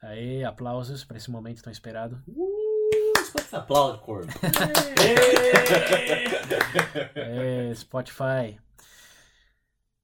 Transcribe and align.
Aê, 0.00 0.44
aplausos 0.44 1.04
para 1.04 1.16
esse 1.16 1.30
momento 1.32 1.62
tão 1.64 1.72
esperado. 1.72 2.22
Uh, 2.28 3.24
Spotify 3.24 3.56
aplaude. 3.56 3.98
É, 7.16 7.74
Spotify. 7.74 8.60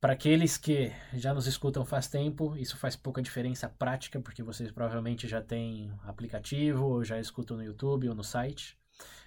Para 0.03 0.15
aqueles 0.15 0.57
que 0.57 0.91
já 1.15 1.33
nos 1.33 1.47
escutam 1.47 1.85
faz 1.85 2.09
tempo, 2.09 2.57
isso 2.57 2.77
faz 2.77 2.97
pouca 2.97 3.23
diferença 3.23 3.69
prática, 3.69 4.21
porque 4.21 4.43
vocês 4.43 4.69
provavelmente 4.73 5.29
já 5.29 5.41
têm 5.41 5.93
aplicativo, 6.03 6.87
ou 6.87 7.05
já 7.05 7.21
escutam 7.21 7.57
no 7.57 7.63
YouTube 7.63 8.09
ou 8.09 8.15
no 8.17 8.25
site. 8.25 8.77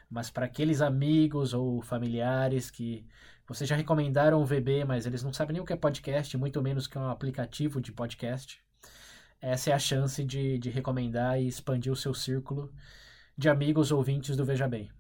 Mas 0.10 0.30
para 0.30 0.48
aqueles 0.48 0.82
amigos 0.82 1.54
ou 1.54 1.82
familiares 1.82 2.70
que 2.70 3.08
vocês 3.48 3.70
já 3.70 3.76
recomendaram 3.78 4.42
o 4.42 4.46
VB, 4.46 4.84
mas 4.84 5.06
eles 5.06 5.24
não 5.24 5.32
sabem 5.32 5.54
nem 5.54 5.62
o 5.62 5.66
que 5.66 5.72
é 5.72 5.78
podcast, 5.78 6.38
muito 6.38 6.62
menos 6.62 6.88
que 6.88 6.98
é 6.98 7.00
um 7.00 7.10
aplicativo 7.10 7.80
de 7.80 7.94
podcast, 7.94 8.62
essa 9.40 9.70
é 9.70 9.74
a 9.74 9.80
chance 9.80 10.22
de, 10.26 10.58
de 10.60 10.70
recomendar 10.70 11.42
e 11.42 11.48
expandir 11.48 11.90
o 11.90 11.96
seu 11.96 12.14
círculo 12.14 12.70
de 13.38 13.48
amigos 13.48 13.94
ouvintes 13.94 14.36
do 14.36 14.44
Veja 14.44 14.68
Bem. 14.68 14.92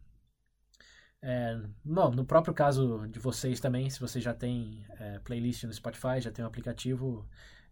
É, 1.24 1.60
no 1.84 2.26
próprio 2.26 2.54
caso 2.54 3.08
de 3.08 3.20
vocês 3.20 3.60
também, 3.60 3.90
se 3.90 4.00
você 4.00 4.22
já 4.22 4.34
tem 4.34 4.86
é, 5.00 5.20
playlist 5.20 5.64
no 5.64 5.74
Spotify, 5.74 6.22
já 6.22 6.32
tem 6.32 6.46
um 6.46 6.48
aplicativo, 6.48 7.28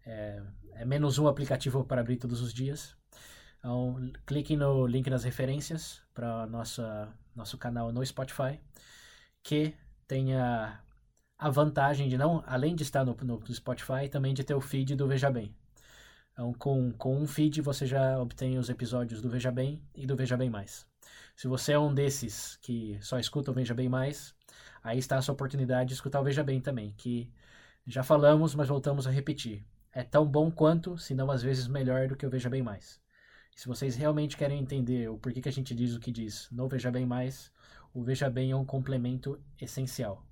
é, 0.06 0.42
é 0.74 0.86
menos 0.86 1.20
um 1.20 1.28
aplicativo 1.28 1.84
para 1.84 2.02
abrir 2.02 2.18
todos 2.18 2.42
os 2.42 2.54
dias. 2.54 2.96
Então, 3.60 4.12
clique 4.26 4.58
no 4.58 4.86
link 4.86 5.10
nas 5.10 5.24
referências 5.24 6.02
para 6.14 6.48
nosso 6.48 7.58
canal 7.58 7.92
no 7.92 8.06
Spotify, 8.06 8.60
que 9.42 9.74
tenha 10.08 10.84
a 11.38 11.50
vantagem 11.50 12.10
de 12.10 12.18
não, 12.18 12.44
além 12.46 12.76
de 12.76 12.84
estar 12.84 13.06
no, 13.06 13.16
no, 13.16 13.40
no 13.40 13.54
Spotify, 13.54 14.10
também 14.10 14.34
de 14.34 14.44
ter 14.44 14.54
o 14.54 14.62
feed 14.62 14.96
do 14.96 15.08
Veja 15.08 15.30
Bem. 15.30 15.56
Então, 16.34 16.54
com, 16.54 16.92
com 16.94 17.18
um 17.18 17.28
feed 17.28 17.62
você 17.62 17.86
já 17.86 18.20
obtém 18.20 18.58
os 18.58 18.70
episódios 18.70 19.22
do 19.22 19.30
Veja 19.30 19.52
Bem 19.52 19.82
e 19.96 20.06
do 20.06 20.16
Veja 20.16 20.36
Bem 20.36 20.50
Mais. 20.50 20.86
Se 21.36 21.48
você 21.48 21.74
é 21.74 21.80
um 21.80 21.94
desses 21.94 22.58
que 22.58 22.98
só 23.02 23.20
escuta 23.20 23.52
o 23.52 23.54
Veja 23.54 23.74
Bem 23.74 23.90
Mais, 23.90 24.36
aí 24.84 25.00
está 25.00 25.18
a 25.18 25.22
sua 25.22 25.34
oportunidade 25.34 25.90
de 25.90 25.94
escutar 25.96 26.22
o 26.22 26.24
Veja 26.24 26.44
Bem 26.44 26.62
também, 26.62 26.94
que 26.98 27.32
já 27.86 28.04
falamos, 28.04 28.56
mas 28.56 28.68
voltamos 28.68 29.08
a 29.08 29.12
repetir. 29.12 29.66
É 29.92 30.04
tão 30.04 30.26
bom 30.26 30.52
quanto, 30.52 30.98
se 30.98 31.14
não 31.14 31.30
às 31.30 31.44
vezes 31.44 31.68
melhor 31.68 32.08
do 32.08 32.16
que 32.16 32.26
o 32.26 32.30
Veja 32.30 32.50
Bem 32.50 32.62
Mais. 32.62 33.02
E 33.56 33.62
se 33.62 33.68
vocês 33.68 33.96
realmente 33.96 34.38
querem 34.38 34.60
entender 34.60 35.10
o 35.10 35.18
porquê 35.18 35.42
que 35.42 35.50
a 35.50 35.52
gente 35.52 35.76
diz 35.76 35.94
o 35.94 36.00
que 36.00 36.12
diz 36.12 36.50
no 36.52 36.68
Veja 36.68 36.92
Bem 36.92 37.06
Mais, 37.06 37.52
o 37.94 38.04
Veja 38.04 38.30
Bem 38.30 38.52
é 38.52 38.56
um 38.56 38.66
complemento 38.66 39.40
essencial. 39.62 40.26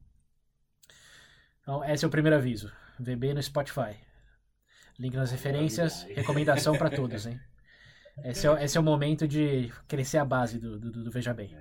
Então, 1.61 1.83
esse 1.85 2.03
é 2.03 2.07
o 2.07 2.11
primeiro 2.11 2.37
aviso. 2.37 2.71
VB 2.99 3.33
no 3.33 3.43
Spotify. 3.43 3.95
Link 4.97 5.15
nas 5.15 5.31
referências, 5.31 6.03
recomendação 6.03 6.77
para 6.77 6.89
todos, 6.89 7.25
hein? 7.25 7.39
Esse 8.23 8.47
é, 8.47 8.63
esse 8.63 8.77
é 8.77 8.79
o 8.79 8.83
momento 8.83 9.27
de 9.27 9.71
crescer 9.87 10.17
a 10.17 10.25
base 10.25 10.59
do, 10.59 10.77
do, 10.79 10.91
do 11.03 11.11
Veja 11.11 11.33
Bem. 11.33 11.55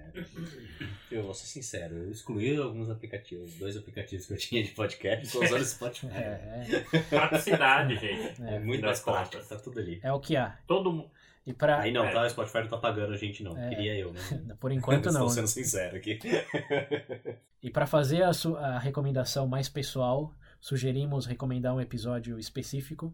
Eu 1.10 1.22
vou 1.24 1.34
ser 1.34 1.46
sincero, 1.46 1.96
eu 1.96 2.10
excluí 2.10 2.56
alguns 2.56 2.88
aplicativos, 2.90 3.54
dois 3.54 3.76
aplicativos 3.76 4.26
que 4.26 4.32
eu 4.32 4.36
tinha 4.36 4.62
de 4.62 4.70
podcast, 4.70 5.26
estou 5.26 5.42
usando 5.42 5.60
o 5.62 5.64
Spotify. 5.64 6.06
É, 6.12 6.80
Praticidade, 7.08 7.96
gente. 7.96 8.42
É, 8.42 8.58
muito 8.58 8.60
Fim 8.60 8.66
mais 8.66 8.80
das 8.82 9.00
contas. 9.00 9.28
prático, 9.28 9.48
tá 9.48 9.56
tudo 9.56 9.80
ali. 9.80 10.00
é, 10.02 10.08
é 10.08 10.12
o 10.12 10.20
que 10.20 10.36
há. 10.36 10.56
Todo 10.66 10.92
mundo. 10.92 11.10
E 11.46 11.52
pra, 11.54 11.80
Aí 11.80 11.90
não, 11.90 12.04
É. 12.04 12.12
tá? 12.12 12.22
O 12.22 12.30
Spotify 12.30 12.58
não 12.58 12.68
tá 12.68 12.76
pagando 12.78 13.12
a 13.14 13.16
gente, 13.16 13.42
não. 13.42 13.56
É. 13.56 13.70
Queria 13.70 13.96
eu, 13.96 14.12
né? 14.12 14.20
por 14.60 14.70
enquanto 14.70 15.06
Estou 15.08 15.22
não. 15.24 15.28
sendo 15.30 15.48
sincero 15.48 15.96
aqui. 15.96 16.18
E 17.62 17.68
para 17.68 17.86
fazer 17.86 18.22
a, 18.22 18.30
a 18.30 18.78
recomendação 18.78 19.46
mais 19.46 19.68
pessoal, 19.68 20.34
sugerimos 20.58 21.26
recomendar 21.26 21.74
um 21.74 21.80
episódio 21.80 22.38
específico. 22.38 23.12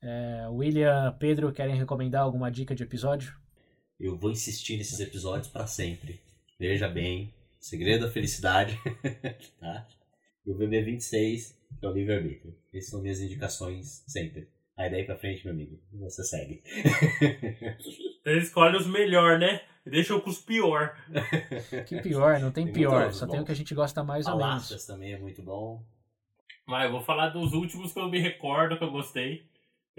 É, 0.00 0.46
William, 0.48 1.16
Pedro, 1.18 1.52
querem 1.52 1.74
recomendar 1.74 2.22
alguma 2.22 2.50
dica 2.50 2.74
de 2.74 2.82
episódio? 2.82 3.34
Eu 3.98 4.16
vou 4.16 4.30
insistir 4.30 4.76
nesses 4.76 5.00
episódios 5.00 5.48
pra 5.48 5.66
sempre. 5.66 6.20
Veja 6.58 6.88
bem, 6.88 7.34
Segredo 7.58 8.06
da 8.06 8.12
Felicidade, 8.12 8.78
tá? 9.58 9.86
E 10.46 10.50
o 10.50 10.56
BB26, 10.56 11.54
que 11.78 11.84
é 11.84 11.88
o 11.88 11.92
livre-arbítrio. 11.92 12.54
Essas 12.72 12.90
são 12.90 13.02
minhas 13.02 13.20
indicações 13.20 14.04
sempre. 14.06 14.48
Aí 14.76 14.88
daí 14.90 15.04
pra 15.04 15.16
frente, 15.16 15.44
meu 15.44 15.52
amigo, 15.52 15.80
você 15.92 16.22
segue. 16.22 16.62
Você 18.22 18.38
escolhe 18.38 18.76
os 18.76 18.86
melhores, 18.86 19.40
né? 19.40 19.62
Deixa 19.86 20.12
eu 20.12 20.20
com 20.20 20.28
os 20.28 20.38
pior. 20.38 20.94
Que 21.86 22.00
pior, 22.02 22.38
não 22.40 22.50
tem 22.50 22.66
Tem 22.66 22.74
pior, 22.74 23.10
só 23.12 23.26
tem 23.26 23.36
bons. 23.36 23.42
o 23.42 23.46
que 23.46 23.52
a 23.52 23.54
gente 23.54 23.74
gosta 23.74 24.04
mais 24.04 24.26
ou 24.26 24.36
menos. 24.36 24.86
Também 24.86 25.14
é 25.14 25.18
muito 25.18 25.42
bom. 25.42 25.82
Mas 26.66 26.84
eu 26.84 26.92
vou 26.92 27.00
falar 27.00 27.30
dos 27.30 27.54
últimos 27.54 27.92
que 27.92 27.98
eu 27.98 28.08
me 28.10 28.18
recordo 28.18 28.76
que 28.76 28.84
eu 28.84 28.90
gostei. 28.90 29.48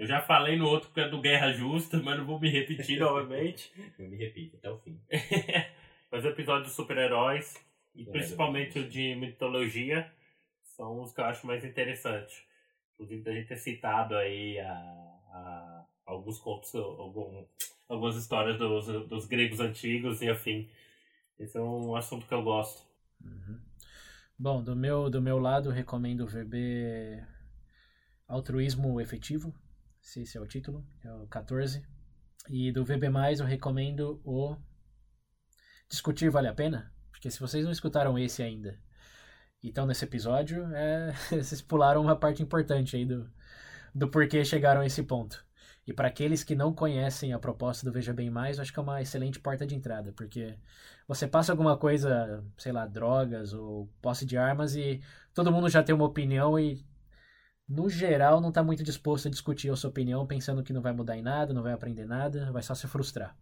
Eu 0.00 0.06
já 0.06 0.20
falei 0.22 0.56
no 0.56 0.66
outro 0.66 0.90
que 0.90 1.00
é 1.00 1.08
do 1.08 1.20
Guerra 1.20 1.52
Justa, 1.52 1.98
mas 2.02 2.16
não 2.18 2.24
vou 2.24 2.40
me 2.40 2.48
repetir 2.48 2.98
novamente. 2.98 3.70
Eu 3.98 4.08
me 4.08 4.16
repito 4.16 4.56
até 4.56 4.70
o 4.70 4.78
fim. 4.78 4.98
Mas 6.10 6.24
episódios 6.24 6.68
de 6.70 6.74
super-heróis, 6.74 7.54
e 7.94 8.02
É, 8.02 8.04
principalmente 8.06 8.78
o 8.78 8.88
de 8.88 9.14
mitologia, 9.14 10.10
são 10.76 11.02
os 11.02 11.12
que 11.12 11.20
eu 11.20 11.24
acho 11.26 11.46
mais 11.46 11.64
interessantes. 11.64 12.42
Inclusive, 12.94 13.30
a 13.30 13.32
gente 13.34 13.48
ter 13.48 13.56
citado 13.58 14.16
aí 14.16 14.58
a, 14.58 14.72
a- 14.72 15.84
alguns 16.06 16.38
contos, 16.38 16.74
algum, 16.74 17.44
algumas 17.88 18.16
histórias 18.16 18.58
dos, 18.58 18.86
dos 19.08 19.26
gregos 19.26 19.60
antigos 19.60 20.20
e 20.22 20.28
afim. 20.30 20.68
Esse 21.38 21.58
é 21.58 21.60
um 21.60 21.94
assunto 21.94 22.26
que 22.26 22.34
eu 22.34 22.42
gosto. 22.42 22.82
Uhum. 23.22 23.60
Bom, 24.38 24.62
do 24.64 24.74
meu, 24.74 25.08
do 25.10 25.20
meu 25.22 25.38
lado, 25.38 25.70
recomendo 25.70 26.22
o 26.24 26.26
VB 26.26 27.22
Altruísmo 28.26 29.00
Efetivo, 29.00 29.54
se 30.00 30.22
esse 30.22 30.36
é 30.36 30.40
o 30.40 30.46
título, 30.46 30.86
é 31.04 31.12
o 31.12 31.26
14. 31.26 31.82
E 32.48 32.72
do 32.72 32.84
VB+, 32.84 33.08
eu 33.38 33.44
recomendo 33.44 34.20
o 34.24 34.56
Discutir 35.88 36.30
Vale 36.30 36.48
a 36.48 36.54
Pena, 36.54 36.92
porque 37.10 37.30
se 37.30 37.40
vocês 37.40 37.64
não 37.64 37.72
escutaram 37.72 38.18
esse 38.18 38.42
ainda 38.42 38.78
e 39.62 39.68
estão 39.68 39.86
nesse 39.86 40.04
episódio, 40.04 40.64
é, 40.74 41.12
vocês 41.30 41.60
pularam 41.60 42.00
uma 42.00 42.16
parte 42.16 42.42
importante 42.42 42.96
aí 42.96 43.04
do, 43.04 43.30
do 43.94 44.08
porquê 44.08 44.44
chegaram 44.44 44.80
a 44.80 44.86
esse 44.86 45.02
ponto. 45.02 45.44
E 45.86 45.92
para 45.92 46.08
aqueles 46.08 46.44
que 46.44 46.54
não 46.54 46.72
conhecem 46.72 47.32
a 47.32 47.38
proposta 47.38 47.84
do 47.84 47.92
Veja 47.92 48.12
Bem 48.12 48.30
Mais, 48.30 48.56
eu 48.56 48.62
acho 48.62 48.72
que 48.72 48.78
é 48.78 48.82
uma 48.82 49.02
excelente 49.02 49.40
porta 49.40 49.66
de 49.66 49.74
entrada, 49.74 50.12
porque 50.12 50.56
você 51.08 51.26
passa 51.26 51.52
alguma 51.52 51.76
coisa, 51.76 52.44
sei 52.56 52.70
lá, 52.70 52.86
drogas 52.86 53.52
ou 53.52 53.88
posse 54.00 54.24
de 54.24 54.36
armas 54.36 54.76
e 54.76 55.00
todo 55.34 55.50
mundo 55.50 55.68
já 55.68 55.82
tem 55.82 55.94
uma 55.94 56.04
opinião 56.04 56.58
e 56.58 56.84
no 57.70 57.88
geral 57.88 58.40
não 58.40 58.48
está 58.48 58.64
muito 58.64 58.82
disposto 58.82 59.28
a 59.28 59.30
discutir 59.30 59.70
a 59.70 59.76
sua 59.76 59.90
opinião, 59.90 60.26
pensando 60.26 60.64
que 60.64 60.72
não 60.72 60.82
vai 60.82 60.92
mudar 60.92 61.16
em 61.16 61.22
nada, 61.22 61.54
não 61.54 61.62
vai 61.62 61.72
aprender 61.72 62.04
nada, 62.04 62.50
vai 62.50 62.64
só 62.64 62.74
se 62.74 62.88
frustrar. 62.88 63.36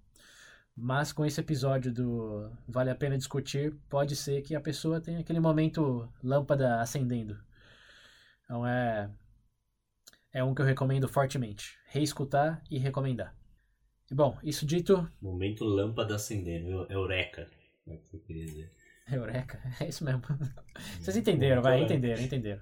Mas 0.76 1.12
com 1.12 1.24
esse 1.24 1.40
episódio 1.40 1.90
do 1.90 2.52
Vale 2.68 2.90
a 2.90 2.94
Pena 2.94 3.16
Discutir, 3.16 3.74
pode 3.88 4.14
ser 4.14 4.42
que 4.42 4.54
a 4.54 4.60
pessoa 4.60 5.00
tenha 5.00 5.20
aquele 5.20 5.40
momento 5.40 6.06
lâmpada 6.22 6.78
acendendo. 6.78 7.38
Então 8.44 8.66
é, 8.66 9.10
é 10.30 10.44
um 10.44 10.54
que 10.54 10.60
eu 10.60 10.66
recomendo 10.66 11.08
fortemente. 11.08 11.78
Reescutar 11.86 12.62
e 12.70 12.78
recomendar. 12.78 13.34
Bom, 14.12 14.38
isso 14.42 14.66
dito. 14.66 15.10
Momento 15.22 15.64
lâmpada 15.64 16.16
acendendo, 16.16 16.86
eureka. 16.90 17.50
É 17.86 17.94
o 17.94 17.98
que 17.98 18.16
eu 18.16 18.20
queria 18.20 18.44
dizer. 18.44 18.77
Eureka, 19.12 19.58
é 19.80 19.88
isso 19.88 20.04
mesmo. 20.04 20.22
Vocês 21.00 21.16
entenderam, 21.16 21.62
vai, 21.62 21.82
entenderam, 21.82 22.22
entenderam. 22.22 22.60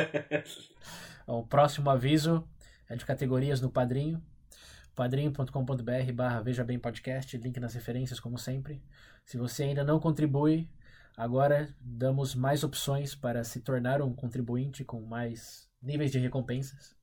o 1.26 1.44
próximo 1.44 1.90
aviso 1.90 2.48
é 2.88 2.96
de 2.96 3.04
categorias 3.04 3.60
no 3.60 3.70
Padrinho 3.70 4.22
padrinho.com.br 5.00 6.12
barra 6.14 6.42
Veja 6.42 6.62
Bem 6.62 6.78
Podcast, 6.78 7.34
link 7.38 7.58
nas 7.58 7.72
referências, 7.72 8.20
como 8.20 8.36
sempre. 8.36 8.82
Se 9.24 9.38
você 9.38 9.62
ainda 9.62 9.82
não 9.82 9.98
contribui, 9.98 10.68
agora 11.16 11.74
damos 11.80 12.34
mais 12.34 12.62
opções 12.64 13.14
para 13.14 13.42
se 13.42 13.60
tornar 13.60 14.02
um 14.02 14.12
contribuinte 14.12 14.84
com 14.84 15.00
mais 15.00 15.66
níveis 15.80 16.10
de 16.10 16.18
recompensas. 16.18 16.94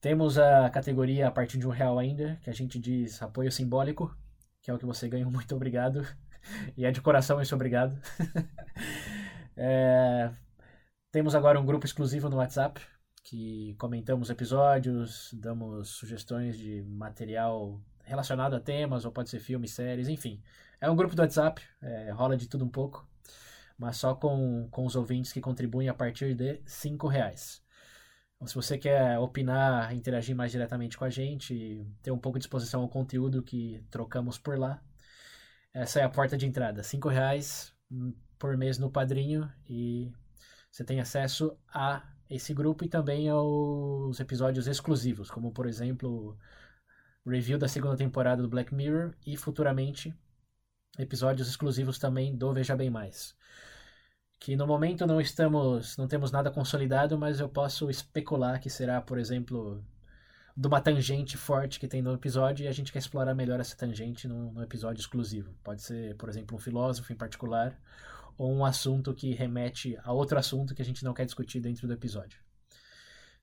Temos 0.00 0.38
a 0.38 0.68
categoria 0.70 1.28
a 1.28 1.30
partir 1.30 1.56
de 1.58 1.68
um 1.68 1.70
real 1.70 2.00
ainda, 2.00 2.36
que 2.42 2.50
a 2.50 2.52
gente 2.52 2.80
diz 2.80 3.22
apoio 3.22 3.52
simbólico, 3.52 4.16
que 4.60 4.68
é 4.68 4.74
o 4.74 4.78
que 4.78 4.86
você 4.86 5.08
ganha. 5.08 5.28
Muito 5.30 5.54
obrigado. 5.54 6.04
E 6.76 6.84
é 6.84 6.90
de 6.90 7.00
coração 7.00 7.40
esse 7.40 7.54
obrigado. 7.54 7.98
é... 9.56 10.30
Temos 11.10 11.34
agora 11.34 11.60
um 11.60 11.64
grupo 11.64 11.86
exclusivo 11.86 12.28
no 12.28 12.36
WhatsApp, 12.36 12.80
que 13.24 13.74
comentamos 13.78 14.30
episódios, 14.30 15.32
damos 15.34 15.88
sugestões 15.88 16.58
de 16.58 16.82
material 16.82 17.80
relacionado 18.04 18.54
a 18.54 18.60
temas, 18.60 19.04
ou 19.04 19.10
pode 19.10 19.30
ser 19.30 19.40
filmes, 19.40 19.72
séries, 19.72 20.08
enfim. 20.08 20.42
É 20.80 20.90
um 20.90 20.96
grupo 20.96 21.14
do 21.14 21.22
WhatsApp, 21.22 21.62
é, 21.82 22.10
rola 22.10 22.36
de 22.36 22.48
tudo 22.48 22.64
um 22.64 22.68
pouco, 22.68 23.08
mas 23.78 23.96
só 23.96 24.14
com, 24.14 24.68
com 24.70 24.84
os 24.84 24.94
ouvintes 24.94 25.32
que 25.32 25.40
contribuem 25.40 25.88
a 25.88 25.94
partir 25.94 26.34
de 26.34 26.60
cinco 26.66 27.08
reais. 27.08 27.62
Então, 28.36 28.46
se 28.46 28.54
você 28.54 28.76
quer 28.76 29.18
opinar, 29.18 29.94
interagir 29.94 30.36
mais 30.36 30.52
diretamente 30.52 30.96
com 30.96 31.04
a 31.04 31.10
gente, 31.10 31.86
ter 32.02 32.10
um 32.10 32.18
pouco 32.18 32.38
de 32.38 32.44
exposição 32.44 32.82
ao 32.82 32.88
conteúdo 32.88 33.42
que 33.42 33.82
trocamos 33.90 34.38
por 34.38 34.58
lá, 34.58 34.82
essa 35.76 36.00
é 36.00 36.04
a 36.04 36.08
porta 36.08 36.38
de 36.38 36.46
entrada. 36.46 36.82
Cinco 36.82 37.08
reais 37.10 37.74
por 38.38 38.56
mês 38.56 38.78
no 38.78 38.90
Padrinho 38.90 39.52
e 39.68 40.10
você 40.72 40.82
tem 40.82 41.00
acesso 41.00 41.54
a 41.68 42.02
esse 42.30 42.54
grupo 42.54 42.84
e 42.84 42.88
também 42.88 43.28
aos 43.28 44.18
episódios 44.18 44.66
exclusivos, 44.66 45.30
como 45.30 45.52
por 45.52 45.66
exemplo, 45.66 46.36
review 47.26 47.58
da 47.58 47.68
segunda 47.68 47.94
temporada 47.94 48.42
do 48.42 48.48
Black 48.48 48.74
Mirror 48.74 49.14
e 49.26 49.36
futuramente 49.36 50.14
episódios 50.98 51.46
exclusivos 51.46 51.98
também 51.98 52.34
do 52.34 52.54
Veja 52.54 52.74
Bem 52.74 52.88
Mais. 52.88 53.36
Que 54.38 54.56
no 54.56 54.66
momento 54.66 55.06
não 55.06 55.20
estamos, 55.20 55.96
não 55.98 56.08
temos 56.08 56.32
nada 56.32 56.50
consolidado, 56.50 57.18
mas 57.18 57.38
eu 57.38 57.50
posso 57.50 57.90
especular 57.90 58.60
que 58.60 58.70
será, 58.70 59.02
por 59.02 59.18
exemplo, 59.18 59.84
de 60.56 60.66
uma 60.66 60.80
tangente 60.80 61.36
forte 61.36 61.78
que 61.78 61.86
tem 61.86 62.00
no 62.00 62.14
episódio 62.14 62.64
e 62.64 62.68
a 62.68 62.72
gente 62.72 62.90
quer 62.90 62.98
explorar 62.98 63.34
melhor 63.34 63.60
essa 63.60 63.76
tangente 63.76 64.26
no, 64.26 64.52
no 64.52 64.62
episódio 64.62 65.00
exclusivo. 65.00 65.54
Pode 65.62 65.82
ser, 65.82 66.16
por 66.16 66.30
exemplo, 66.30 66.56
um 66.56 66.60
filósofo 66.60 67.12
em 67.12 67.16
particular 67.16 67.78
ou 68.38 68.50
um 68.52 68.64
assunto 68.64 69.14
que 69.14 69.34
remete 69.34 69.98
a 70.02 70.12
outro 70.12 70.38
assunto 70.38 70.74
que 70.74 70.80
a 70.80 70.84
gente 70.84 71.04
não 71.04 71.12
quer 71.12 71.26
discutir 71.26 71.60
dentro 71.60 71.86
do 71.86 71.92
episódio. 71.92 72.40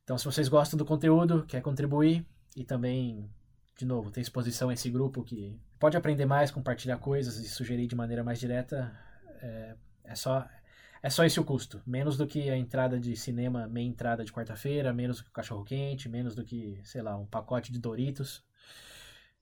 Então, 0.03 0.17
se 0.17 0.25
vocês 0.25 0.49
gostam 0.49 0.75
do 0.75 0.85
conteúdo, 0.85 1.45
quer 1.45 1.61
contribuir 1.61 2.25
e 2.55 2.63
também, 2.63 3.29
de 3.77 3.85
novo, 3.85 4.09
tem 4.09 4.21
exposição 4.21 4.69
a 4.69 4.73
esse 4.73 4.89
grupo 4.89 5.23
que 5.23 5.59
pode 5.79 5.95
aprender 5.95 6.25
mais, 6.25 6.49
compartilhar 6.49 6.97
coisas 6.97 7.37
e 7.37 7.47
sugerir 7.47 7.85
de 7.85 7.95
maneira 7.95 8.23
mais 8.23 8.39
direta, 8.39 8.91
é, 9.39 9.75
é 10.03 10.15
só 10.15 10.47
é 11.03 11.09
só 11.09 11.25
esse 11.25 11.37
o 11.37 11.43
custo. 11.43 11.81
Menos 11.85 12.15
do 12.15 12.25
que 12.25 12.49
a 12.49 12.55
entrada 12.55 12.97
de 12.97 13.13
cinema, 13.17 13.67
meia 13.67 13.85
entrada 13.85 14.23
de 14.23 14.31
quarta-feira, 14.31 14.93
menos 14.93 15.17
do 15.17 15.25
que 15.25 15.29
o 15.29 15.33
cachorro-quente, 15.33 16.07
menos 16.07 16.33
do 16.33 16.45
que, 16.45 16.79
sei 16.85 17.01
lá, 17.01 17.17
um 17.17 17.25
pacote 17.25 17.73
de 17.73 17.77
Doritos. 17.77 18.41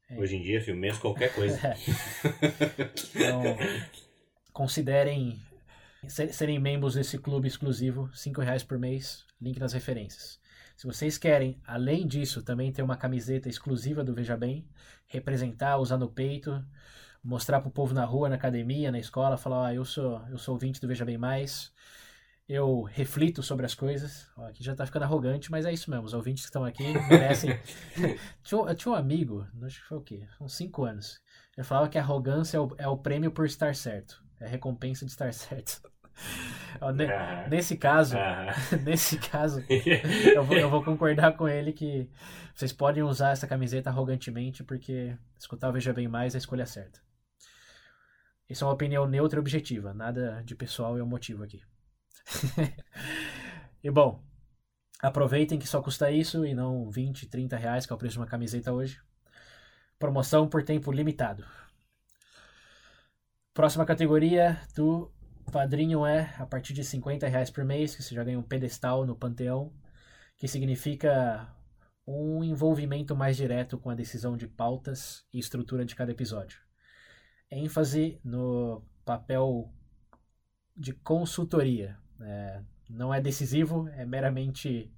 É. 0.09 0.17
Hoje 0.17 0.37
em 0.37 0.41
dia, 0.41 0.59
filho, 0.59 0.75
menos 0.75 0.97
qualquer 0.97 1.33
coisa. 1.33 1.59
É. 3.15 3.21
Então, 3.21 3.43
considerem 4.51 5.39
serem 6.07 6.59
membros 6.59 6.95
desse 6.95 7.19
clube 7.19 7.47
exclusivo, 7.47 8.09
cinco 8.11 8.41
reais 8.41 8.63
por 8.63 8.79
mês, 8.79 9.23
link 9.39 9.59
nas 9.59 9.73
referências. 9.73 10.39
Se 10.75 10.87
vocês 10.87 11.15
querem, 11.15 11.61
além 11.63 12.07
disso, 12.07 12.41
também 12.41 12.71
ter 12.71 12.81
uma 12.81 12.97
camiseta 12.97 13.47
exclusiva 13.47 14.03
do 14.03 14.15
Veja 14.15 14.35
Bem, 14.35 14.67
representar, 15.05 15.77
usar 15.77 15.97
no 15.97 16.09
peito, 16.09 16.65
mostrar 17.23 17.61
pro 17.61 17.69
povo 17.69 17.93
na 17.93 18.05
rua, 18.05 18.29
na 18.29 18.35
academia, 18.35 18.91
na 18.91 18.99
escola, 18.99 19.37
falar, 19.37 19.67
ah, 19.67 19.73
eu 19.73 19.85
sou, 19.85 20.21
eu 20.29 20.37
sou 20.37 20.55
ouvinte 20.55 20.81
do 20.81 20.87
Veja 20.87 21.05
Bem 21.05 21.17
Mais, 21.17 21.71
eu 22.47 22.81
reflito 22.81 23.41
sobre 23.41 23.65
as 23.65 23.73
coisas. 23.73 24.29
Ó, 24.37 24.45
aqui 24.45 24.63
já 24.63 24.75
tá 24.75 24.85
ficando 24.85 25.03
arrogante, 25.03 25.49
mas 25.49 25.65
é 25.65 25.71
isso 25.71 25.89
mesmo. 25.89 26.05
Os 26.05 26.13
ouvintes 26.13 26.43
que 26.43 26.49
estão 26.49 26.65
aqui 26.65 26.83
merecem. 27.09 27.57
tinha, 28.43 28.61
eu 28.61 28.75
tinha 28.75 28.91
um 28.91 28.95
amigo, 28.95 29.47
acho 29.63 29.81
que 29.81 29.87
foi 29.87 29.97
o 29.97 30.01
quê? 30.01 30.27
Uns 30.39 30.55
cinco 30.55 30.83
anos. 30.83 31.21
Ele 31.57 31.65
falava 31.65 31.89
que 31.89 31.97
arrogância 31.97 32.57
é 32.57 32.59
o, 32.59 32.75
é 32.77 32.87
o 32.87 32.97
prêmio 32.97 33.31
por 33.31 33.45
estar 33.45 33.75
certo. 33.75 34.23
É 34.39 34.45
a 34.45 34.49
recompensa 34.49 35.05
de 35.05 35.11
estar 35.11 35.31
certo. 35.33 35.81
Nesse 37.49 37.77
caso, 37.77 38.15
nesse 38.83 39.17
caso, 39.17 39.63
eu 39.69 40.43
vou, 40.43 40.57
eu 40.57 40.69
vou, 40.69 40.83
concordar 40.83 41.33
com 41.37 41.47
ele 41.47 41.71
que 41.71 42.09
vocês 42.53 42.73
podem 42.73 43.03
usar 43.03 43.31
essa 43.31 43.47
camiseta 43.47 43.89
arrogantemente 43.89 44.63
porque 44.63 45.15
escutar 45.37 45.69
o 45.69 45.73
Veja 45.73 45.93
Bem 45.93 46.07
Mais 46.07 46.33
é 46.33 46.37
a 46.37 46.39
escolha 46.39 46.65
certa. 46.65 46.99
Isso 48.51 48.65
é 48.65 48.67
uma 48.67 48.73
opinião 48.73 49.07
neutra 49.07 49.39
e 49.39 49.39
objetiva, 49.39 49.93
nada 49.93 50.43
de 50.43 50.53
pessoal 50.53 50.97
e 50.97 51.01
motivo 51.01 51.41
aqui. 51.41 51.63
e 53.81 53.89
bom, 53.89 54.21
aproveitem 55.01 55.57
que 55.57 55.65
só 55.65 55.81
custa 55.81 56.11
isso 56.11 56.45
e 56.45 56.53
não 56.53 56.89
20, 56.91 57.29
30 57.29 57.55
reais, 57.55 57.85
que 57.85 57.93
é 57.93 57.95
o 57.95 57.97
preço 57.97 58.15
de 58.15 58.19
uma 58.19 58.27
camiseta 58.27 58.73
hoje. 58.73 58.99
Promoção 59.97 60.49
por 60.49 60.63
tempo 60.63 60.91
limitado. 60.91 61.45
Próxima 63.53 63.85
categoria 63.85 64.59
do 64.75 65.09
padrinho 65.49 66.05
é 66.05 66.35
a 66.37 66.45
partir 66.45 66.73
de 66.73 66.83
50 66.83 67.29
reais 67.29 67.49
por 67.49 67.63
mês, 67.63 67.95
que 67.95 68.03
você 68.03 68.13
já 68.13 68.21
ganha 68.21 68.37
um 68.37 68.43
pedestal 68.43 69.05
no 69.05 69.15
Panteão, 69.15 69.71
que 70.37 70.45
significa 70.49 71.47
um 72.05 72.43
envolvimento 72.43 73.15
mais 73.15 73.37
direto 73.37 73.77
com 73.77 73.89
a 73.89 73.95
decisão 73.95 74.35
de 74.35 74.45
pautas 74.45 75.23
e 75.31 75.39
estrutura 75.39 75.85
de 75.85 75.95
cada 75.95 76.11
episódio. 76.11 76.59
Ênfase 77.51 78.19
no 78.23 78.81
papel 79.05 79.71
de 80.75 80.93
consultoria. 80.93 81.97
É, 82.21 82.61
não 82.89 83.13
é 83.13 83.19
decisivo, 83.21 83.87
é 83.89 84.05
meramente 84.05 84.91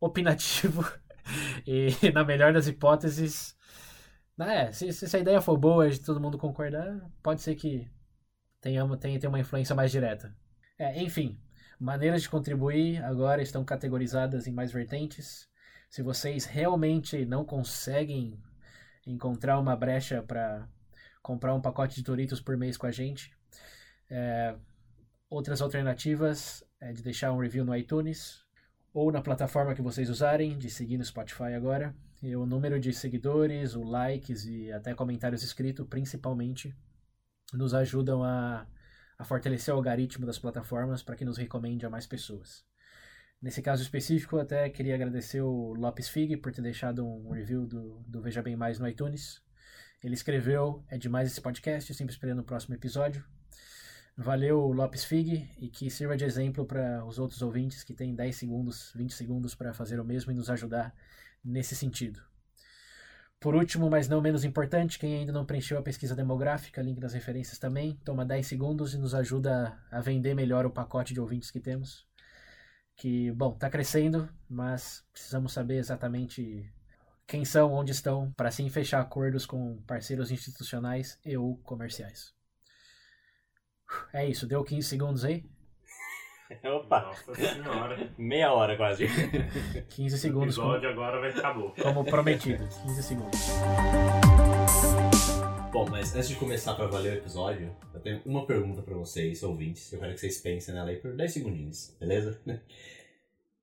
opinativo 0.00 0.84
e, 1.66 1.90
na 2.12 2.24
melhor 2.24 2.52
das 2.52 2.66
hipóteses, 2.66 3.56
é, 4.38 4.72
se, 4.72 4.92
se 4.92 5.16
a 5.16 5.20
ideia 5.20 5.40
for 5.40 5.56
boa 5.56 5.88
e 5.88 5.98
todo 5.98 6.20
mundo 6.20 6.38
concordar, 6.38 7.00
pode 7.22 7.40
ser 7.40 7.54
que 7.54 7.88
tenha, 8.60 8.84
tenha, 8.96 9.18
tenha 9.18 9.28
uma 9.28 9.40
influência 9.40 9.74
mais 9.74 9.90
direta. 9.90 10.34
É, 10.78 11.00
enfim, 11.02 11.38
maneiras 11.78 12.22
de 12.22 12.28
contribuir 12.28 13.02
agora 13.04 13.42
estão 13.42 13.64
categorizadas 13.64 14.46
em 14.46 14.52
mais 14.52 14.72
vertentes. 14.72 15.48
Se 15.88 16.02
vocês 16.02 16.44
realmente 16.44 17.24
não 17.24 17.44
conseguem 17.44 18.42
encontrar 19.06 19.58
uma 19.58 19.76
brecha 19.76 20.22
para 20.22 20.68
comprar 21.24 21.54
um 21.54 21.60
pacote 21.60 21.96
de 21.96 22.02
Doritos 22.02 22.38
por 22.38 22.54
mês 22.54 22.76
com 22.76 22.86
a 22.86 22.90
gente, 22.90 23.32
é, 24.10 24.54
outras 25.30 25.62
alternativas 25.62 26.62
é 26.78 26.92
de 26.92 27.02
deixar 27.02 27.32
um 27.32 27.38
review 27.38 27.64
no 27.64 27.74
iTunes 27.74 28.44
ou 28.92 29.10
na 29.10 29.22
plataforma 29.22 29.74
que 29.74 29.80
vocês 29.80 30.10
usarem, 30.10 30.58
de 30.58 30.68
seguir 30.68 30.98
no 30.98 31.04
Spotify 31.04 31.54
agora. 31.56 31.96
E 32.22 32.36
o 32.36 32.44
número 32.44 32.78
de 32.78 32.92
seguidores, 32.92 33.74
o 33.74 33.82
likes 33.82 34.44
e 34.44 34.70
até 34.70 34.94
comentários 34.94 35.42
escritos, 35.42 35.86
principalmente, 35.88 36.76
nos 37.54 37.72
ajudam 37.72 38.22
a, 38.22 38.66
a 39.18 39.24
fortalecer 39.24 39.72
o 39.72 39.78
algoritmo 39.78 40.26
das 40.26 40.38
plataformas 40.38 41.02
para 41.02 41.16
que 41.16 41.24
nos 41.24 41.38
recomende 41.38 41.86
a 41.86 41.90
mais 41.90 42.06
pessoas. 42.06 42.64
Nesse 43.40 43.62
caso 43.62 43.82
específico, 43.82 44.38
até 44.38 44.68
queria 44.68 44.94
agradecer 44.94 45.40
o 45.40 45.72
Lopes 45.72 46.08
Fig 46.08 46.36
por 46.36 46.52
ter 46.52 46.60
deixado 46.60 47.06
um 47.06 47.30
review 47.30 47.66
do, 47.66 48.04
do 48.06 48.20
Veja 48.20 48.42
Bem 48.42 48.56
Mais 48.56 48.78
no 48.78 48.86
iTunes. 48.86 49.43
Ele 50.04 50.14
escreveu: 50.14 50.84
É 50.90 50.98
demais 50.98 51.30
esse 51.30 51.40
podcast, 51.40 51.92
sempre 51.94 52.12
esperando 52.12 52.40
o 52.40 52.44
próximo 52.44 52.74
episódio. 52.74 53.24
Valeu, 54.14 54.60
Lopes 54.70 55.02
Fig, 55.02 55.48
e 55.58 55.68
que 55.68 55.88
sirva 55.88 56.14
de 56.14 56.26
exemplo 56.26 56.66
para 56.66 57.02
os 57.06 57.18
outros 57.18 57.40
ouvintes 57.40 57.82
que 57.82 57.94
têm 57.94 58.14
10 58.14 58.36
segundos, 58.36 58.92
20 58.94 59.14
segundos 59.14 59.54
para 59.54 59.72
fazer 59.72 59.98
o 59.98 60.04
mesmo 60.04 60.30
e 60.30 60.34
nos 60.34 60.50
ajudar 60.50 60.94
nesse 61.42 61.74
sentido. 61.74 62.22
Por 63.40 63.54
último, 63.54 63.88
mas 63.88 64.06
não 64.06 64.20
menos 64.20 64.44
importante, 64.44 64.98
quem 64.98 65.16
ainda 65.16 65.32
não 65.32 65.46
preencheu 65.46 65.78
a 65.78 65.82
pesquisa 65.82 66.14
demográfica, 66.14 66.82
link 66.82 67.00
nas 67.00 67.14
referências 67.14 67.58
também, 67.58 67.98
toma 68.04 68.26
10 68.26 68.46
segundos 68.46 68.92
e 68.92 68.98
nos 68.98 69.14
ajuda 69.14 69.76
a 69.90 70.00
vender 70.00 70.34
melhor 70.34 70.66
o 70.66 70.70
pacote 70.70 71.14
de 71.14 71.20
ouvintes 71.20 71.50
que 71.50 71.60
temos. 71.60 72.06
Que, 72.94 73.32
bom, 73.32 73.54
está 73.54 73.70
crescendo, 73.70 74.28
mas 74.48 75.02
precisamos 75.12 75.52
saber 75.52 75.78
exatamente 75.78 76.70
quem 77.26 77.44
são, 77.44 77.72
onde 77.72 77.92
estão, 77.92 78.32
para 78.36 78.48
assim 78.48 78.68
fechar 78.68 79.00
acordos 79.00 79.46
com 79.46 79.80
parceiros 79.86 80.30
institucionais 80.30 81.18
e 81.24 81.36
ou 81.36 81.56
comerciais. 81.58 82.32
É 84.12 84.26
isso, 84.26 84.46
deu 84.46 84.62
15 84.64 84.86
segundos 84.88 85.24
aí? 85.24 85.44
Opa! 86.64 87.00
Nossa 87.00 87.34
senhora. 87.34 88.12
Meia 88.18 88.52
hora 88.52 88.76
quase. 88.76 89.06
15 89.88 90.14
O 90.14 90.18
segundos 90.18 90.56
como, 90.56 90.68
episódio 90.74 90.90
agora 90.90 91.20
vai 91.20 91.30
acabou. 91.30 91.70
como 91.80 92.04
prometido. 92.04 92.66
15 92.82 93.02
segundos. 93.02 93.40
Bom, 95.72 95.88
mas 95.90 96.14
antes 96.14 96.28
de 96.28 96.36
começar 96.36 96.74
pra 96.74 96.86
valer 96.86 97.14
o 97.14 97.16
episódio, 97.16 97.74
eu 97.92 98.00
tenho 98.00 98.22
uma 98.24 98.46
pergunta 98.46 98.82
pra 98.82 98.94
vocês, 98.94 99.42
ouvintes. 99.42 99.92
Eu 99.92 99.98
quero 99.98 100.12
que 100.14 100.20
vocês 100.20 100.38
pensem 100.40 100.74
nela 100.74 100.90
aí 100.90 100.96
por 100.96 101.16
10 101.16 101.32
segundinhos, 101.32 101.96
beleza? 101.98 102.40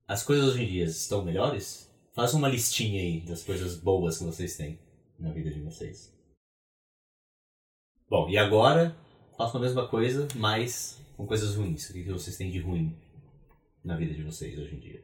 As 0.06 0.22
coisas 0.22 0.48
hoje 0.48 0.64
em 0.64 0.66
dia 0.66 0.84
estão 0.84 1.24
melhores? 1.24 1.91
Faça 2.12 2.36
uma 2.36 2.48
listinha 2.48 3.00
aí 3.00 3.20
das 3.20 3.42
coisas 3.42 3.74
boas 3.76 4.18
que 4.18 4.24
vocês 4.24 4.56
têm 4.56 4.78
na 5.18 5.30
vida 5.30 5.50
de 5.50 5.60
vocês. 5.60 6.12
Bom, 8.08 8.28
e 8.28 8.36
agora 8.36 8.94
façam 9.36 9.58
a 9.58 9.62
mesma 9.62 9.88
coisa, 9.88 10.28
mas 10.36 11.00
com 11.16 11.26
coisas 11.26 11.56
ruins. 11.56 11.88
O 11.88 11.92
que 11.94 12.04
que 12.04 12.12
vocês 12.12 12.36
têm 12.36 12.50
de 12.50 12.60
ruim 12.60 12.94
na 13.82 13.96
vida 13.96 14.12
de 14.12 14.22
vocês 14.22 14.58
hoje 14.58 14.74
em 14.74 14.78
dia? 14.78 15.02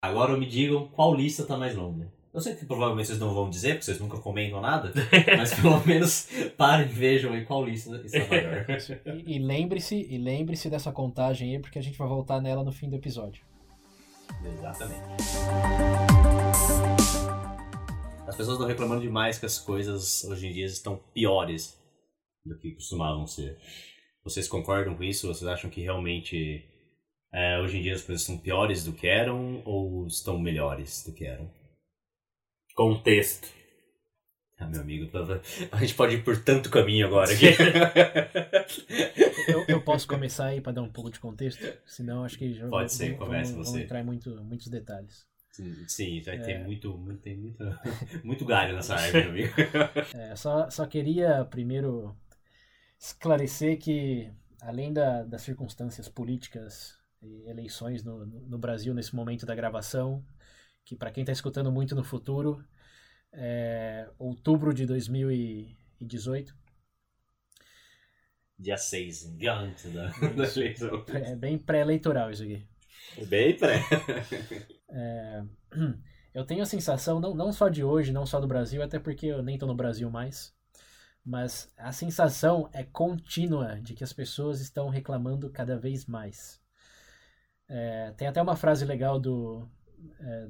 Agora 0.00 0.36
me 0.36 0.46
digam 0.46 0.86
qual 0.88 1.12
lista 1.12 1.44
tá 1.44 1.56
mais 1.56 1.74
longa. 1.74 2.12
Eu 2.32 2.40
sei 2.40 2.54
que 2.54 2.64
provavelmente 2.64 3.08
vocês 3.08 3.18
não 3.18 3.34
vão 3.34 3.50
dizer, 3.50 3.70
porque 3.70 3.86
vocês 3.86 3.98
nunca 3.98 4.18
comentam 4.18 4.60
nada, 4.60 4.92
mas 5.36 5.52
pelo 5.54 5.84
menos 5.84 6.28
parem 6.56 6.86
e 6.86 6.92
vejam 6.92 7.32
aí 7.32 7.44
qual 7.44 7.64
lista 7.64 7.96
está 8.04 8.24
maior. 8.28 8.64
E, 9.26 9.36
e 9.36 9.38
lembre-se, 9.40 9.96
e 10.08 10.16
lembre-se 10.18 10.70
dessa 10.70 10.92
contagem 10.92 11.56
aí, 11.56 11.60
porque 11.60 11.80
a 11.80 11.82
gente 11.82 11.98
vai 11.98 12.06
voltar 12.06 12.40
nela 12.40 12.62
no 12.62 12.70
fim 12.70 12.88
do 12.88 12.94
episódio. 12.94 13.42
Exatamente. 14.44 16.07
As 18.28 18.36
pessoas 18.36 18.56
estão 18.56 18.68
reclamando 18.68 19.00
demais 19.00 19.38
que 19.38 19.46
as 19.46 19.58
coisas 19.58 20.22
hoje 20.24 20.46
em 20.48 20.52
dia 20.52 20.66
estão 20.66 20.98
piores 21.14 21.76
do 22.44 22.58
que 22.58 22.72
costumavam 22.74 23.26
ser. 23.26 23.58
Vocês 24.22 24.46
concordam 24.46 24.94
com 24.94 25.02
isso? 25.02 25.26
Vocês 25.26 25.48
acham 25.48 25.70
que 25.70 25.80
realmente 25.80 26.64
é, 27.32 27.58
hoje 27.60 27.78
em 27.78 27.82
dia 27.82 27.94
as 27.94 28.02
coisas 28.02 28.22
estão 28.22 28.36
piores 28.38 28.84
do 28.84 28.92
que 28.92 29.06
eram 29.06 29.62
ou 29.64 30.06
estão 30.06 30.38
melhores 30.38 31.04
do 31.04 31.12
que 31.14 31.24
eram? 31.24 31.50
Contexto. 32.74 33.48
Ah, 34.58 34.66
meu 34.66 34.80
amigo, 34.80 35.08
a 35.70 35.78
gente 35.80 35.94
pode 35.94 36.16
ir 36.16 36.24
por 36.24 36.42
tanto 36.42 36.68
caminho 36.68 37.06
agora 37.06 37.30
aqui. 37.32 37.46
Eu, 39.48 39.64
eu 39.68 39.80
posso 39.82 40.06
começar 40.06 40.46
aí 40.46 40.60
para 40.60 40.72
dar 40.72 40.82
um 40.82 40.90
pouco 40.90 41.10
de 41.10 41.20
contexto? 41.20 41.62
Senão 41.86 42.24
acho 42.24 42.36
que 42.36 42.52
já 42.52 42.62
Pode 42.68 42.72
vamos- 42.72 42.92
ser, 42.92 43.16
comece 43.16 43.52
vamos, 43.52 43.68
você. 43.70 43.82
entrar 43.84 44.00
em 44.00 44.04
muito, 44.04 44.30
muitos 44.44 44.66
detalhes. 44.68 45.27
Sim, 45.88 46.20
vai 46.22 46.36
É. 46.36 46.38
ter 46.38 46.58
muito, 46.64 46.96
muito, 46.96 47.20
tem 47.20 47.36
muito, 47.36 47.64
muito 48.24 48.44
galho 48.44 48.74
nessa 48.76 48.94
árvore, 48.94 49.22
meu 49.24 49.30
amigo. 49.30 49.54
É, 50.12 50.34
só, 50.36 50.70
só 50.70 50.86
queria 50.86 51.44
primeiro 51.44 52.16
esclarecer 52.98 53.78
que, 53.78 54.30
além 54.60 54.92
da, 54.92 55.22
das 55.24 55.42
circunstâncias 55.42 56.08
políticas 56.08 56.98
e 57.22 57.48
eleições 57.48 58.04
no, 58.04 58.26
no 58.26 58.58
Brasil 58.58 58.94
nesse 58.94 59.14
momento 59.14 59.46
da 59.46 59.54
gravação, 59.54 60.24
que 60.84 60.96
para 60.96 61.10
quem 61.10 61.22
está 61.22 61.32
escutando 61.32 61.70
muito 61.72 61.94
no 61.94 62.04
futuro, 62.04 62.64
é 63.32 64.08
outubro 64.18 64.74
de 64.74 64.86
2018, 64.86 66.56
Dia 68.58 68.76
6, 68.76 69.24
um 69.24 69.36
dia 69.36 69.54
antes 69.54 69.92
da, 69.92 70.08
da 70.08 70.44
eleição. 70.44 71.04
é 71.08 71.36
bem 71.36 71.56
pré-eleitoral 71.56 72.30
isso 72.30 72.42
aqui. 72.42 72.62
Bem 73.28 73.56
pré. 73.56 73.80
É, 74.90 75.44
eu 76.34 76.44
tenho 76.44 76.62
a 76.62 76.66
sensação, 76.66 77.20
não, 77.20 77.34
não 77.34 77.52
só 77.52 77.68
de 77.68 77.84
hoje, 77.84 78.12
não 78.12 78.26
só 78.26 78.40
do 78.40 78.46
Brasil, 78.46 78.82
até 78.82 78.98
porque 78.98 79.26
eu 79.26 79.42
nem 79.42 79.56
estou 79.56 79.68
no 79.68 79.74
Brasil 79.74 80.10
mais, 80.10 80.54
mas 81.24 81.70
a 81.76 81.92
sensação 81.92 82.68
é 82.72 82.82
contínua 82.82 83.80
de 83.80 83.94
que 83.94 84.04
as 84.04 84.12
pessoas 84.12 84.60
estão 84.60 84.88
reclamando 84.88 85.50
cada 85.50 85.76
vez 85.76 86.06
mais. 86.06 86.60
É, 87.68 88.12
tem 88.12 88.26
até 88.26 88.40
uma 88.40 88.56
frase 88.56 88.84
legal 88.84 89.20
do 89.20 89.68
é, 90.20 90.48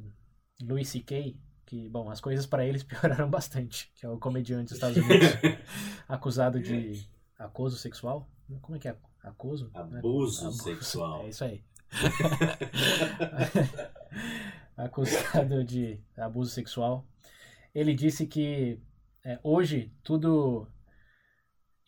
Louis 0.63 0.89
C.K., 0.89 1.37
que, 1.67 1.87
bom, 1.89 2.09
as 2.09 2.21
coisas 2.21 2.47
para 2.47 2.65
eles 2.65 2.83
pioraram 2.85 3.29
bastante, 3.29 3.93
que 3.95 4.07
é 4.07 4.09
o 4.09 4.19
comediante 4.19 4.67
dos 4.67 4.75
Estados 4.75 4.97
Unidos, 4.97 5.29
acusado 6.09 6.61
de 6.61 7.07
acoso 7.39 7.77
sexual. 7.77 8.29
Como 8.63 8.77
é 8.77 8.79
que 8.79 8.89
é? 8.89 8.97
Acoso? 9.23 9.71
Abuso 9.75 10.53
sexual. 10.53 11.23
É 11.23 11.29
isso 11.29 11.45
aí. 11.45 11.63
acusado 14.77 15.65
de 15.65 16.01
abuso 16.17 16.51
sexual. 16.51 17.07
Ele 17.75 17.95
disse 17.95 18.27
que 18.27 18.81
é, 19.25 19.39
hoje 19.43 19.93
tudo 20.03 20.67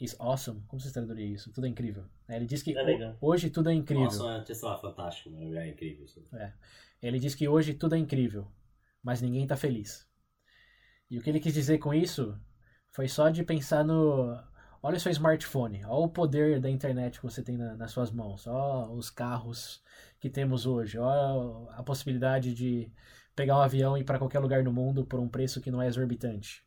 is 0.01 0.17
awesome. 0.19 0.63
Como 0.67 0.81
vocês 0.81 0.93
traduziriam 0.93 1.33
isso? 1.33 1.53
Tudo 1.53 1.67
é 1.67 1.71
incrível. 1.71 2.05
É, 2.29 2.37
Ele 2.37 2.47
disse 2.47 2.65
que 2.65 2.77
É 2.77 3.17
hoje 3.21 3.51
tudo 3.51 3.71
é 3.71 3.75
incrível. 3.75 4.05
Nossa, 4.05 4.45
é, 4.51 4.55
sei 4.55 4.69
lá, 4.69 4.79
fantástico, 4.79 5.31
né? 5.31 5.67
é 5.67 5.71
incrível 5.71 6.05
isso. 6.05 6.23
Ele 7.03 7.19
diz 7.19 7.35
que 7.35 7.49
hoje 7.49 7.75
tudo 7.75 7.95
é 7.95 7.99
incrível, 7.99 8.51
mas 9.03 9.23
ninguém 9.23 9.47
tá 9.47 9.57
feliz. 9.57 10.07
E 11.11 11.19
o 11.19 11.23
que 11.23 11.31
ele 11.31 11.41
quis 11.41 11.55
dizer 11.55 11.79
com 11.79 11.93
isso 11.93 12.39
foi 12.93 13.09
só 13.09 13.31
de 13.31 13.43
pensar 13.43 13.85
no. 13.85 14.39
Olha 14.83 14.97
o 14.97 15.01
seu 15.01 15.13
smartphone, 15.13 15.85
olha 15.85 16.07
o 16.07 16.09
poder 16.09 16.59
da 16.61 16.71
internet 16.71 17.19
que 17.19 17.25
você 17.25 17.43
tem 17.43 17.57
na- 17.57 17.77
nas 17.77 17.91
suas 17.91 18.11
mãos, 18.11 18.47
olha 18.47 18.91
os 18.93 19.11
carros 19.11 19.83
que 20.19 20.31
temos 20.31 20.65
hoje, 20.65 20.99
olha 20.99 21.69
a 21.77 21.83
possibilidade 21.83 22.55
de 22.55 22.91
pegar 23.37 23.57
um 23.59 23.61
avião 23.61 23.97
e 23.97 24.01
ir 24.01 24.05
para 24.05 24.19
qualquer 24.19 24.39
lugar 24.39 24.63
no 24.65 24.73
mundo 24.73 25.05
por 25.05 25.21
um 25.21 25.29
preço 25.29 25.61
que 25.61 25.71
não 25.71 25.83
é 25.83 25.87
exorbitante. 25.87 26.65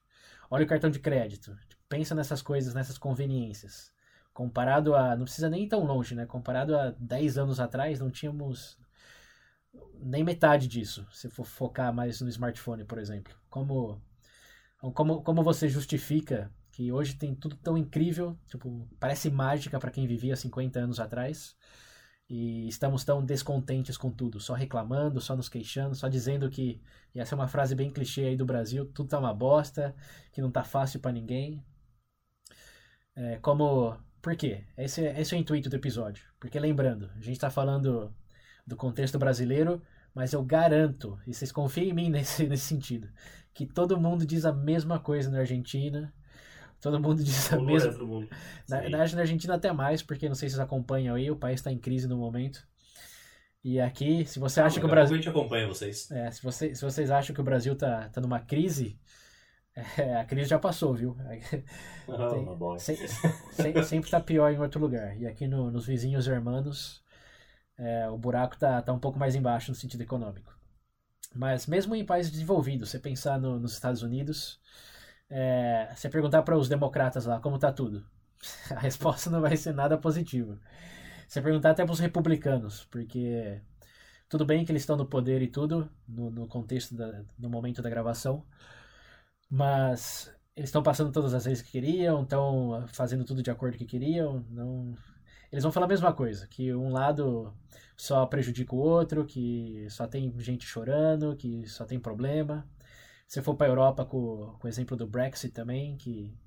Olha 0.49 0.63
o 0.65 0.67
cartão 0.67 0.89
de 0.91 0.99
crédito. 0.99 1.57
Pensa 1.89 2.13
nessas 2.13 2.41
coisas, 2.41 2.73
nessas 2.73 2.97
conveniências. 2.97 3.91
Comparado 4.33 4.95
a. 4.95 5.15
Não 5.15 5.25
precisa 5.25 5.49
nem 5.49 5.63
ir 5.63 5.67
tão 5.67 5.83
longe, 5.85 6.15
né? 6.15 6.25
Comparado 6.25 6.75
a 6.77 6.91
10 6.99 7.37
anos 7.37 7.59
atrás, 7.59 7.99
não 7.99 8.09
tínhamos 8.11 8.77
nem 9.99 10.23
metade 10.23 10.67
disso, 10.67 11.07
se 11.11 11.29
for 11.29 11.45
focar 11.45 11.93
mais 11.93 12.21
no 12.21 12.29
smartphone, 12.29 12.83
por 12.83 12.97
exemplo. 12.97 13.33
Como, 13.49 14.01
como, 14.93 15.21
como 15.23 15.43
você 15.43 15.67
justifica 15.67 16.51
que 16.73 16.91
hoje 16.91 17.13
tem 17.15 17.35
tudo 17.35 17.55
tão 17.55 17.77
incrível, 17.77 18.35
tipo, 18.47 18.89
parece 18.99 19.29
mágica 19.29 19.79
para 19.79 19.91
quem 19.91 20.07
vivia 20.07 20.35
50 20.35 20.79
anos 20.79 20.99
atrás, 20.99 21.55
e 22.27 22.67
estamos 22.67 23.03
tão 23.03 23.23
descontentes 23.23 23.95
com 23.95 24.09
tudo, 24.11 24.39
só 24.39 24.55
reclamando, 24.55 25.21
só 25.21 25.35
nos 25.35 25.47
queixando, 25.47 25.93
só 25.93 26.07
dizendo 26.07 26.49
que, 26.49 26.81
e 27.13 27.19
essa 27.19 27.35
é 27.35 27.37
uma 27.37 27.47
frase 27.47 27.75
bem 27.75 27.91
clichê 27.91 28.25
aí 28.25 28.35
do 28.35 28.45
Brasil, 28.45 28.87
tudo 28.87 29.09
tá 29.09 29.19
uma 29.19 29.33
bosta, 29.33 29.95
que 30.31 30.41
não 30.41 30.49
tá 30.49 30.63
fácil 30.63 30.99
para 30.99 31.11
ninguém. 31.11 31.63
É, 33.15 33.37
como, 33.37 33.95
por 34.19 34.35
quê? 34.35 34.63
Esse, 34.75 35.05
é- 35.05 35.21
esse 35.21 35.35
é 35.35 35.37
o 35.37 35.41
intuito 35.41 35.69
do 35.69 35.75
episódio, 35.75 36.25
porque 36.39 36.59
lembrando, 36.59 37.11
a 37.15 37.21
gente 37.21 37.39
tá 37.39 37.51
falando 37.51 38.11
do 38.65 38.75
contexto 38.75 39.19
brasileiro, 39.19 39.79
mas 40.15 40.33
eu 40.33 40.43
garanto, 40.43 41.19
e 41.27 41.33
vocês 41.35 41.51
confiem 41.51 41.89
em 41.89 41.93
mim 41.93 42.09
nesse, 42.11 42.47
nesse 42.47 42.65
sentido, 42.65 43.09
que 43.53 43.67
todo 43.67 43.99
mundo 43.99 44.25
diz 44.25 44.43
a 44.43 44.51
mesma 44.51 44.99
coisa 44.99 45.29
na 45.29 45.39
Argentina, 45.39 46.11
todo 46.83 46.99
mundo 46.99 47.23
diz 47.23 47.51
a 47.51 47.59
mesma. 47.59 47.91
mundo. 48.05 48.27
Na, 48.69 48.83
Sim. 48.83 48.89
na 48.89 49.21
Argentina, 49.21 49.55
até 49.55 49.71
mais, 49.71 50.03
porque 50.03 50.27
não 50.27 50.35
sei 50.35 50.49
se 50.49 50.55
vocês 50.55 50.63
acompanham 50.63 51.15
aí, 51.15 51.31
o 51.31 51.35
país 51.35 51.59
está 51.59 51.71
em 51.71 51.79
crise 51.79 52.07
no 52.07 52.17
momento. 52.17 52.67
E 53.63 53.79
aqui, 53.79 54.25
se 54.25 54.37
você 54.39 54.59
acha 54.59 54.79
que 54.79 54.85
o 54.85 54.89
Brasil. 54.89 55.15
A 55.15 55.17
gente 55.17 55.29
acompanha 55.29 55.65
vocês. 55.67 56.11
É, 56.11 56.29
se, 56.29 56.43
você, 56.43 56.75
se 56.75 56.83
vocês 56.83 57.09
acham 57.09 57.33
que 57.33 57.39
o 57.39 57.43
Brasil 57.45 57.73
tá, 57.75 58.09
tá 58.09 58.19
numa 58.19 58.39
crise, 58.41 58.99
é, 59.97 60.17
a 60.17 60.25
crise 60.25 60.49
já 60.49 60.59
passou, 60.59 60.93
viu? 60.93 61.15
Ah, 62.09 62.27
Tem- 62.31 62.39
uma 62.43 62.53
boa. 62.55 62.77
Se- 62.77 62.97
se- 63.07 63.83
sempre 63.85 64.11
tá 64.11 64.19
pior 64.19 64.51
em 64.51 64.59
outro 64.59 64.81
lugar. 64.81 65.17
E 65.17 65.25
aqui 65.25 65.47
no- 65.47 65.71
nos 65.71 65.85
vizinhos 65.85 66.27
hermanos, 66.27 67.01
é, 67.77 68.09
o 68.09 68.17
buraco 68.17 68.57
tá, 68.57 68.81
tá 68.81 68.91
um 68.91 68.99
pouco 68.99 69.17
mais 69.17 69.33
embaixo 69.35 69.71
no 69.71 69.75
sentido 69.75 70.01
econômico. 70.01 70.53
Mas 71.33 71.65
mesmo 71.65 71.95
em 71.95 72.05
países 72.05 72.29
desenvolvidos, 72.33 72.89
você 72.89 72.99
pensar 72.99 73.39
no- 73.39 73.57
nos 73.57 73.71
Estados 73.71 74.03
Unidos, 74.03 74.59
é, 75.35 75.91
você 75.95 76.09
perguntar 76.09 76.43
para 76.43 76.55
os 76.55 76.69
democratas 76.69 77.25
lá 77.25 77.39
como 77.39 77.57
tá 77.57 77.71
tudo, 77.71 78.05
a 78.69 78.79
resposta 78.79 79.31
não 79.31 79.41
vai 79.41 79.57
ser 79.57 79.73
nada 79.73 79.97
positiva. 79.97 80.59
Você 81.27 81.41
perguntar 81.41 81.71
até 81.71 81.83
para 81.83 81.93
os 81.93 81.99
republicanos, 81.99 82.85
porque 82.91 83.59
tudo 84.29 84.45
bem 84.45 84.63
que 84.63 84.71
eles 84.71 84.83
estão 84.83 84.95
no 84.95 85.07
poder 85.07 85.41
e 85.41 85.47
tudo, 85.47 85.89
no, 86.07 86.29
no 86.29 86.47
contexto, 86.47 86.95
da, 86.95 87.23
no 87.39 87.49
momento 87.49 87.81
da 87.81 87.89
gravação, 87.89 88.45
mas 89.49 90.31
eles 90.55 90.69
estão 90.69 90.83
passando 90.83 91.11
todas 91.11 91.33
as 91.33 91.45
leis 91.45 91.61
que 91.63 91.71
queriam, 91.71 92.23
estão 92.23 92.85
fazendo 92.89 93.25
tudo 93.25 93.41
de 93.41 93.49
acordo 93.51 93.77
que 93.77 93.85
queriam. 93.85 94.45
Não... 94.49 94.95
eles 95.51 95.63
vão 95.63 95.71
falar 95.71 95.87
a 95.87 95.89
mesma 95.89 96.13
coisa, 96.13 96.47
que 96.47 96.73
um 96.73 96.91
lado 96.91 97.53
só 97.97 98.25
prejudica 98.27 98.75
o 98.75 98.79
outro, 98.79 99.25
que 99.25 99.87
só 99.89 100.07
tem 100.07 100.31
gente 100.39 100.65
chorando, 100.65 101.35
que 101.35 101.67
só 101.67 101.85
tem 101.85 101.99
problema. 101.99 102.67
Se 103.27 103.41
for 103.41 103.55
para 103.55 103.67
a 103.67 103.69
Europa 103.69 104.05
com, 104.05 104.55
com 104.59 104.67
o 104.67 104.69
exemplo 104.69 104.95
do 104.95 105.07
Brexit 105.07 105.53
também, 105.53 105.97
que 105.97 106.37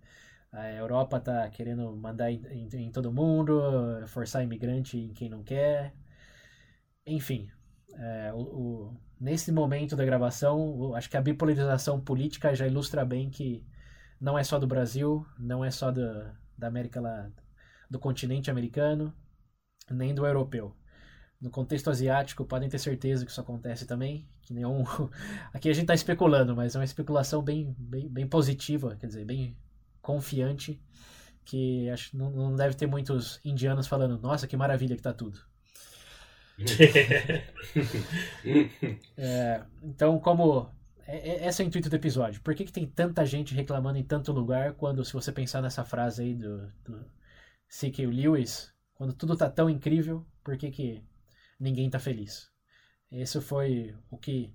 a 0.52 0.73
Europa 0.73 1.21
tá 1.21 1.49
querendo 1.50 1.95
mandar 1.97 2.30
em, 2.30 2.42
em, 2.50 2.68
em 2.87 2.90
todo 2.92 3.12
mundo, 3.12 3.61
forçar 4.09 4.42
imigrante 4.42 4.99
em 4.99 5.12
quem 5.12 5.28
não 5.28 5.42
quer. 5.42 5.95
Enfim, 7.06 7.50
é, 7.95 8.33
o, 8.33 8.38
o, 8.38 9.00
nesse 9.21 9.52
momento 9.52 9.97
da 9.97 10.04
gravação, 10.04 10.95
acho 10.95 11.11
que 11.11 11.16
a 11.16 11.23
bipolarização 11.23 12.00
política 12.00 12.54
já 12.54 12.66
ilustra 12.66 13.04
bem 13.04 13.30
que 13.30 13.66
não 14.21 14.38
é 14.38 14.45
só 14.45 14.59
do 14.59 14.66
Brasil, 14.66 15.26
não 15.38 15.64
é 15.64 15.71
só 15.71 15.90
do, 15.90 16.02
da 16.56 16.68
América 16.68 17.00
lá, 17.00 17.30
do 17.90 17.99
continente 17.99 18.50
americano, 18.50 19.14
nem 19.90 20.14
do 20.14 20.26
europeu. 20.26 20.75
No 21.40 21.50
contexto 21.50 21.90
asiático, 21.90 22.45
podem 22.45 22.69
ter 22.69 22.78
certeza 22.78 23.25
que 23.25 23.31
isso 23.31 23.40
acontece 23.40 23.87
também. 23.87 24.26
Que 24.43 24.55
nenhum... 24.55 24.85
Aqui 25.52 25.69
a 25.69 25.73
gente 25.73 25.85
está 25.85 25.95
especulando, 25.95 26.57
mas 26.57 26.75
é 26.75 26.78
uma 26.78 26.85
especulação 26.85 27.43
bem, 27.43 27.75
bem, 27.78 28.09
bem 28.09 28.26
positiva, 28.26 28.97
quer 28.97 29.07
dizer, 29.07 29.25
bem 29.25 29.57
confiante. 30.00 30.81
Que 31.45 31.88
acho 31.90 32.16
não, 32.16 32.31
não 32.31 32.57
deve 32.57 32.75
ter 32.75 32.87
muitos 32.87 33.40
indianos 33.45 33.87
falando: 33.87 34.21
Nossa, 34.21 34.49
que 34.49 34.57
maravilha 34.57 34.97
que 34.97 35.02
tá 35.02 35.12
tudo. 35.12 35.38
é, 39.16 39.62
então, 39.83 40.19
como 40.19 40.69
é, 41.07 41.16
é, 41.16 41.47
esse 41.47 41.62
é 41.62 41.64
o 41.64 41.69
intuito 41.69 41.88
do 41.88 41.97
episódio. 41.97 42.40
Por 42.40 42.55
que, 42.55 42.64
que 42.64 42.73
tem 42.73 42.87
tanta 42.87 43.25
gente 43.25 43.55
reclamando 43.55 43.99
em 43.99 44.05
tanto 44.05 44.33
lugar 44.33 44.75
quando, 44.75 45.05
se 45.05 45.12
você 45.12 45.31
pensar 45.31 45.62
nessa 45.62 45.85
frase 45.85 46.23
aí 46.23 46.35
do, 46.35 46.66
do 46.85 47.05
C.K. 47.69 48.07
Lewis, 48.07 48.73
quando 48.95 49.12
tudo 49.12 49.37
tá 49.37 49.49
tão 49.49 49.71
incrível, 49.71 50.26
por 50.43 50.57
que, 50.57 50.71
que 50.71 51.05
ninguém 51.58 51.90
tá 51.90 51.98
feliz? 51.98 52.50
Esse 53.10 53.40
foi 53.40 53.94
o 54.10 54.18
que 54.18 54.52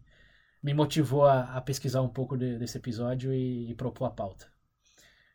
me 0.61 0.73
motivou 0.73 1.25
a, 1.25 1.57
a 1.57 1.61
pesquisar 1.61 2.01
um 2.01 2.09
pouco 2.09 2.37
de, 2.37 2.57
desse 2.57 2.77
episódio 2.77 3.33
e, 3.33 3.71
e, 3.71 3.75
propor 3.75 4.05
a 4.05 4.11
pauta. 4.11 4.51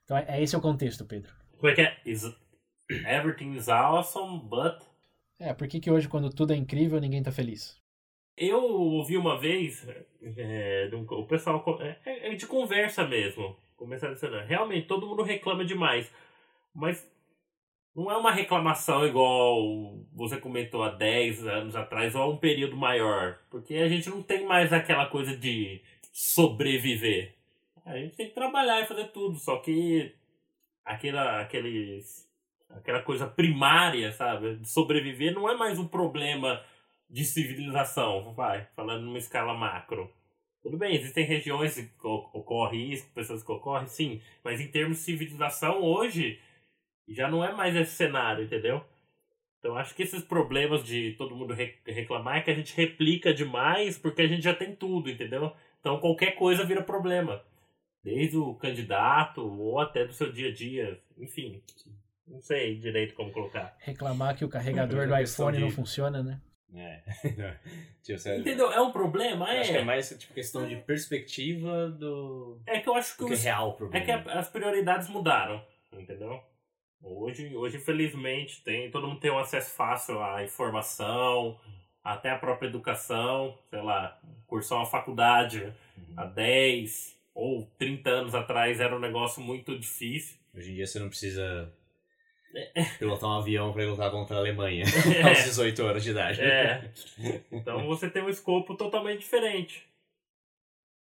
Então, 0.05 0.17
é, 0.17 0.25
é 0.29 0.43
esse 0.43 0.55
é 0.55 0.59
o 0.59 0.63
contexto, 0.63 1.05
Pedro. 1.05 1.33
Como 1.57 1.69
é 1.69 1.75
que 1.75 1.81
é? 1.81 2.01
Is, 2.05 2.23
everything 3.07 3.55
is 3.55 3.69
awesome, 3.69 4.41
but... 4.49 4.79
É, 5.39 5.53
por 5.53 5.69
que, 5.69 5.81
que 5.81 5.91
hoje, 5.91 6.09
quando 6.09 6.31
tudo 6.31 6.53
é 6.53 6.57
incrível, 6.57 7.01
ninguém 7.01 7.23
tá 7.23 7.31
feliz? 7.31 7.81
Eu 8.37 8.63
ouvi 8.63 9.17
uma 9.17 9.39
vez, 9.39 9.87
é, 10.23 10.91
o 10.93 11.27
pessoal, 11.27 11.65
é, 11.81 12.33
é 12.33 12.35
de 12.35 12.47
conversa 12.47 13.07
mesmo, 13.07 13.57
começar 13.77 14.11
a 14.11 14.15
dizer, 14.15 14.31
realmente 14.45 14.87
todo 14.87 15.07
mundo 15.07 15.23
reclama 15.23 15.65
demais, 15.65 16.11
mas 16.75 17.07
não 17.97 18.11
é 18.11 18.17
uma 18.17 18.31
reclamação 18.31 19.07
igual 19.07 19.97
você 20.13 20.37
comentou 20.37 20.83
há 20.83 20.91
10 20.91 21.47
anos 21.47 21.75
atrás 21.75 22.15
ou 22.15 22.21
há 22.21 22.29
um 22.29 22.37
período 22.37 22.77
maior, 22.77 23.39
porque 23.51 23.75
a 23.77 23.89
gente 23.89 24.11
não 24.11 24.23
tem 24.23 24.45
mais 24.45 24.71
aquela 24.71 25.07
coisa 25.07 25.35
de 25.35 25.81
sobreviver. 26.13 27.35
A 27.87 27.97
gente 27.97 28.15
tem 28.15 28.29
que 28.29 28.35
trabalhar 28.35 28.83
e 28.83 28.87
fazer 28.87 29.09
tudo, 29.09 29.39
só 29.39 29.57
que 29.57 30.15
aquela, 30.85 31.41
aqueles, 31.41 32.29
aquela 32.69 33.01
coisa 33.01 33.27
primária, 33.27 34.13
sabe, 34.13 34.57
de 34.57 34.69
sobreviver 34.69 35.33
não 35.33 35.49
é 35.49 35.57
mais 35.57 35.79
um 35.79 35.89
problema 35.89 36.63
de 37.09 37.25
civilização, 37.25 38.35
vai, 38.35 38.67
falando 38.77 39.05
numa 39.05 39.19
escala 39.19 39.55
macro. 39.55 40.13
Tudo 40.63 40.77
bem, 40.77 40.97
existem 40.97 41.25
regiões 41.25 41.77
que 41.77 42.07
ocorre 42.07 42.93
isso, 42.93 43.09
pessoas 43.15 43.43
que 43.43 43.53
ocorrem, 43.53 43.87
sim, 43.87 44.21
mas 44.45 44.61
em 44.61 44.69
termos 44.69 44.99
de 44.99 45.05
civilização, 45.05 45.81
hoje 45.81 46.41
já 47.09 47.29
não 47.29 47.45
é 47.45 47.53
mais 47.53 47.75
esse 47.77 47.93
cenário, 47.93 48.45
entendeu? 48.45 48.85
Então 49.59 49.77
acho 49.77 49.95
que 49.95 50.03
esses 50.03 50.23
problemas 50.23 50.85
de 50.85 51.15
todo 51.19 51.35
mundo 51.35 51.55
reclamar 51.85 52.37
é 52.37 52.41
que 52.41 52.51
a 52.51 52.55
gente 52.55 52.77
replica 52.77 53.35
demais 53.35 53.99
porque 53.99 54.23
a 54.23 54.27
gente 54.27 54.43
já 54.43 54.55
tem 54.55 54.75
tudo, 54.75 55.11
entendeu? 55.11 55.53
Então 55.81 55.99
qualquer 55.99 56.33
coisa 56.33 56.65
vira 56.65 56.83
problema. 56.83 57.43
Desde 58.03 58.37
o 58.37 58.55
candidato 58.55 59.41
ou 59.41 59.81
até 59.81 60.05
do 60.05 60.13
seu 60.13 60.31
dia 60.33 60.51
a 60.51 60.55
dia, 60.55 61.01
enfim. 61.19 61.61
Não 62.27 62.41
sei 62.41 62.77
direito 62.77 63.15
como 63.15 63.33
colocar. 63.33 63.77
Reclamar 63.81 64.37
que 64.37 64.45
o 64.45 64.49
carregador 64.49 65.09
do 65.09 65.17
iPhone 65.17 65.57
de... 65.57 65.63
não 65.63 65.71
funciona, 65.71 66.23
né? 66.23 66.41
É. 66.75 67.03
Entendeu? 68.39 68.71
É 68.71 68.81
um 68.81 68.93
problema, 68.93 69.53
é. 69.53 69.61
Acho 69.61 69.73
que 69.73 69.79
é 69.79 69.85
mais 69.85 70.09
tipo 70.11 70.35
questão 70.35 70.67
de 70.69 70.77
perspectiva 70.77 71.89
do. 71.89 72.61
É 72.67 72.79
que 72.81 72.89
eu 72.89 72.95
acho 72.95 73.17
que, 73.17 73.25
o 73.25 73.27
que 73.29 73.35
é 73.35 73.37
real 73.37 73.71
o 73.71 73.73
problema. 73.75 74.05
É 74.05 74.07
que 74.07 74.29
as 74.31 74.49
prioridades 74.49 75.09
mudaram, 75.09 75.65
entendeu? 75.93 76.41
Hoje, 77.03 77.55
hoje, 77.55 77.77
infelizmente, 77.77 78.63
tem, 78.63 78.91
todo 78.91 79.07
mundo 79.07 79.21
tem 79.21 79.31
um 79.31 79.39
acesso 79.39 79.75
fácil 79.75 80.23
à 80.23 80.43
informação, 80.43 81.59
até 82.03 82.31
à 82.31 82.39
própria 82.39 82.69
educação, 82.69 83.59
sei 83.71 83.83
lá, 83.83 84.19
cursar 84.47 84.79
uma 84.79 84.87
faculdade 84.87 85.73
uhum. 85.97 86.15
há 86.17 86.25
10 86.25 87.17
ou 87.35 87.71
30 87.79 88.11
anos 88.11 88.35
atrás 88.35 88.81
era 88.81 88.97
um 88.97 89.01
negócio 89.01 89.43
muito 89.43 89.79
difícil. 89.79 90.37
Hoje 90.55 90.71
em 90.71 90.75
dia 90.75 90.87
você 90.87 90.99
não 90.99 91.09
precisa 91.09 91.73
pilotar 92.99 93.29
um 93.29 93.39
avião 93.39 93.73
para 93.73 93.85
lutar 93.85 94.11
contra 94.11 94.37
a 94.37 94.39
Alemanha 94.39 94.85
é. 95.15 95.23
aos 95.23 95.45
18 95.45 95.83
anos 95.83 96.03
de 96.03 96.11
idade. 96.11 96.41
É. 96.41 96.91
Então 97.53 97.87
você 97.87 98.09
tem 98.09 98.23
um 98.23 98.29
escopo 98.29 98.75
totalmente 98.75 99.21
diferente. 99.21 99.87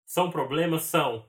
São 0.04 0.30
problemas? 0.30 0.82
São. 0.82 1.24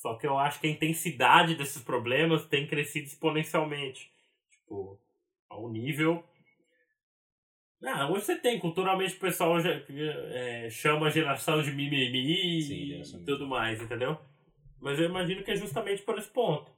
Só 0.00 0.14
que 0.14 0.26
eu 0.26 0.38
acho 0.38 0.58
que 0.58 0.66
a 0.66 0.70
intensidade 0.70 1.54
desses 1.54 1.82
problemas 1.82 2.46
tem 2.46 2.66
crescido 2.66 3.06
exponencialmente. 3.06 4.10
Tipo, 4.50 4.98
ao 5.46 5.68
nível. 5.70 6.24
Ah, 7.84 8.10
hoje 8.10 8.24
você 8.24 8.36
tem, 8.38 8.58
culturalmente 8.58 9.14
o 9.14 9.20
pessoal 9.20 9.60
já, 9.60 9.70
é, 9.70 10.70
chama 10.70 11.06
a 11.06 11.10
geração 11.10 11.62
de 11.62 11.70
mimimi 11.72 12.62
Sim, 12.62 13.18
e 13.20 13.24
tudo 13.26 13.46
mais, 13.46 13.78
entendeu? 13.78 14.18
Mas 14.80 14.98
eu 14.98 15.04
imagino 15.04 15.42
que 15.42 15.50
é 15.50 15.56
justamente 15.56 16.00
por 16.00 16.16
esse 16.18 16.28
ponto. 16.30 16.72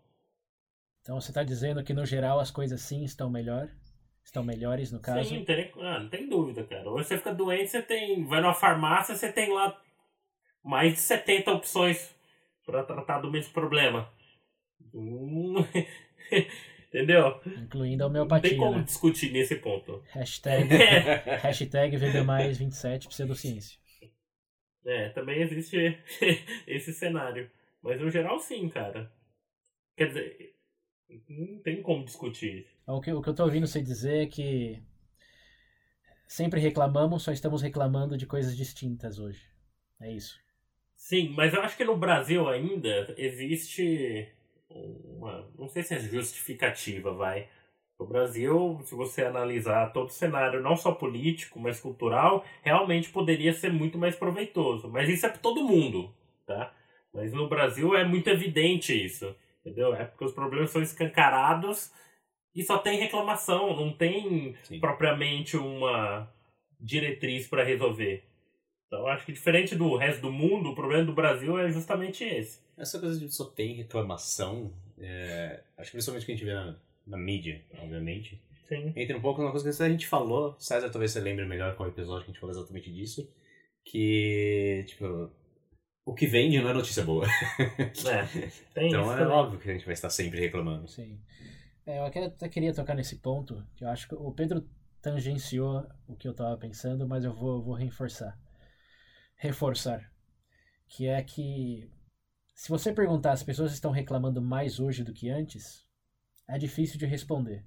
Então 1.01 1.21
você 1.21 1.31
está 1.31 1.45
dizendo 1.45 1.85
que 1.85 1.95
no 1.95 2.05
geral 2.05 2.41
as 2.41 2.51
coisas 2.51 2.81
sim 2.81 3.05
estão 3.05 3.31
melhor? 3.31 3.71
Estão 4.25 4.43
melhores 4.43 4.91
no 4.91 5.01
caso? 5.01 5.29
Sim, 5.29 5.45
tem, 5.45 5.71
ah, 5.77 6.01
não 6.01 6.09
tem 6.09 6.29
dúvida, 6.29 6.65
cara. 6.65 6.91
Hoje 6.91 7.07
você 7.07 7.19
fica 7.19 7.33
doente, 7.33 7.71
você 7.71 7.83
tem. 7.83 8.25
Vai 8.27 8.41
numa 8.41 8.55
farmácia, 8.55 9.15
você 9.15 9.33
tem 9.33 9.53
lá 9.53 9.81
mais 10.65 10.95
de 10.95 10.99
70 10.99 11.53
opções 11.53 12.12
para 12.65 12.83
tratar 12.85 13.21
do 13.21 13.31
mesmo 13.31 13.53
problema. 13.53 14.13
Hum, 14.95 15.55
entendeu? 16.89 17.41
Incluindo 17.47 18.05
a 18.05 18.07
homeopatia. 18.07 18.51
Não 18.51 18.57
tem 18.57 18.59
como 18.59 18.79
né? 18.79 18.85
discutir 18.85 19.33
nesse 19.33 19.57
ponto. 19.57 20.03
Hashtag, 20.11 20.69
hashtag 21.43 21.97
mais 22.25 22.59
27 22.59 23.09
pseudociência. 23.09 23.79
É, 24.85 25.11
também 25.11 25.41
existe 25.41 25.77
esse 26.67 26.93
cenário. 26.93 27.51
Mas 27.83 28.01
no 28.01 28.11
geral 28.11 28.39
sim, 28.39 28.69
cara. 28.69 29.13
Quer 29.97 30.09
dizer, 30.09 30.55
não 31.29 31.59
tem 31.63 31.83
como 31.83 32.05
discutir. 32.05 32.67
O 32.87 33.01
que, 33.01 33.13
o 33.13 33.23
que 33.23 33.29
eu 33.29 33.35
tô 33.35 33.45
ouvindo 33.45 33.67
você 33.67 33.83
dizer 33.83 34.25
é 34.25 34.27
que 34.27 34.83
sempre 36.27 36.61
reclamamos, 36.61 37.23
só 37.23 37.33
estamos 37.33 37.63
reclamando 37.63 38.17
de 38.17 38.27
coisas 38.27 38.57
distintas 38.57 39.19
hoje. 39.19 39.43
É 40.01 40.11
isso. 40.11 40.42
Sim, 41.03 41.35
mas 41.37 41.53
eu 41.53 41.61
acho 41.63 41.77
que 41.77 41.85
no 41.85 41.97
Brasil 41.97 42.49
ainda 42.49 43.13
existe 43.19 44.29
uma. 44.71 45.51
Não 45.59 45.69
sei 45.69 45.83
se 45.83 45.95
é 45.95 45.99
justificativa, 45.99 47.13
vai. 47.13 47.49
No 47.99 48.07
Brasil, 48.07 48.81
se 48.85 48.95
você 48.95 49.25
analisar 49.25 49.93
todo 49.93 50.07
o 50.07 50.13
cenário, 50.13 50.63
não 50.63 50.77
só 50.77 50.93
político, 50.93 51.59
mas 51.59 51.81
cultural, 51.81 52.45
realmente 52.63 53.11
poderia 53.11 53.53
ser 53.53 53.73
muito 53.73 53.99
mais 53.99 54.15
proveitoso. 54.15 54.89
Mas 54.89 55.09
isso 55.09 55.27
é 55.27 55.29
para 55.29 55.39
todo 55.39 55.65
mundo, 55.65 56.15
tá? 56.47 56.73
Mas 57.13 57.33
no 57.33 57.49
Brasil 57.49 57.97
é 57.97 58.05
muito 58.05 58.31
evidente 58.31 58.93
isso. 58.93 59.35
Entendeu? 59.61 59.93
É 59.97 60.05
porque 60.05 60.25
os 60.25 60.33
problemas 60.33 60.71
são 60.71 60.81
escancarados 60.81 61.93
e 62.55 62.63
só 62.63 62.79
tem 62.79 62.97
reclamação, 63.01 63.75
não 63.75 63.93
tem 63.93 64.55
Sim. 64.63 64.79
propriamente 64.79 65.57
uma 65.57 66.33
diretriz 66.81 67.49
para 67.49 67.65
resolver. 67.65 68.32
Então, 68.93 69.07
acho 69.07 69.25
que 69.25 69.33
diferente 69.33 69.75
do 69.75 69.97
resto 69.97 70.21
do 70.21 70.31
mundo, 70.31 70.69
o 70.69 70.75
problema 70.75 71.03
do 71.03 71.15
Brasil 71.15 71.59
é 71.59 71.71
justamente 71.71 72.23
esse. 72.25 72.61
Essa 72.77 73.01
coisa 73.01 73.19
de 73.19 73.35
só 73.35 73.47
tem 73.47 73.75
reclamação, 73.75 74.71
é, 74.99 75.63
acho 75.79 75.91
que 75.91 75.97
principalmente 75.97 76.27
que 76.27 76.33
a 76.33 76.35
gente 76.35 76.45
vê 76.45 76.53
na, 76.53 76.77
na 77.07 77.17
mídia, 77.17 77.63
obviamente. 77.79 78.39
Sim. 78.69 78.93
Entra 78.95 79.17
um 79.17 79.23
pouco 79.23 79.41
numa 79.41 79.51
coisa 79.51 79.75
que 79.75 79.83
a 79.83 79.89
gente 79.89 80.07
falou, 80.07 80.55
César 80.59 80.91
talvez 80.91 81.11
você 81.11 81.21
lembre 81.21 81.47
melhor 81.47 81.75
qual 81.75 81.89
episódio 81.89 82.27
que 82.27 82.33
a 82.33 82.35
gente 82.35 82.41
falou 82.41 82.55
exatamente 82.55 82.93
disso, 82.93 83.27
que, 83.83 84.85
tipo, 84.87 85.31
o 86.05 86.13
que 86.13 86.27
vende 86.27 86.61
não 86.61 86.69
é 86.69 86.75
notícia 86.75 87.03
boa. 87.03 87.27
É, 88.07 88.27
tem 88.75 88.89
então 88.89 89.05
isso 89.05 89.13
é 89.13 89.17
também. 89.17 89.33
óbvio 89.33 89.59
que 89.59 89.71
a 89.71 89.73
gente 89.73 89.87
vai 89.87 89.95
estar 89.95 90.11
sempre 90.11 90.39
reclamando. 90.39 90.87
Sim. 90.87 91.19
É, 91.87 91.99
eu 91.99 92.05
até 92.05 92.47
queria 92.47 92.75
tocar 92.75 92.95
nesse 92.95 93.17
ponto, 93.17 93.67
que 93.75 93.85
eu 93.85 93.89
acho 93.89 94.07
que 94.07 94.15
o 94.15 94.31
Pedro 94.33 94.69
tangenciou 95.01 95.83
o 96.07 96.15
que 96.15 96.29
eu 96.29 96.33
estava 96.33 96.59
pensando, 96.59 97.09
mas 97.09 97.25
eu 97.25 97.33
vou, 97.33 97.63
vou 97.63 97.75
reforçar. 97.75 98.39
Reforçar. 99.43 100.09
Que 100.87 101.09
é 101.09 101.21
que 101.21 101.91
se 102.55 102.69
você 102.69 102.93
perguntar 102.93 103.33
as 103.33 103.43
pessoas 103.43 103.73
estão 103.73 103.91
reclamando 103.91 104.41
mais 104.41 104.79
hoje 104.79 105.03
do 105.03 105.13
que 105.13 105.31
antes, 105.31 105.85
é 106.47 106.57
difícil 106.57 106.97
de 106.97 107.07
responder. 107.07 107.65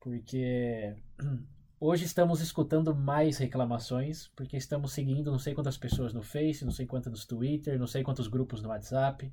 porque 0.00 0.96
hoje 1.78 2.04
estamos 2.04 2.40
escutando 2.40 2.92
mais 2.92 3.38
reclamações, 3.38 4.26
porque 4.34 4.56
estamos 4.56 4.92
seguindo 4.92 5.30
não 5.30 5.38
sei 5.38 5.54
quantas 5.54 5.78
pessoas 5.78 6.12
no 6.12 6.24
Face, 6.24 6.64
não 6.64 6.72
sei 6.72 6.86
quantas 6.86 7.12
no 7.12 7.26
Twitter, 7.28 7.78
não 7.78 7.86
sei 7.86 8.02
quantos 8.02 8.26
grupos 8.26 8.60
no 8.60 8.70
WhatsApp. 8.70 9.32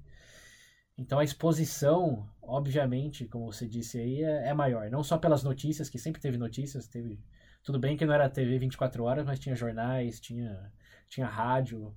Então 0.95 1.17
a 1.17 1.23
exposição, 1.23 2.29
obviamente, 2.39 3.25
como 3.25 3.51
você 3.51 3.67
disse 3.67 3.97
aí, 3.97 4.23
é, 4.23 4.49
é 4.49 4.53
maior. 4.53 4.91
Não 4.91 5.03
só 5.03 5.17
pelas 5.17 5.41
notícias, 5.43 5.89
que 5.89 5.97
sempre 5.97 6.21
teve 6.21 6.37
notícias, 6.37 6.87
teve. 6.87 7.19
Tudo 7.63 7.79
bem 7.79 7.97
que 7.97 8.05
não 8.05 8.13
era 8.13 8.29
TV 8.29 8.59
24 8.59 9.03
horas, 9.03 9.25
mas 9.25 9.39
tinha 9.39 9.55
jornais, 9.55 10.19
tinha, 10.19 10.71
tinha 11.11 11.27
rádio. 11.27 11.93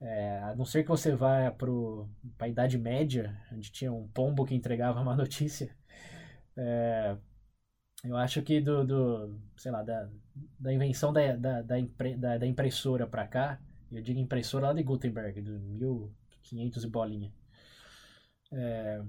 É, 0.00 0.38
a 0.40 0.54
não 0.56 0.64
ser 0.64 0.82
que 0.82 0.88
você 0.88 1.14
vá 1.14 1.50
para 1.52 2.46
a 2.46 2.48
Idade 2.48 2.76
Média, 2.76 3.40
onde 3.52 3.70
tinha 3.70 3.92
um 3.92 4.08
pombo 4.08 4.44
que 4.44 4.54
entregava 4.54 5.00
uma 5.00 5.14
notícia. 5.16 5.74
É, 6.56 7.16
eu 8.04 8.16
acho 8.16 8.42
que 8.42 8.60
do, 8.60 8.84
do 8.84 9.40
sei 9.56 9.70
lá, 9.70 9.82
da, 9.82 10.08
da 10.58 10.72
invenção 10.72 11.12
da, 11.12 11.36
da, 11.36 11.62
da, 11.62 11.78
impre, 11.78 12.16
da, 12.16 12.36
da 12.36 12.46
impressora 12.46 13.06
para 13.06 13.26
cá, 13.26 13.60
eu 13.92 14.02
digo 14.02 14.18
impressora 14.18 14.68
lá 14.68 14.72
de 14.72 14.82
Gutenberg, 14.82 15.40
do 15.40 15.58
1500 15.60 16.84
e 16.84 16.88
bolinha. 16.88 17.32
É, 18.52 19.00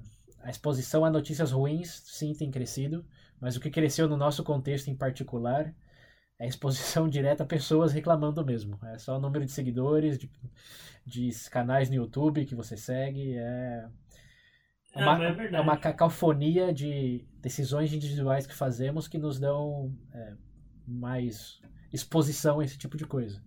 a 0.41 0.49
exposição 0.49 1.03
a 1.03 1.09
notícias 1.09 1.51
ruins, 1.51 2.03
sim, 2.05 2.33
tem 2.33 2.51
crescido, 2.51 3.03
mas 3.41 3.55
o 3.55 3.59
que 3.59 3.71
cresceu 3.71 4.07
no 4.07 4.15
nosso 4.15 4.43
contexto 4.43 4.89
em 4.89 4.95
particular 4.95 5.73
é 6.43 6.47
exposição 6.47 7.07
direta 7.09 7.43
a 7.43 7.47
pessoas 7.47 7.93
reclamando 7.93 8.45
mesmo. 8.45 8.77
É 8.93 8.97
só 8.97 9.17
o 9.17 9.19
número 9.19 9.45
de 9.45 9.51
seguidores, 9.51 10.17
de, 10.17 10.29
de 11.05 11.31
canais 11.49 11.89
no 11.89 11.95
YouTube 11.95 12.45
que 12.45 12.55
você 12.55 12.75
segue, 12.75 13.37
é, 13.37 13.85
é, 14.93 15.03
uma, 15.03 15.25
é, 15.25 15.49
é, 15.53 15.59
uma 15.61 15.77
cacofonia 15.77 16.73
de 16.73 17.25
decisões 17.39 17.91
individuais 17.93 18.45
que 18.45 18.53
fazemos 18.53 19.07
que 19.07 19.17
nos 19.17 19.39
dão 19.39 19.91
é, 20.13 20.33
mais 20.87 21.59
exposição 21.91 22.59
a 22.59 22.65
esse 22.65 22.77
tipo 22.77 22.97
de 22.97 23.05
coisa. 23.05 23.41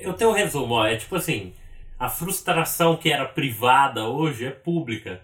Eu 0.00 0.14
tenho 0.14 0.30
um 0.30 0.34
resumo, 0.34 0.74
ó, 0.74 0.86
é 0.86 0.96
tipo 0.96 1.14
assim, 1.16 1.54
a 1.98 2.08
frustração 2.08 2.96
que 2.96 3.10
era 3.10 3.26
privada 3.26 4.04
hoje 4.04 4.46
é 4.46 4.50
pública. 4.50 5.22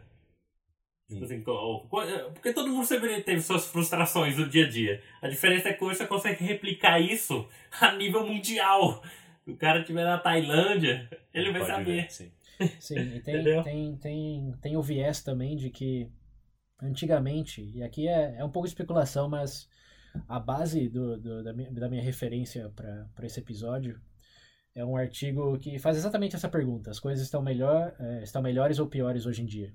Tipo 1.14 1.24
assim, 1.24 2.32
porque 2.32 2.52
todo 2.52 2.68
mundo 2.68 2.86
sempre 2.86 3.22
teve 3.22 3.40
suas 3.40 3.66
frustrações 3.66 4.38
no 4.38 4.48
dia 4.48 4.66
a 4.66 4.68
dia. 4.68 5.02
A 5.20 5.28
diferença 5.28 5.68
é 5.68 5.72
que 5.72 5.84
hoje 5.84 5.98
você 5.98 6.06
consegue 6.06 6.44
replicar 6.44 7.00
isso 7.00 7.46
a 7.80 7.92
nível 7.92 8.26
mundial. 8.26 9.02
Se 9.44 9.50
o 9.50 9.56
cara 9.56 9.80
estiver 9.80 10.04
na 10.04 10.18
Tailândia, 10.18 11.08
ele 11.34 11.50
vai 11.52 11.64
saber. 11.64 12.02
Ver, 12.02 12.10
sim. 12.10 12.32
sim, 12.78 13.16
e 13.16 13.20
tem, 13.20 13.62
tem, 13.62 13.96
tem, 13.96 14.54
tem 14.60 14.76
o 14.76 14.82
viés 14.82 15.22
também 15.22 15.56
de 15.56 15.70
que 15.70 16.08
antigamente, 16.80 17.70
e 17.74 17.82
aqui 17.82 18.08
é, 18.08 18.36
é 18.38 18.44
um 18.44 18.50
pouco 18.50 18.66
de 18.66 18.72
especulação, 18.72 19.28
mas 19.28 19.68
a 20.28 20.38
base 20.38 20.88
do, 20.88 21.18
do 21.18 21.42
da, 21.42 21.52
minha, 21.52 21.70
da 21.70 21.88
minha 21.88 22.02
referência 22.02 22.70
para 22.70 23.26
esse 23.26 23.40
episódio 23.40 24.00
é 24.74 24.84
um 24.84 24.96
artigo 24.96 25.58
que 25.58 25.78
faz 25.78 25.96
exatamente 25.96 26.34
essa 26.34 26.48
pergunta: 26.48 26.90
as 26.90 26.98
coisas 26.98 27.24
estão, 27.24 27.42
melhor, 27.42 27.94
é, 27.98 28.22
estão 28.22 28.42
melhores 28.42 28.78
ou 28.78 28.86
piores 28.86 29.26
hoje 29.26 29.42
em 29.42 29.46
dia? 29.46 29.72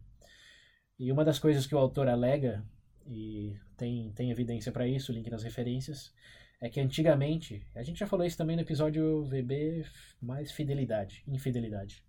E 1.00 1.12
uma 1.12 1.24
das 1.24 1.40
coisas 1.40 1.68
que 1.68 1.76
o 1.76 1.78
autor 1.78 2.08
alega, 2.08 2.64
e 3.06 3.56
tem, 3.78 4.12
tem 4.14 4.32
evidência 4.32 4.72
para 4.72 4.88
isso, 4.88 5.12
link 5.12 5.30
nas 5.30 5.44
referências, 5.44 6.14
é 6.60 6.70
que 6.70 6.80
antigamente, 6.80 7.66
a 7.76 7.84
gente 7.84 8.00
já 8.00 8.08
falou 8.08 8.26
isso 8.26 8.38
também 8.38 8.56
no 8.56 8.64
episódio 8.64 9.24
VB 9.26 9.86
mais 10.22 10.52
fidelidade, 10.52 11.24
infidelidade. 11.28 12.04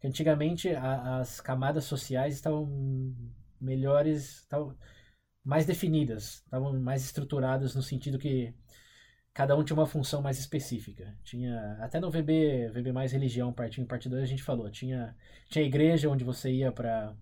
Que 0.00 0.08
antigamente 0.08 0.70
a, 0.70 1.18
as 1.20 1.40
camadas 1.40 1.84
sociais 1.84 2.34
estavam 2.34 3.14
melhores, 3.60 4.40
estavam 4.40 4.76
mais 5.44 5.64
definidas, 5.64 6.42
estavam 6.44 6.78
mais 6.80 7.04
estruturadas 7.04 7.74
no 7.74 7.82
sentido 7.82 8.18
que 8.18 8.52
cada 9.32 9.56
um 9.56 9.64
tinha 9.64 9.76
uma 9.76 9.86
função 9.86 10.22
mais 10.22 10.38
específica. 10.38 11.16
Tinha 11.22 11.76
até 11.80 12.00
no 12.00 12.10
VB, 12.10 12.70
VB 12.70 12.92
mais 12.92 13.12
religião, 13.12 13.52
partindo 13.52 13.86
parte 13.86 14.08
2 14.08 14.22
a 14.22 14.26
gente 14.26 14.42
falou, 14.42 14.70
tinha 14.70 15.16
tinha 15.48 15.64
igreja 15.64 16.08
onde 16.08 16.24
você 16.24 16.50
ia 16.52 16.72
para 16.72 17.14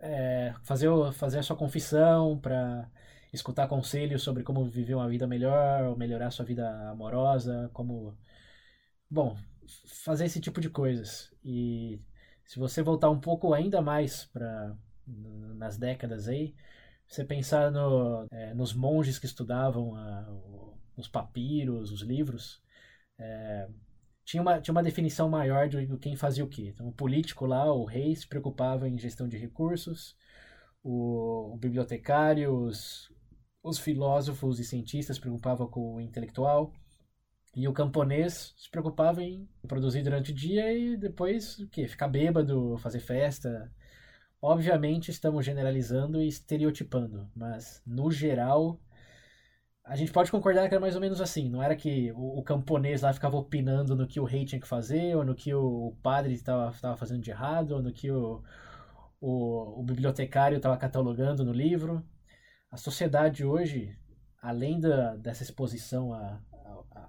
é, 0.00 0.54
fazer 0.62 0.88
fazer 1.12 1.38
a 1.38 1.42
sua 1.42 1.56
confissão, 1.56 2.38
para 2.38 2.90
escutar 3.32 3.68
conselhos 3.68 4.22
sobre 4.22 4.42
como 4.42 4.64
viver 4.64 4.94
uma 4.94 5.08
vida 5.08 5.26
melhor, 5.26 5.84
ou 5.84 5.96
melhorar 5.96 6.30
sua 6.30 6.44
vida 6.44 6.90
amorosa, 6.90 7.70
como 7.72 8.16
bom, 9.08 9.36
fazer 9.86 10.26
esse 10.26 10.40
tipo 10.40 10.60
de 10.60 10.70
coisas. 10.70 11.32
E 11.44 12.00
se 12.44 12.58
você 12.58 12.82
voltar 12.82 13.10
um 13.10 13.20
pouco 13.20 13.54
ainda 13.54 13.80
mais 13.82 14.24
para 14.26 14.76
nas 15.06 15.76
décadas 15.76 16.28
aí, 16.28 16.54
você 17.06 17.24
pensar 17.24 17.70
no, 17.72 18.26
é, 18.30 18.54
nos 18.54 18.72
monges 18.72 19.18
que 19.18 19.26
estudavam 19.26 19.96
a, 19.96 20.28
os 20.96 21.08
papiros, 21.08 21.90
os 21.92 22.02
livros, 22.02 22.62
é, 23.18 23.68
tinha, 24.30 24.42
uma, 24.42 24.60
tinha 24.60 24.72
uma 24.72 24.82
definição 24.82 25.28
maior 25.28 25.68
de, 25.68 25.86
quem 25.98 26.14
fazia 26.14 26.44
o 26.44 26.48
quê. 26.48 26.68
Então, 26.72 26.86
o 26.86 26.92
político 26.92 27.46
lá, 27.46 27.72
o 27.72 27.84
rei, 27.84 28.14
se 28.14 28.26
preocupava 28.28 28.88
em 28.88 28.96
gestão 28.96 29.26
de 29.26 29.36
recursos, 29.36 30.16
o, 30.84 31.52
o 31.54 31.56
bibliotecário, 31.56 32.54
os, 32.54 33.12
os 33.60 33.78
filósofos 33.80 34.60
e 34.60 34.64
cientistas 34.64 35.16
se 35.16 35.20
preocupavam 35.20 35.66
com 35.68 35.96
o 35.96 36.00
intelectual, 36.00 36.72
e 37.56 37.66
o 37.66 37.72
camponês 37.72 38.54
se 38.56 38.70
preocupava 38.70 39.20
em 39.20 39.48
produzir 39.66 40.02
durante 40.04 40.30
o 40.30 40.34
dia 40.34 40.72
e 40.72 40.96
depois 40.96 41.58
o 41.58 41.68
quê? 41.68 41.88
Ficar 41.88 42.06
bêbado, 42.06 42.76
fazer 42.78 43.00
festa. 43.00 43.68
Obviamente 44.40 45.10
estamos 45.10 45.44
generalizando 45.44 46.22
e 46.22 46.28
estereotipando, 46.28 47.28
mas 47.34 47.82
no 47.84 48.08
geral 48.12 48.80
a 49.84 49.96
gente 49.96 50.12
pode 50.12 50.30
concordar 50.30 50.68
que 50.68 50.74
era 50.74 50.80
mais 50.80 50.94
ou 50.94 51.00
menos 51.00 51.20
assim. 51.20 51.48
Não 51.48 51.62
era 51.62 51.74
que 51.74 52.12
o, 52.12 52.38
o 52.38 52.42
camponês 52.42 53.02
lá 53.02 53.12
ficava 53.12 53.36
opinando 53.36 53.96
no 53.96 54.06
que 54.06 54.20
o 54.20 54.24
rei 54.24 54.44
tinha 54.44 54.60
que 54.60 54.68
fazer, 54.68 55.16
ou 55.16 55.24
no 55.24 55.34
que 55.34 55.52
o, 55.54 55.96
padre 56.02 56.34
estava 56.34 56.72
fazendo 56.96 57.22
de 57.22 57.30
errado, 57.30 57.72
ou 57.72 57.82
no 57.82 57.92
que 57.92 58.10
o, 58.10 58.42
o, 59.20 59.80
o 59.80 59.82
bibliotecário 59.82 60.56
estava 60.56 60.76
catalogando 60.76 61.44
no 61.44 61.52
livro. 61.52 62.04
A 62.70 62.76
sociedade 62.76 63.44
hoje, 63.44 63.96
além 64.40 64.78
da, 64.78 65.16
dessa 65.16 65.42
exposição 65.42 66.12
a, 66.12 66.40
a, 66.94 67.08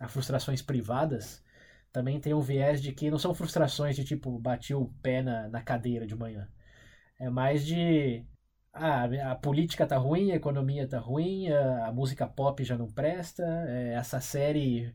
a, 0.00 0.08
frustrações 0.08 0.62
privadas, 0.62 1.44
também 1.92 2.20
tem 2.20 2.34
um 2.34 2.40
viés 2.40 2.82
de 2.82 2.92
que 2.92 3.10
não 3.10 3.18
são 3.18 3.34
frustrações 3.34 3.94
de 3.96 4.04
tipo, 4.04 4.38
bati 4.38 4.74
o 4.74 4.86
pé 5.02 5.22
na, 5.22 5.48
na 5.48 5.62
cadeira 5.62 6.06
de 6.06 6.16
manhã. 6.16 6.48
É 7.18 7.28
mais 7.30 7.64
de 7.64 8.24
ah, 8.72 9.04
a 9.32 9.34
política 9.34 9.86
tá 9.86 9.96
ruim, 9.96 10.32
a 10.32 10.36
economia 10.36 10.86
tá 10.86 10.98
ruim, 10.98 11.48
a, 11.50 11.88
a 11.88 11.92
música 11.92 12.26
pop 12.26 12.62
já 12.64 12.76
não 12.76 12.90
presta, 12.90 13.42
é, 13.68 13.94
essa 13.94 14.20
série 14.20 14.94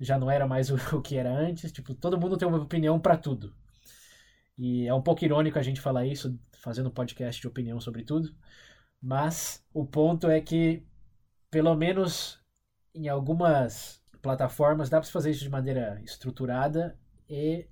já 0.00 0.18
não 0.18 0.30
era 0.30 0.46
mais 0.46 0.70
o, 0.70 0.76
o, 0.96 1.02
que 1.02 1.16
era 1.16 1.30
antes. 1.32 1.72
Tipo, 1.72 1.94
todo 1.94 2.20
mundo 2.20 2.36
tem 2.36 2.46
uma 2.48 2.58
opinião 2.62 3.00
para 3.00 3.16
tudo. 3.16 3.54
E 4.58 4.86
é 4.86 4.94
um 4.94 5.02
pouco 5.02 5.24
irônico 5.24 5.58
a 5.58 5.62
gente 5.62 5.80
falar 5.80 6.06
isso, 6.06 6.38
fazendo 6.58 6.90
podcast 6.90 7.40
de 7.40 7.48
opinião 7.48 7.80
sobre 7.80 8.02
tudo. 8.04 8.34
Mas 9.00 9.64
o 9.72 9.86
ponto 9.86 10.28
é 10.28 10.40
que, 10.40 10.82
pelo 11.50 11.74
menos 11.74 12.40
em 12.94 13.08
algumas 13.08 14.02
plataformas, 14.22 14.88
dá 14.88 15.00
para 15.00 15.10
fazer 15.10 15.30
isso 15.30 15.44
de 15.44 15.50
maneira 15.50 16.00
estruturada 16.02 16.98
e 17.28 17.66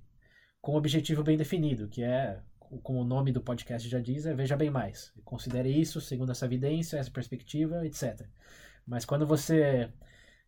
com 0.61 0.73
um 0.73 0.77
objetivo 0.77 1.23
bem 1.23 1.37
definido, 1.37 1.87
que 1.89 2.03
é 2.03 2.39
como 2.83 3.01
o 3.01 3.05
nome 3.05 3.31
do 3.31 3.41
podcast 3.41 3.87
já 3.87 3.99
diz, 3.99 4.25
é 4.25 4.33
Veja 4.33 4.55
Bem 4.55 4.69
Mais. 4.69 5.13
Considere 5.23 5.69
isso 5.69 6.01
segundo 6.01 6.31
essa 6.31 6.45
evidência, 6.45 6.97
essa 6.97 7.11
perspectiva, 7.11 7.85
etc. 7.85 8.27
Mas 8.85 9.05
quando 9.05 9.25
você 9.25 9.91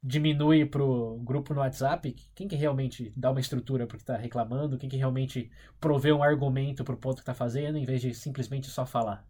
diminui 0.01 0.65
para 0.65 0.83
o 0.83 1.17
grupo 1.19 1.53
no 1.53 1.61
WhatsApp, 1.61 2.13
quem 2.35 2.47
que 2.47 2.55
realmente 2.55 3.11
dá 3.15 3.31
uma 3.31 3.39
estrutura 3.39 3.87
para 3.87 3.95
o 3.95 3.97
que 3.97 4.03
está 4.03 4.15
reclamando, 4.15 4.77
quem 4.77 4.89
que 4.89 4.97
realmente 4.97 5.51
provê 5.79 6.11
um 6.11 6.23
argumento 6.23 6.83
para 6.83 6.95
o 6.95 6.97
ponto 6.97 7.15
que 7.15 7.21
está 7.21 7.33
fazendo, 7.33 7.77
em 7.77 7.85
vez 7.85 8.01
de 8.01 8.13
simplesmente 8.13 8.67
só 8.67 8.85
falar. 8.85 9.27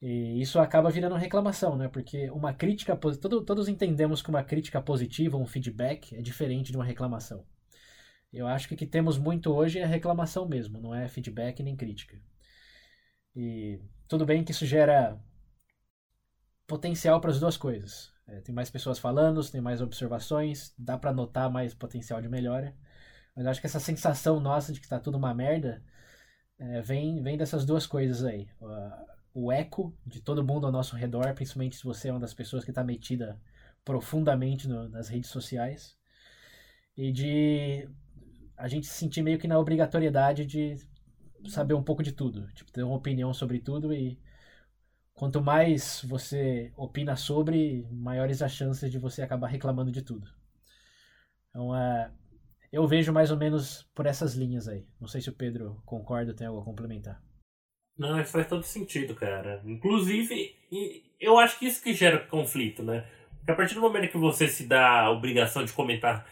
E 0.00 0.40
isso 0.40 0.60
acaba 0.60 0.90
virando 0.90 1.16
reclamação, 1.16 1.76
né? 1.76 1.88
Porque 1.88 2.30
uma 2.30 2.52
crítica, 2.52 2.96
todo, 2.96 3.42
todos 3.44 3.68
entendemos 3.68 4.22
que 4.22 4.30
uma 4.30 4.44
crítica 4.44 4.80
positiva, 4.80 5.36
um 5.36 5.46
feedback, 5.46 6.14
é 6.14 6.22
diferente 6.22 6.70
de 6.70 6.78
uma 6.78 6.84
reclamação. 6.84 7.44
Eu 8.32 8.46
acho 8.46 8.68
que 8.68 8.74
o 8.74 8.76
que 8.76 8.86
temos 8.86 9.18
muito 9.18 9.52
hoje 9.52 9.78
é 9.78 9.86
reclamação 9.86 10.46
mesmo, 10.46 10.80
não 10.80 10.94
é 10.94 11.08
feedback 11.08 11.62
nem 11.62 11.76
crítica. 11.76 12.20
E 13.34 13.80
tudo 14.06 14.26
bem 14.26 14.44
que 14.44 14.52
isso 14.52 14.66
gera 14.66 15.18
potencial 16.66 17.20
para 17.20 17.30
as 17.30 17.40
duas 17.40 17.56
coisas. 17.56 18.12
É, 18.26 18.40
tem 18.42 18.54
mais 18.54 18.70
pessoas 18.70 18.98
falando, 18.98 19.42
tem 19.50 19.60
mais 19.60 19.80
observações, 19.80 20.74
dá 20.78 20.98
para 20.98 21.12
notar 21.12 21.50
mais 21.50 21.74
potencial 21.74 22.20
de 22.20 22.28
melhora. 22.28 22.76
Mas 23.34 23.44
eu 23.44 23.50
acho 23.50 23.60
que 23.60 23.66
essa 23.66 23.80
sensação 23.80 24.38
nossa 24.40 24.72
de 24.72 24.80
que 24.80 24.86
está 24.86 25.00
tudo 25.00 25.16
uma 25.16 25.34
merda 25.34 25.82
é, 26.58 26.82
vem, 26.82 27.22
vem 27.22 27.38
dessas 27.38 27.64
duas 27.64 27.86
coisas 27.86 28.24
aí. 28.24 28.48
O, 29.34 29.46
o 29.46 29.52
eco 29.52 29.96
de 30.06 30.20
todo 30.20 30.44
mundo 30.44 30.66
ao 30.66 30.72
nosso 30.72 30.96
redor, 30.96 31.32
principalmente 31.34 31.76
se 31.76 31.84
você 31.84 32.08
é 32.08 32.12
uma 32.12 32.20
das 32.20 32.34
pessoas 32.34 32.64
que 32.64 32.70
está 32.70 32.84
metida 32.84 33.40
profundamente 33.84 34.68
no, 34.68 34.88
nas 34.88 35.08
redes 35.08 35.30
sociais. 35.30 35.96
E 36.96 37.12
de 37.12 37.88
a 38.58 38.66
gente 38.66 38.86
se 38.86 38.94
sentir 38.94 39.22
meio 39.22 39.38
que 39.38 39.46
na 39.46 39.58
obrigatoriedade 39.58 40.44
de 40.44 40.76
saber 41.46 41.74
um 41.74 41.82
pouco 41.82 42.02
de 42.02 42.12
tudo, 42.12 42.48
tipo, 42.52 42.72
ter 42.72 42.82
uma 42.82 42.96
opinião 42.96 43.32
sobre 43.32 43.60
tudo 43.60 43.94
e 43.94 44.18
quanto 45.14 45.40
mais 45.40 46.04
você 46.04 46.72
opina 46.76 47.16
sobre, 47.16 47.86
maiores 47.90 48.42
as 48.42 48.52
chances 48.52 48.90
de 48.90 48.98
você 48.98 49.22
acabar 49.22 49.46
reclamando 49.46 49.92
de 49.92 50.02
tudo. 50.02 50.28
Então, 51.50 51.74
é, 51.74 52.10
eu 52.72 52.86
vejo 52.86 53.12
mais 53.12 53.30
ou 53.30 53.36
menos 53.36 53.88
por 53.94 54.06
essas 54.06 54.34
linhas 54.34 54.68
aí. 54.68 54.86
Não 55.00 55.08
sei 55.08 55.20
se 55.20 55.30
o 55.30 55.34
Pedro 55.34 55.80
concorda 55.86 56.32
ou 56.32 56.36
tem 56.36 56.46
algo 56.46 56.60
a 56.60 56.64
complementar. 56.64 57.22
Não, 57.96 58.20
isso 58.20 58.32
faz 58.32 58.46
todo 58.46 58.62
sentido, 58.62 59.14
cara. 59.14 59.62
Inclusive, 59.64 60.54
eu 61.18 61.38
acho 61.38 61.58
que 61.58 61.66
isso 61.66 61.82
que 61.82 61.92
gera 61.92 62.26
conflito, 62.26 62.82
né? 62.82 63.06
Porque 63.38 63.52
a 63.52 63.56
partir 63.56 63.74
do 63.74 63.80
momento 63.80 64.10
que 64.10 64.18
você 64.18 64.46
se 64.46 64.66
dá 64.66 65.00
a 65.00 65.10
obrigação 65.10 65.64
de 65.64 65.72
comentar 65.72 66.26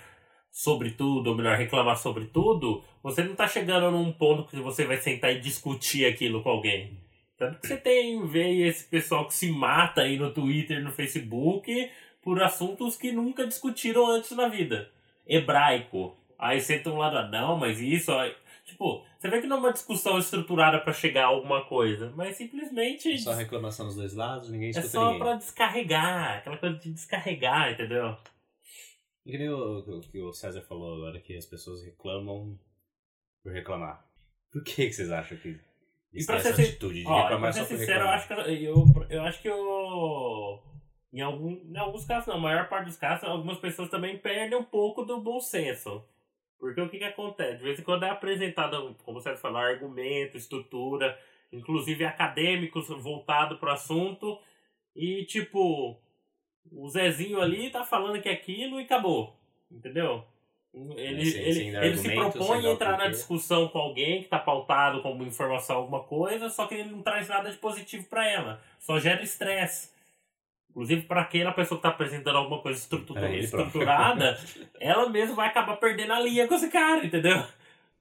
sobre 0.57 0.93
tudo, 0.93 1.27
ou 1.29 1.37
melhor, 1.37 1.55
reclamar 1.55 1.99
sobre 1.99 2.25
tudo, 2.25 2.83
você 3.03 3.23
não 3.23 3.35
tá 3.35 3.47
chegando 3.47 3.91
num 3.91 4.11
ponto 4.11 4.49
que 4.49 4.57
você 4.57 4.87
vai 4.87 4.97
sentar 4.97 5.31
e 5.31 5.39
discutir 5.39 6.07
aquilo 6.07 6.43
com 6.43 6.49
alguém. 6.49 6.99
Tanto 7.37 7.61
que 7.61 7.67
você 7.67 7.77
tem, 7.77 8.27
vê 8.27 8.67
esse 8.67 8.89
pessoal 8.89 9.27
que 9.27 9.35
se 9.35 9.51
mata 9.51 10.01
aí 10.01 10.17
no 10.17 10.33
Twitter, 10.33 10.83
no 10.83 10.91
Facebook, 10.91 11.91
por 12.23 12.43
assuntos 12.43 12.97
que 12.97 13.13
nunca 13.13 13.47
discutiram 13.47 14.07
antes 14.07 14.31
na 14.31 14.49
vida. 14.49 14.91
Hebraico. 15.27 16.17
Aí 16.39 16.59
senta 16.59 16.89
um 16.89 16.97
lado, 16.97 17.19
ah, 17.19 17.29
não, 17.29 17.59
mas 17.59 17.79
isso. 17.79 18.11
Aí, 18.13 18.35
tipo, 18.65 19.05
você 19.19 19.29
vê 19.29 19.43
que 19.43 19.47
não 19.47 19.59
é 19.59 19.61
uma 19.61 19.73
discussão 19.75 20.19
estruturada 20.19 20.79
para 20.79 20.95
chegar 20.95 21.25
a 21.25 21.29
alguma 21.29 21.67
coisa, 21.67 22.15
mas 22.17 22.35
simplesmente. 22.35 23.13
É 23.13 23.19
só 23.19 23.35
reclamação 23.35 23.85
dos 23.85 23.97
dois 23.97 24.15
lados, 24.15 24.49
ninguém 24.49 24.71
escuta 24.71 24.87
É 24.87 24.91
só 24.91 25.19
pra 25.19 25.35
descarregar, 25.35 26.39
aquela 26.39 26.57
coisa 26.57 26.79
de 26.79 26.93
descarregar, 26.93 27.73
entendeu? 27.73 28.17
Nem 29.27 29.49
o, 29.49 29.79
o 29.79 30.01
que 30.01 30.21
o 30.21 30.33
César 30.33 30.63
falou 30.63 30.95
agora, 30.95 31.21
que 31.21 31.37
as 31.37 31.47
pessoas 31.47 31.83
reclamam 31.85 32.59
por 33.43 33.53
reclamar. 33.53 34.05
Por 34.53 34.63
que, 34.63 34.87
que 34.87 34.93
vocês 34.93 35.11
acham 35.11 35.37
que 35.39 35.59
isso 36.13 36.27
ser 36.33 36.37
essa 36.39 36.55
sin- 36.55 36.63
atitude 36.63 37.01
de 37.03 37.07
Ó, 37.07 37.23
reclamar 37.23 37.53
só 37.53 37.65
ser 37.65 37.69
por 37.69 37.79
sincero, 37.79 38.01
eu 38.01 38.07
reclamar? 38.07 38.15
acho 38.17 38.29
que 38.29 38.65
eu, 38.65 38.85
eu 39.11 39.23
acho 39.23 39.43
que 39.43 39.49
eu, 39.49 40.63
em, 41.13 41.21
algum, 41.21 41.51
em 41.53 41.77
alguns 41.77 42.05
casos, 42.05 42.29
não, 42.29 42.37
a 42.37 42.41
maior 42.41 42.69
parte 42.69 42.87
dos 42.87 42.97
casos, 42.97 43.29
algumas 43.29 43.59
pessoas 43.59 43.91
também 43.91 44.17
perdem 44.19 44.57
um 44.59 44.65
pouco 44.65 45.05
do 45.05 45.21
bom 45.21 45.41
senso. 45.41 46.03
Porque 46.59 46.81
o 46.81 46.89
que, 46.89 46.99
que 46.99 47.05
acontece? 47.05 47.59
De 47.59 47.65
vez 47.65 47.79
em 47.79 47.83
quando 47.83 48.05
é 48.05 48.11
apresentado, 48.11 48.95
como 49.05 49.21
você 49.21 49.37
falou, 49.37 49.59
argumento, 49.59 50.37
estrutura, 50.39 51.19
inclusive 51.53 52.05
acadêmicos 52.05 52.89
voltado 52.89 53.59
pro 53.59 53.71
assunto, 53.71 54.39
e 54.95 55.25
tipo, 55.27 56.01
o 56.73 56.89
Zezinho 56.89 57.41
ali 57.41 57.71
tá 57.71 57.85
falando 57.85 58.21
que 58.21 58.29
é 58.29 58.33
aquilo 58.33 58.81
e 58.81 58.85
acabou. 58.85 59.37
Entendeu? 59.71 60.25
Ele, 60.75 61.25
Sem- 61.25 61.41
ele, 61.43 61.73
dar 61.73 61.87
ele 61.87 61.97
se 61.97 62.11
propõe 62.15 62.67
a 62.67 62.71
entrar 62.73 62.99
na 62.99 63.09
discussão 63.09 63.67
com 63.69 63.79
alguém 63.79 64.23
que 64.23 64.29
tá 64.29 64.39
pautado 64.39 65.01
como 65.01 65.25
informação 65.25 65.77
alguma 65.77 66.01
coisa, 66.05 66.51
só 66.51 66.67
que 66.67 66.75
ele 66.75 66.91
não 66.91 67.01
traz 67.03 67.27
nada 67.29 67.51
de 67.51 67.57
positivo 67.57 68.05
para 68.09 68.29
ela. 68.31 68.61
Só 68.79 68.99
gera 69.01 69.23
estresse. 69.23 69.91
Inclusive, 70.71 71.03
para 71.07 71.23
aquela 71.23 71.53
pessoa 71.53 71.79
que 71.79 71.83
tá 71.83 71.89
apresentando 71.89 72.37
alguma 72.37 72.61
coisa 72.61 72.79
estrutu- 72.79 73.15
Pra 73.15 73.31
ele 73.31 73.49
próprio. 73.49 73.67
estruturada, 73.69 74.39
ela 74.79 75.09
mesma 75.09 75.35
vai 75.35 75.49
acabar 75.49 75.77
perdendo 75.79 76.13
a 76.13 76.21
linha 76.21 76.47
com 76.47 76.55
esse 76.55 76.69
cara, 76.71 77.03
entendeu? 77.07 77.43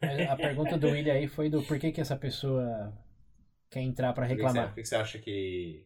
Mas 0.02 0.30
A 0.30 0.36
pergunta 0.36 0.78
do 0.78 0.88
William 0.90 1.14
aí 1.14 1.28
foi 1.30 1.50
do 1.50 1.64
por 1.64 1.80
que, 1.80 1.94
que 1.94 2.02
essa 2.02 2.18
pessoa 2.18 2.94
quer 3.72 3.80
entrar 3.80 4.12
pra 4.12 4.24
Por 4.26 4.30
que 4.32 4.36
que 4.36 4.42
você- 4.42 4.48
reclamar. 4.48 4.68
Por 4.68 4.76
que 4.76 4.82
que 4.82 4.88
você 4.90 4.96
acha 4.98 5.18
que 5.18 5.86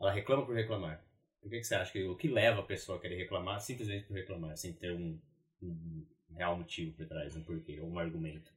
ela 0.00 0.12
reclama 0.12 0.46
por 0.46 0.54
reclamar? 0.54 1.00
Por 1.40 1.50
que 1.50 1.58
que 1.58 1.64
você 1.64 1.74
acha 1.74 1.92
que 1.92 2.04
o 2.04 2.16
que 2.16 2.28
leva 2.28 2.60
a 2.60 2.64
pessoa 2.64 2.98
a 2.98 3.00
querer 3.00 3.16
reclamar 3.16 3.60
simplesmente 3.60 4.06
por 4.06 4.14
reclamar, 4.14 4.56
sem 4.56 4.72
ter 4.72 4.92
um, 4.92 5.18
um 5.62 6.06
real 6.36 6.56
motivo 6.56 6.92
por 6.96 7.06
trás, 7.06 7.36
um 7.36 7.44
porquê, 7.44 7.80
ou 7.80 7.88
um 7.88 7.98
argumento? 7.98 8.52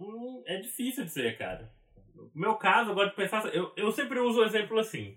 Não- 0.00 0.42
é 0.46 0.58
difícil 0.60 1.04
dizer, 1.04 1.36
cara. 1.38 1.72
No 2.14 2.30
meu 2.34 2.54
caso, 2.56 2.90
eu 2.90 2.94
gosto 2.94 3.10
de 3.10 3.16
pensar. 3.16 3.46
Eu, 3.54 3.72
eu 3.76 3.92
sempre 3.92 4.18
uso 4.18 4.40
o 4.40 4.44
exemplo 4.44 4.78
assim. 4.78 5.16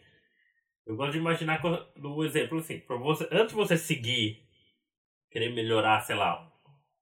Eu 0.86 0.96
gosto 0.96 1.14
de 1.14 1.20
imaginar 1.20 1.62
no 1.96 2.24
exemplo 2.24 2.60
assim. 2.60 2.82
Você, 2.88 3.28
antes 3.32 3.50
de 3.50 3.56
você 3.56 3.78
seguir, 3.78 4.44
querer 5.32 5.50
melhorar, 5.54 6.02
sei 6.02 6.16
lá, 6.16 6.52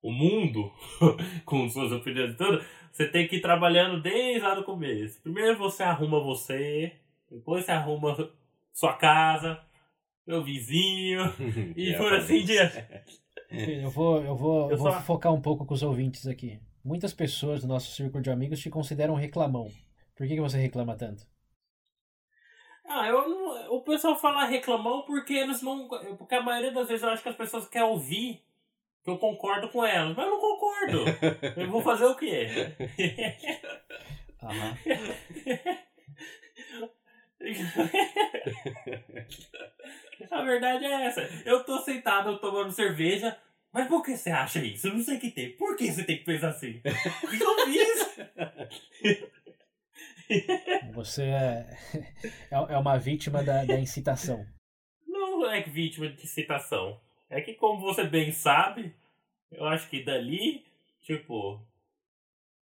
o 0.01 0.11
mundo, 0.11 0.71
com 1.45 1.69
suas 1.69 1.91
opiniões 1.91 2.33
e 2.33 2.37
tudo, 2.37 2.63
você 2.91 3.07
tem 3.07 3.27
que 3.27 3.37
ir 3.37 3.41
trabalhando 3.41 4.01
desde 4.01 4.41
lá 4.41 4.55
no 4.55 4.63
começo. 4.63 5.21
Primeiro 5.21 5.57
você 5.57 5.83
arruma 5.83 6.19
você, 6.19 6.93
depois 7.29 7.65
você 7.65 7.71
arruma 7.71 8.31
sua 8.73 8.93
casa, 8.93 9.59
seu 10.31 10.43
vizinho, 10.43 11.21
e 11.75 11.93
É, 11.93 11.97
por 11.97 12.13
assim 12.13 12.43
diante. 12.45 12.77
Eu 13.49 13.89
vou, 13.89 14.23
eu 14.23 14.35
vou, 14.35 14.65
eu 14.65 14.71
Eu 14.71 14.77
vou 14.77 14.91
só- 14.91 15.01
focar 15.01 15.33
um 15.33 15.41
pouco 15.41 15.65
com 15.65 15.73
os 15.73 15.83
ouvintes 15.83 16.25
aqui. 16.25 16.57
Muitas 16.83 17.13
pessoas 17.13 17.61
do 17.61 17.67
nosso 17.67 17.91
círculo 17.91 18.23
de 18.23 18.29
amigos 18.31 18.59
te 18.59 18.69
consideram 18.69 19.13
reclamão. 19.13 19.69
Por 20.15 20.25
que, 20.25 20.35
que 20.35 20.41
você 20.41 20.57
reclama 20.57 20.95
tanto? 20.95 21.27
Ah, 22.85 23.07
eu 23.07 23.27
não, 23.29 23.75
o 23.75 23.81
pessoal 23.81 24.17
fala 24.17 24.45
reclamão 24.45 25.03
porque 25.03 25.33
eles 25.33 25.61
não. 25.61 25.87
Porque 26.17 26.35
a 26.35 26.41
maioria 26.41 26.71
das 26.71 26.87
vezes 26.87 27.03
eu 27.03 27.09
acho 27.09 27.23
que 27.23 27.29
as 27.29 27.35
pessoas 27.35 27.67
querem 27.67 27.87
ouvir 27.87 28.41
que 29.03 29.09
eu 29.09 29.17
concordo 29.17 29.69
com 29.69 29.85
elas. 29.85 30.15
Mas 30.15 30.25
eu 30.25 30.31
não 30.31 30.39
concordo. 30.39 31.05
Eu 31.57 31.69
vou 31.69 31.81
fazer 31.81 32.05
o 32.05 32.15
quê? 32.15 32.47
Aham. 34.41 34.77
a 40.31 40.41
verdade 40.43 40.85
é 40.85 41.05
essa. 41.05 41.21
Eu 41.45 41.63
tô 41.63 41.79
sentado 41.79 42.39
tomando 42.39 42.71
cerveja. 42.71 43.37
Mas 43.73 43.87
por 43.87 44.03
que 44.03 44.17
você 44.17 44.29
acha 44.29 44.59
isso? 44.59 44.87
Eu 44.87 44.95
não 44.95 45.01
sei 45.01 45.17
o 45.17 45.19
que 45.19 45.31
tem. 45.31 45.51
Por 45.53 45.77
que 45.77 45.91
você 45.91 46.03
tem 46.03 46.17
que 46.17 46.25
pensar 46.25 46.49
assim? 46.49 46.81
O 47.23 47.27
que 47.29 47.41
eu 47.41 47.65
fiz? 47.65 48.11
Você 50.93 51.23
é, 51.23 51.77
é 52.51 52.73
é 52.73 52.77
uma 52.77 52.97
vítima 52.97 53.43
da, 53.43 53.63
da 53.63 53.79
incitação. 53.79 54.45
Não 55.07 55.49
é 55.49 55.61
vítima 55.61 56.09
de 56.09 56.27
citação. 56.27 56.99
É 57.29 57.41
que, 57.41 57.53
como 57.53 57.79
você 57.79 58.03
bem 58.03 58.31
sabe, 58.31 58.93
eu 59.51 59.65
acho 59.65 59.89
que 59.89 60.03
dali, 60.03 60.65
tipo, 61.01 61.61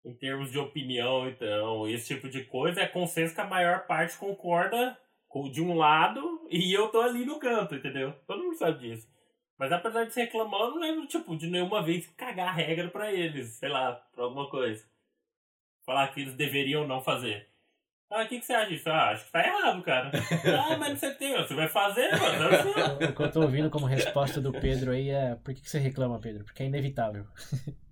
em 0.08 0.13
termos 0.13 0.52
de 0.52 0.58
opinião, 0.58 1.28
então, 1.28 1.88
esse 1.88 2.08
tipo 2.08 2.30
de 2.30 2.43
coisa, 2.46 2.82
é 2.82 2.88
consenso 2.88 3.36
que 3.36 3.41
a 3.41 3.46
maior 3.48 3.86
parte 3.86 4.17
concorda 4.17 4.98
com- 5.28 5.50
de 5.52 5.62
um 5.62 5.76
lado 5.76 6.48
e 6.50 6.74
eu 6.74 6.88
tô 6.89 7.02
ali 7.02 7.26
no 7.26 7.39
canto, 7.39 7.76
entendeu? 7.76 8.13
Todo 8.26 8.43
mundo 8.43 8.58
sabe 8.58 8.80
disso. 8.80 9.08
Mas 9.60 9.72
apesar 9.72 10.06
de 10.06 10.13
ser 10.13 10.22
reclamar, 10.26 10.62
eu 10.62 10.72
não 10.72 10.80
lembro, 10.80 11.08
tipo, 11.08 11.36
de 11.36 11.48
nenhuma 11.48 11.82
vez 11.84 12.08
cagar 12.15 12.50
a 12.50 12.52
regra 12.52 12.89
pra 12.89 13.12
eles, 13.12 13.50
sei 13.54 13.70
lá, 13.70 13.93
pra 14.13 14.24
alguma 14.24 14.50
coisa. 14.50 14.86
Falar 15.86 16.08
que 16.13 16.22
eles 16.22 16.34
deveriam 16.36 16.88
não 16.88 17.02
fazer. 17.02 17.48
Ah, 18.10 18.24
o 18.24 18.28
que, 18.28 18.39
que 18.39 18.46
você 18.46 18.54
acha 18.54 18.70
disso? 18.70 18.89
Ah, 18.89 19.10
acho 19.10 19.26
que 19.26 19.32
tá 19.32 19.46
errado, 19.46 19.82
cara. 19.84 20.12
ah, 20.72 20.78
mas 20.78 20.89
não 20.89 20.96
sei 20.98 21.10
o 21.10 21.13
que 21.13 21.20
tem, 21.20 21.36
você 21.36 21.54
vai 21.56 21.67
fazer, 21.67 22.10
mano. 22.12 22.50
é. 23.02 23.06
O 23.10 23.15
que 23.15 23.22
eu 23.24 23.32
tô 23.32 23.41
ouvindo 23.41 23.70
como 23.70 23.86
resposta 23.86 24.39
do 24.39 24.52
Pedro 24.54 24.91
aí 24.91 25.10
é 25.10 25.36
por 25.36 25.54
que, 25.54 25.62
que 25.62 25.70
você 25.70 25.80
reclama, 25.80 26.20
Pedro? 26.20 26.46
Porque 26.46 26.63
é 26.63 26.67
inevitável. 26.67 27.26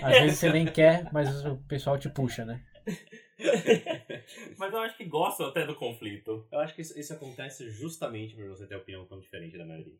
Às 0.00 0.18
vezes 0.18 0.38
você 0.38 0.50
nem 0.50 0.66
quer, 0.66 1.08
mas 1.12 1.44
o 1.44 1.56
pessoal 1.68 1.98
te 1.98 2.08
puxa, 2.08 2.44
né? 2.44 2.60
Mas 4.58 4.72
eu 4.72 4.80
acho 4.80 4.96
que 4.96 5.04
gostam 5.04 5.46
até 5.46 5.66
do 5.66 5.74
conflito. 5.74 6.46
Eu 6.50 6.60
acho 6.60 6.74
que 6.74 6.80
isso, 6.82 6.98
isso 6.98 7.12
acontece 7.12 7.68
justamente 7.70 8.34
por 8.34 8.48
você 8.48 8.66
ter 8.66 8.76
opinião 8.76 9.06
tão 9.06 9.20
diferente 9.20 9.56
da 9.58 9.64
maioria. 9.64 9.96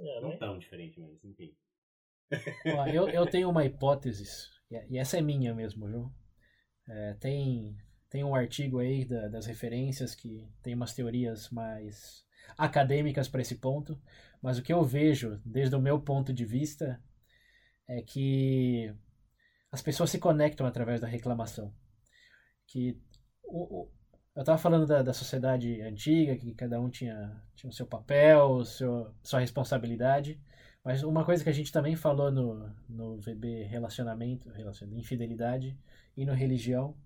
É, 0.00 0.20
Não 0.20 0.36
tão 0.36 0.58
diferente, 0.58 1.00
mas 1.00 1.22
enfim. 1.24 1.54
Ó, 2.66 2.86
eu, 2.86 3.08
eu 3.08 3.26
tenho 3.26 3.48
uma 3.50 3.64
hipótese, 3.64 4.24
e 4.70 4.94
e 4.94 4.98
essa 4.98 5.18
é 5.18 5.20
minha 5.22 5.54
mesmo, 5.54 5.86
viu? 5.86 6.12
É, 6.88 7.14
tem, 7.14 7.76
tem 8.10 8.24
um 8.24 8.34
artigo 8.34 8.78
aí 8.80 9.04
da- 9.04 9.28
das 9.28 9.46
referências 9.46 10.14
que 10.14 10.48
tem 10.62 10.74
umas 10.74 10.94
teorias 10.94 11.50
mais 11.50 12.24
acadêmicas 12.56 13.28
para 13.28 13.42
esse 13.42 13.56
ponto, 13.56 14.00
mas 14.42 14.58
o 14.58 14.62
que 14.62 14.72
eu 14.72 14.82
vejo, 14.84 15.40
desde 15.44 15.76
o 15.76 15.80
meu 15.82 16.00
ponto 16.00 16.32
de 16.32 16.44
vista, 16.44 17.02
é 17.88 18.02
que 18.02 18.92
as 19.72 19.82
pessoas 19.82 20.10
se 20.10 20.18
conectam 20.18 20.66
através 20.66 21.00
da 21.00 21.08
reclamação. 21.08 21.72
Que 22.66 22.98
o, 23.44 23.82
o- 23.82 23.90
eu 24.36 24.40
estava 24.42 24.58
falando 24.58 24.86
da, 24.86 25.02
da 25.02 25.12
sociedade 25.12 25.80
antiga, 25.82 26.36
que 26.36 26.54
cada 26.54 26.80
um 26.80 26.88
tinha, 26.88 27.42
tinha 27.56 27.70
o 27.70 27.72
seu 27.72 27.86
papel, 27.86 28.50
o 28.50 28.64
seu, 28.64 29.12
sua 29.22 29.40
responsabilidade. 29.40 30.40
Mas 30.84 31.02
uma 31.02 31.24
coisa 31.24 31.42
que 31.42 31.50
a 31.50 31.52
gente 31.52 31.72
também 31.72 31.96
falou 31.96 32.30
no, 32.30 32.70
no 32.88 33.18
VB 33.20 33.64
relacionamento, 33.64 34.48
relacionamento, 34.50 35.00
infidelidade 35.02 35.76
e 36.16 36.24
no 36.24 36.34
religião, 36.34 36.96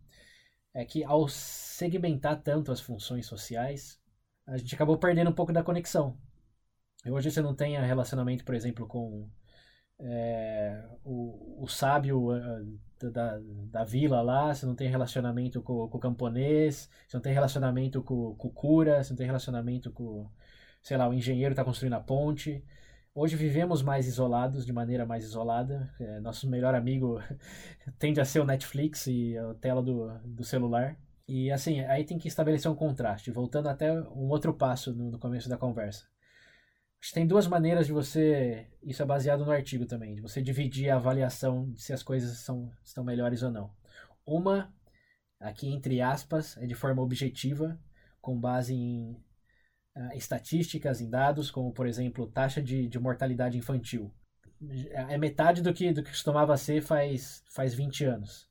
é 0.75 0.85
que 0.85 1.05
ao 1.05 1.29
segmentar 1.29 2.43
tanto 2.43 2.73
as 2.73 2.81
funções 2.81 3.27
sociais, 3.27 4.01
a 4.47 4.57
gente 4.59 4.75
acabou 4.75 4.99
perdendo 4.99 5.31
um 5.31 5.35
pouco 5.35 5.53
da 5.53 5.63
conexão. 5.63 6.17
Hoje 7.07 7.31
você 7.31 7.41
não 7.43 7.55
tem 7.55 7.79
relacionamento, 7.81 8.45
por 8.45 8.55
exemplo, 8.55 8.87
com 8.87 9.29
é, 10.01 10.85
o, 11.05 11.63
o 11.63 11.69
sábio 11.69 12.35
eh, 12.35 13.11
da, 13.11 13.39
da 13.71 13.85
vila 13.85 14.21
lá, 14.23 14.55
você 14.55 14.67
não 14.67 14.75
tem 14.75 14.89
relacionamento 14.89 15.63
com, 15.63 15.89
com 15.89 15.99
o 15.99 16.01
camponês, 16.01 16.89
você 17.07 17.17
não 17.17 17.23
tem 17.23 17.33
relacionamento 17.33 18.03
com, 18.03 18.35
com 18.35 18.49
o 18.49 18.51
cura, 18.51 19.03
você 19.03 19.11
não 19.11 19.17
tem 19.17 19.27
relacionamento 19.27 19.91
com, 19.93 20.29
sei 20.83 20.97
lá, 20.97 21.09
o 21.09 21.15
engenheiro 21.15 21.53
está 21.53 21.65
construindo 21.65 21.95
a 21.95 22.01
ponte. 22.01 22.65
Hoje 23.15 23.37
vivemos 23.37 23.83
mais 23.83 24.07
isolados, 24.07 24.65
de 24.65 24.73
maneira 24.73 25.05
mais 25.05 25.25
isolada. 25.25 25.93
É, 26.01 26.21
nosso 26.21 26.49
melhor 26.49 26.75
amigo 26.75 27.21
tende 27.99 28.21
a 28.21 28.25
ser 28.25 28.41
o 28.41 28.45
Netflix 28.45 29.07
e 29.07 29.37
a 29.37 29.55
tela 29.55 29.83
do, 29.83 30.09
do 30.25 30.45
celular. 30.45 30.97
E 31.29 31.51
assim, 31.51 31.81
aí 31.81 32.05
tem 32.05 32.19
que 32.19 32.29
estabelecer 32.29 32.71
um 32.71 32.75
contraste, 32.75 33.31
voltando 33.31 33.69
até 33.69 33.93
um 33.93 34.29
outro 34.29 34.53
passo 34.55 34.93
no, 34.95 35.11
no 35.11 35.19
começo 35.19 35.49
da 35.49 35.57
conversa. 35.57 36.12
Acho 37.03 37.09
que 37.09 37.15
tem 37.15 37.27
duas 37.27 37.49
maneiras 37.49 37.87
de 37.89 37.93
você. 37.93 38.65
Isso 38.81 39.03
é 39.03 39.05
baseado 39.05 39.45
no 39.45 39.51
artigo 39.51 39.85
também, 39.85 40.15
de 40.15 40.21
você 40.21 40.41
dividir 40.41 40.89
a 40.89 40.95
avaliação 40.95 41.69
de 41.73 41.83
se 41.83 41.93
as 41.93 42.01
coisas 42.01 42.39
são, 42.39 42.71
estão 42.85 43.03
melhores 43.03 43.43
ou 43.43 43.51
não. 43.51 43.75
Uma, 44.25 44.73
aqui 45.41 45.69
entre 45.69 46.01
aspas, 46.01 46.57
é 46.59 46.65
de 46.65 46.77
forma 46.77 47.03
objetiva, 47.03 47.77
com 48.21 48.39
base 48.39 48.73
em 48.73 49.15
uh, 49.97 50.15
estatísticas, 50.15 51.01
em 51.01 51.11
dados, 51.11 51.51
como 51.51 51.73
por 51.73 51.89
exemplo 51.89 52.29
taxa 52.29 52.63
de, 52.63 52.87
de 52.87 53.01
mortalidade 53.01 53.59
infantil. 53.59 54.15
É 54.93 55.19
metade 55.19 55.61
do 55.61 55.75
que, 55.75 55.93
do 55.93 56.05
que 56.05 56.11
costumava 56.11 56.57
ser 56.57 56.83
faz, 56.83 57.43
faz 57.49 57.75
20 57.75 58.05
anos. 58.05 58.49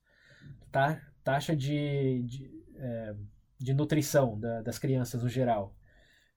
Tá? 0.69 1.01
Taxa 1.23 1.55
de, 1.55 2.21
de, 2.23 2.51
é, 2.75 3.15
de 3.57 3.73
nutrição 3.73 4.37
da, 4.37 4.61
das 4.61 4.77
crianças 4.77 5.23
no 5.23 5.29
geral. 5.29 5.73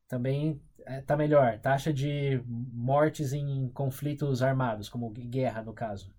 Também 0.06 0.62
é, 0.86 1.00
melhor. 1.16 1.58
Taxa 1.60 1.92
de 1.92 2.42
mortes 2.46 3.32
em 3.32 3.68
conflitos 3.70 4.42
armados, 4.42 4.88
como 4.88 5.10
guerra 5.10 5.62
no 5.62 5.72
caso. 5.72 6.14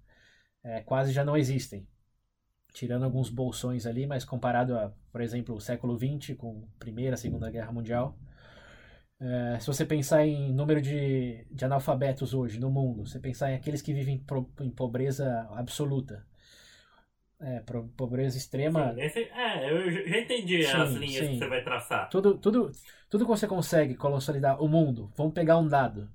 É, 0.63 0.81
quase 0.81 1.11
já 1.11 1.23
não 1.23 1.37
existem 1.37 1.87
tirando 2.75 3.03
alguns 3.03 3.29
bolsões 3.29 3.85
ali, 3.87 4.05
mas 4.05 4.25
comparado 4.25 4.77
a, 4.77 4.91
por 5.11 5.21
exemplo, 5.21 5.55
o 5.55 5.61
século 5.61 5.97
XX, 5.97 6.35
com 6.37 6.67
Primeira, 6.77 7.15
Segunda 7.15 7.49
Guerra 7.49 7.71
Mundial, 7.71 8.17
é, 9.19 9.57
se 9.59 9.67
você 9.67 9.85
pensar 9.85 10.25
em 10.25 10.53
número 10.53 10.81
de, 10.81 11.47
de 11.49 11.65
analfabetos 11.65 12.33
hoje 12.33 12.59
no 12.59 12.69
mundo, 12.69 13.07
você 13.07 13.17
pensar 13.17 13.51
em 13.51 13.55
aqueles 13.55 13.81
que 13.81 13.93
vivem 13.93 14.19
pro, 14.19 14.51
em 14.59 14.69
pobreza 14.69 15.47
absoluta, 15.51 16.25
é, 17.39 17.61
pobreza 17.95 18.37
extrema. 18.37 18.93
Sim, 18.93 19.01
esse, 19.01 19.19
é, 19.19 19.71
eu 19.71 19.91
já 19.91 20.17
entendi 20.19 20.63
sim, 20.63 20.71
as 20.71 20.91
linhas 20.93 21.25
sim. 21.25 21.33
que 21.33 21.39
você 21.39 21.47
vai 21.47 21.63
traçar. 21.63 22.09
Tudo, 22.09 22.37
tudo, 22.37 22.71
tudo 23.09 23.25
que 23.25 23.31
você 23.31 23.47
consegue 23.47 23.95
consolidar 23.95 24.61
o 24.61 24.67
mundo, 24.67 25.11
vamos 25.15 25.33
pegar 25.33 25.57
um 25.57 25.67
dado 25.67 26.09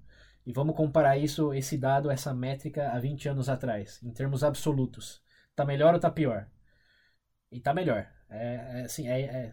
e 0.46 0.52
vamos 0.52 0.74
comparar 0.74 1.18
isso, 1.18 1.52
esse 1.52 1.76
dado, 1.76 2.10
essa 2.10 2.32
métrica 2.32 2.90
há 2.90 2.98
20 2.98 3.28
anos 3.28 3.48
atrás, 3.48 4.02
em 4.02 4.12
termos 4.12 4.42
absolutos. 4.42 5.22
Tá 5.54 5.64
melhor 5.64 5.94
ou 5.94 6.00
tá 6.00 6.10
pior? 6.10 6.48
E 7.52 7.60
tá 7.60 7.74
melhor. 7.74 8.08
É, 8.28 8.80
é 8.80 8.82
assim, 8.82 9.08
é, 9.08 9.20
é, 9.20 9.52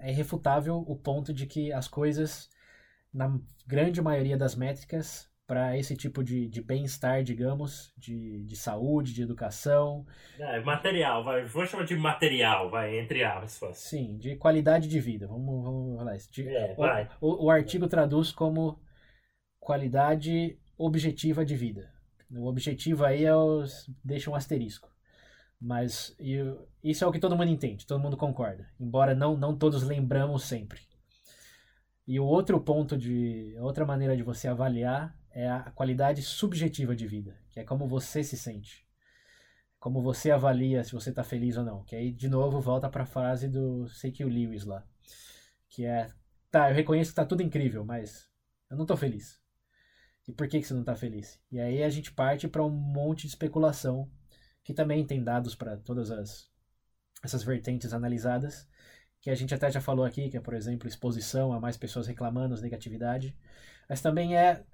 é 0.00 0.10
irrefutável 0.10 0.84
o 0.86 0.96
ponto 0.96 1.32
de 1.32 1.46
que 1.46 1.72
as 1.72 1.88
coisas, 1.88 2.50
na 3.12 3.40
grande 3.66 4.02
maioria 4.02 4.36
das 4.36 4.54
métricas, 4.54 5.27
para 5.48 5.78
esse 5.78 5.96
tipo 5.96 6.22
de, 6.22 6.46
de 6.46 6.60
bem-estar, 6.60 7.24
digamos, 7.24 7.90
de, 7.96 8.44
de 8.44 8.54
saúde, 8.54 9.14
de 9.14 9.22
educação. 9.22 10.04
É, 10.38 10.60
material, 10.60 11.24
vai, 11.24 11.46
vou 11.46 11.64
chamar 11.64 11.86
de 11.86 11.96
material, 11.96 12.70
vai, 12.70 12.98
entre 12.98 13.24
aspas. 13.24 13.78
Sim, 13.78 14.18
de 14.18 14.36
qualidade 14.36 14.86
de 14.86 15.00
vida. 15.00 15.26
Vamos, 15.26 15.64
vamos 15.64 15.96
falar 15.96 16.16
isso. 16.16 16.30
De, 16.30 16.46
é, 16.46 16.74
vai. 16.74 17.08
O, 17.18 17.46
o 17.46 17.50
artigo 17.50 17.88
traduz 17.88 18.30
como 18.30 18.78
qualidade 19.58 20.60
objetiva 20.76 21.46
de 21.46 21.56
vida. 21.56 21.90
O 22.30 22.46
objetivo 22.46 23.06
aí 23.06 23.24
é 23.24 23.34
os, 23.34 23.90
deixa 24.04 24.30
um 24.30 24.34
asterisco. 24.34 24.92
Mas 25.58 26.14
eu, 26.18 26.68
isso 26.84 27.02
é 27.02 27.06
o 27.06 27.10
que 27.10 27.18
todo 27.18 27.34
mundo 27.34 27.50
entende, 27.50 27.86
todo 27.86 28.02
mundo 28.02 28.18
concorda. 28.18 28.68
Embora 28.78 29.14
não, 29.14 29.34
não 29.34 29.56
todos 29.56 29.82
lembramos 29.82 30.44
sempre. 30.44 30.82
E 32.06 32.20
o 32.20 32.24
outro 32.26 32.60
ponto 32.60 32.98
de. 32.98 33.56
outra 33.60 33.86
maneira 33.86 34.14
de 34.14 34.22
você 34.22 34.46
avaliar 34.46 35.17
é 35.38 35.48
a 35.48 35.70
qualidade 35.70 36.20
subjetiva 36.20 36.96
de 36.96 37.06
vida, 37.06 37.38
que 37.50 37.60
é 37.60 37.64
como 37.64 37.86
você 37.86 38.24
se 38.24 38.36
sente. 38.36 38.84
Como 39.78 40.02
você 40.02 40.32
avalia 40.32 40.82
se 40.82 40.92
você 40.92 41.10
está 41.10 41.22
feliz 41.22 41.56
ou 41.56 41.64
não. 41.64 41.84
Que 41.84 41.94
aí, 41.94 42.10
de 42.10 42.28
novo, 42.28 42.60
volta 42.60 42.88
para 42.88 43.04
a 43.04 43.06
frase 43.06 43.48
do 43.48 43.88
C.Q. 43.88 44.24
Lewis 44.24 44.64
lá. 44.64 44.84
Que 45.68 45.84
é: 45.84 46.10
tá, 46.50 46.68
eu 46.68 46.74
reconheço 46.74 47.10
que 47.10 47.12
está 47.12 47.24
tudo 47.24 47.44
incrível, 47.44 47.84
mas 47.84 48.28
eu 48.68 48.76
não 48.76 48.82
estou 48.82 48.96
feliz. 48.96 49.40
E 50.26 50.32
por 50.32 50.48
que, 50.48 50.60
que 50.60 50.66
você 50.66 50.74
não 50.74 50.80
está 50.80 50.96
feliz? 50.96 51.40
E 51.52 51.60
aí 51.60 51.84
a 51.84 51.88
gente 51.88 52.12
parte 52.12 52.48
para 52.48 52.64
um 52.64 52.70
monte 52.70 53.22
de 53.22 53.28
especulação 53.28 54.10
que 54.64 54.74
também 54.74 55.06
tem 55.06 55.22
dados 55.22 55.54
para 55.54 55.76
todas 55.76 56.10
as, 56.10 56.50
essas 57.22 57.44
vertentes 57.44 57.94
analisadas, 57.94 58.68
que 59.20 59.30
a 59.30 59.36
gente 59.36 59.54
até 59.54 59.70
já 59.70 59.80
falou 59.80 60.04
aqui, 60.04 60.28
que 60.28 60.36
é, 60.36 60.40
por 60.40 60.54
exemplo, 60.54 60.88
exposição 60.88 61.52
a 61.52 61.60
mais 61.60 61.76
pessoas 61.76 62.08
reclamando, 62.08 62.60
negatividade, 62.60 63.38
mas 63.88 64.02
também 64.02 64.36
é, 64.36 64.64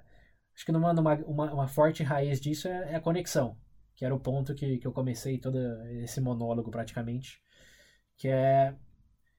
acho 0.54 0.64
que 0.64 0.72
numa, 0.72 0.92
uma, 0.92 1.52
uma 1.52 1.68
forte 1.68 2.02
raiz 2.02 2.40
disso 2.40 2.68
é, 2.68 2.92
é, 2.92 2.94
a 2.96 3.00
conexão, 3.00 3.56
que 3.94 4.04
era 4.04 4.14
o 4.14 4.20
ponto 4.20 4.54
que, 4.54 4.78
que 4.78 4.86
eu 4.86 4.92
comecei 4.92 5.38
todo 5.38 5.58
esse 6.02 6.20
monólogo 6.20 6.70
praticamente, 6.70 7.42
que 8.16 8.28
é 8.28 8.74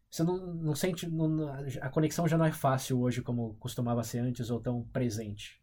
você 0.09 0.23
não, 0.23 0.37
não 0.37 0.75
sente. 0.75 1.07
Não, 1.09 1.49
a 1.81 1.89
conexão 1.89 2.27
já 2.27 2.37
não 2.37 2.45
é 2.45 2.51
fácil 2.51 3.01
hoje 3.01 3.21
como 3.21 3.55
costumava 3.55 4.03
ser 4.03 4.19
antes 4.19 4.49
ou 4.49 4.61
tão 4.61 4.83
presente. 4.85 5.61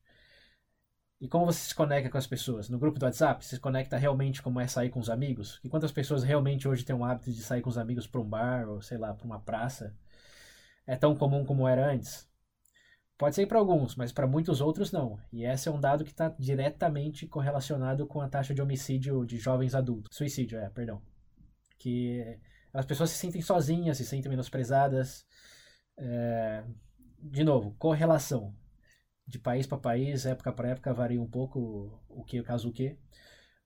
E 1.21 1.29
como 1.29 1.47
você 1.47 1.69
se 1.69 1.75
conecta 1.75 2.11
com 2.11 2.19
as 2.19 2.27
pessoas? 2.27 2.69
No 2.69 2.79
grupo 2.79 2.99
do 2.99 3.05
WhatsApp, 3.05 3.45
você 3.45 3.55
se 3.57 3.61
conecta 3.61 3.97
realmente 3.97 4.43
como 4.43 4.61
é 4.61 4.67
sair 4.67 4.91
com 4.91 4.99
os 5.01 5.09
amigos? 5.09 5.61
E 5.65 5.69
quantas 5.69 5.93
pessoas 5.93 6.23
realmente 6.25 6.67
hoje 6.69 6.85
têm 6.85 6.97
o 6.97 7.05
hábito 7.05 7.31
de 7.33 7.43
sair 7.43 7.63
com 7.63 7.71
os 7.71 7.79
amigos 7.79 8.07
para 8.07 8.21
um 8.21 8.29
bar 8.29 8.69
ou, 8.69 8.83
sei 8.83 8.99
lá, 8.99 9.15
para 9.15 9.25
uma 9.25 9.41
praça? 9.41 9.97
É 10.87 10.97
tão 10.97 11.17
comum 11.17 11.45
como 11.45 11.67
era 11.69 11.91
antes? 11.91 12.29
Pode 13.23 13.37
ser 13.37 13.47
para 13.47 13.61
alguns, 13.61 13.95
mas 13.95 14.11
para 14.11 14.27
muitos 14.27 14.61
outros 14.61 14.91
não. 14.91 15.17
E 15.33 15.45
esse 15.45 15.69
é 15.69 15.71
um 15.71 15.79
dado 15.79 16.03
que 16.03 16.11
está 16.11 16.35
diretamente 16.41 17.25
correlacionado 17.25 18.05
com 18.05 18.21
a 18.21 18.29
taxa 18.29 18.53
de 18.53 18.61
homicídio 18.61 19.25
de 19.25 19.39
jovens 19.39 19.77
adultos. 19.77 20.17
Suicídio, 20.17 20.59
é, 20.59 20.69
perdão. 20.71 21.01
Que 21.79 22.37
as 22.75 22.85
pessoas 22.85 23.11
se 23.11 23.19
sentem 23.19 23.41
sozinhas, 23.41 23.97
se 23.97 24.05
sentem 24.05 24.29
menosprezadas. 24.29 25.25
É... 25.97 26.65
De 27.21 27.45
novo, 27.45 27.77
correlação 27.79 28.53
de 29.25 29.39
país 29.39 29.69
para 29.69 29.79
país, 29.79 30.27
época 30.27 30.53
para 30.53 30.71
época 30.71 30.93
varia 30.93 31.23
um 31.23 31.31
pouco 31.31 32.03
o 32.09 32.25
que, 32.25 32.41
o 32.41 32.45
caso 32.45 32.71
o 32.71 32.73
que. 32.73 32.99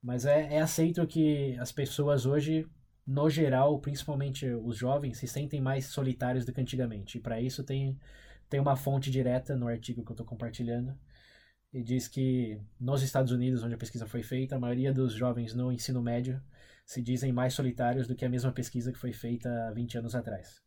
Mas 0.03 0.23
é, 0.27 0.53
é 0.53 0.61
aceito 0.61 1.07
que 1.07 1.57
as 1.57 1.71
pessoas 1.71 2.27
hoje, 2.27 2.67
no 3.07 3.27
geral, 3.27 3.79
principalmente 3.79 4.45
os 4.45 4.77
jovens, 4.77 5.17
se 5.17 5.27
sentem 5.27 5.59
mais 5.59 5.87
solitários 5.87 6.45
do 6.45 6.53
que 6.53 6.61
antigamente. 6.61 7.17
E 7.17 7.21
para 7.21 7.41
isso 7.41 7.63
tem, 7.63 7.97
tem 8.49 8.59
uma 8.59 8.75
fonte 8.75 9.11
direta 9.11 9.55
no 9.55 9.67
artigo 9.67 10.03
que 10.03 10.11
eu 10.11 10.13
estou 10.13 10.25
compartilhando. 10.25 10.97
E 11.73 11.83
diz 11.83 12.07
que 12.07 12.59
nos 12.79 13.01
Estados 13.01 13.31
Unidos, 13.31 13.63
onde 13.63 13.75
a 13.75 13.77
pesquisa 13.77 14.07
foi 14.07 14.23
feita, 14.23 14.55
a 14.55 14.59
maioria 14.59 14.93
dos 14.93 15.13
jovens 15.13 15.53
no 15.53 15.71
ensino 15.71 16.01
médio 16.01 16.41
se 16.85 17.01
dizem 17.01 17.33
mais 17.33 17.53
solitários 17.53 18.07
do 18.07 18.15
que 18.15 18.23
a 18.23 18.29
mesma 18.29 18.51
pesquisa 18.51 18.91
que 18.91 18.97
foi 18.97 19.11
feita 19.11 19.67
há 19.67 19.71
20 19.71 19.97
anos 19.97 20.15
atrás. 20.15 20.61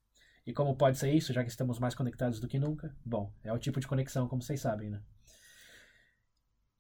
E 0.47 0.53
como 0.53 0.77
pode 0.77 0.99
ser 0.99 1.12
isso, 1.12 1.33
já 1.33 1.43
que 1.43 1.51
estamos 1.51 1.79
mais 1.79 1.95
conectados 1.95 2.40
do 2.40 2.49
que 2.49 2.59
nunca? 2.59 2.95
Bom, 3.05 3.33
é 3.43 3.53
o 3.53 3.59
tipo 3.59 3.81
de 3.81 3.87
conexão, 3.87 4.29
como 4.29 4.43
vocês 4.43 4.61
sabem, 4.61 4.90
né? 4.90 5.01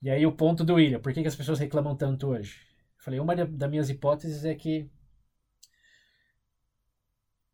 E 0.02 0.10
aí 0.10 0.26
o 0.26 0.32
ponto 0.32 0.64
do 0.64 0.74
William, 0.74 1.00
por 1.00 1.12
que, 1.12 1.22
que 1.22 1.28
as 1.28 1.36
pessoas 1.36 1.58
reclamam 1.58 1.96
tanto 1.96 2.28
hoje? 2.28 2.60
Eu 2.98 3.04
falei, 3.04 3.20
uma 3.20 3.34
das 3.34 3.70
minhas 3.70 3.88
hipóteses 3.88 4.44
é 4.44 4.54
que 4.54 4.90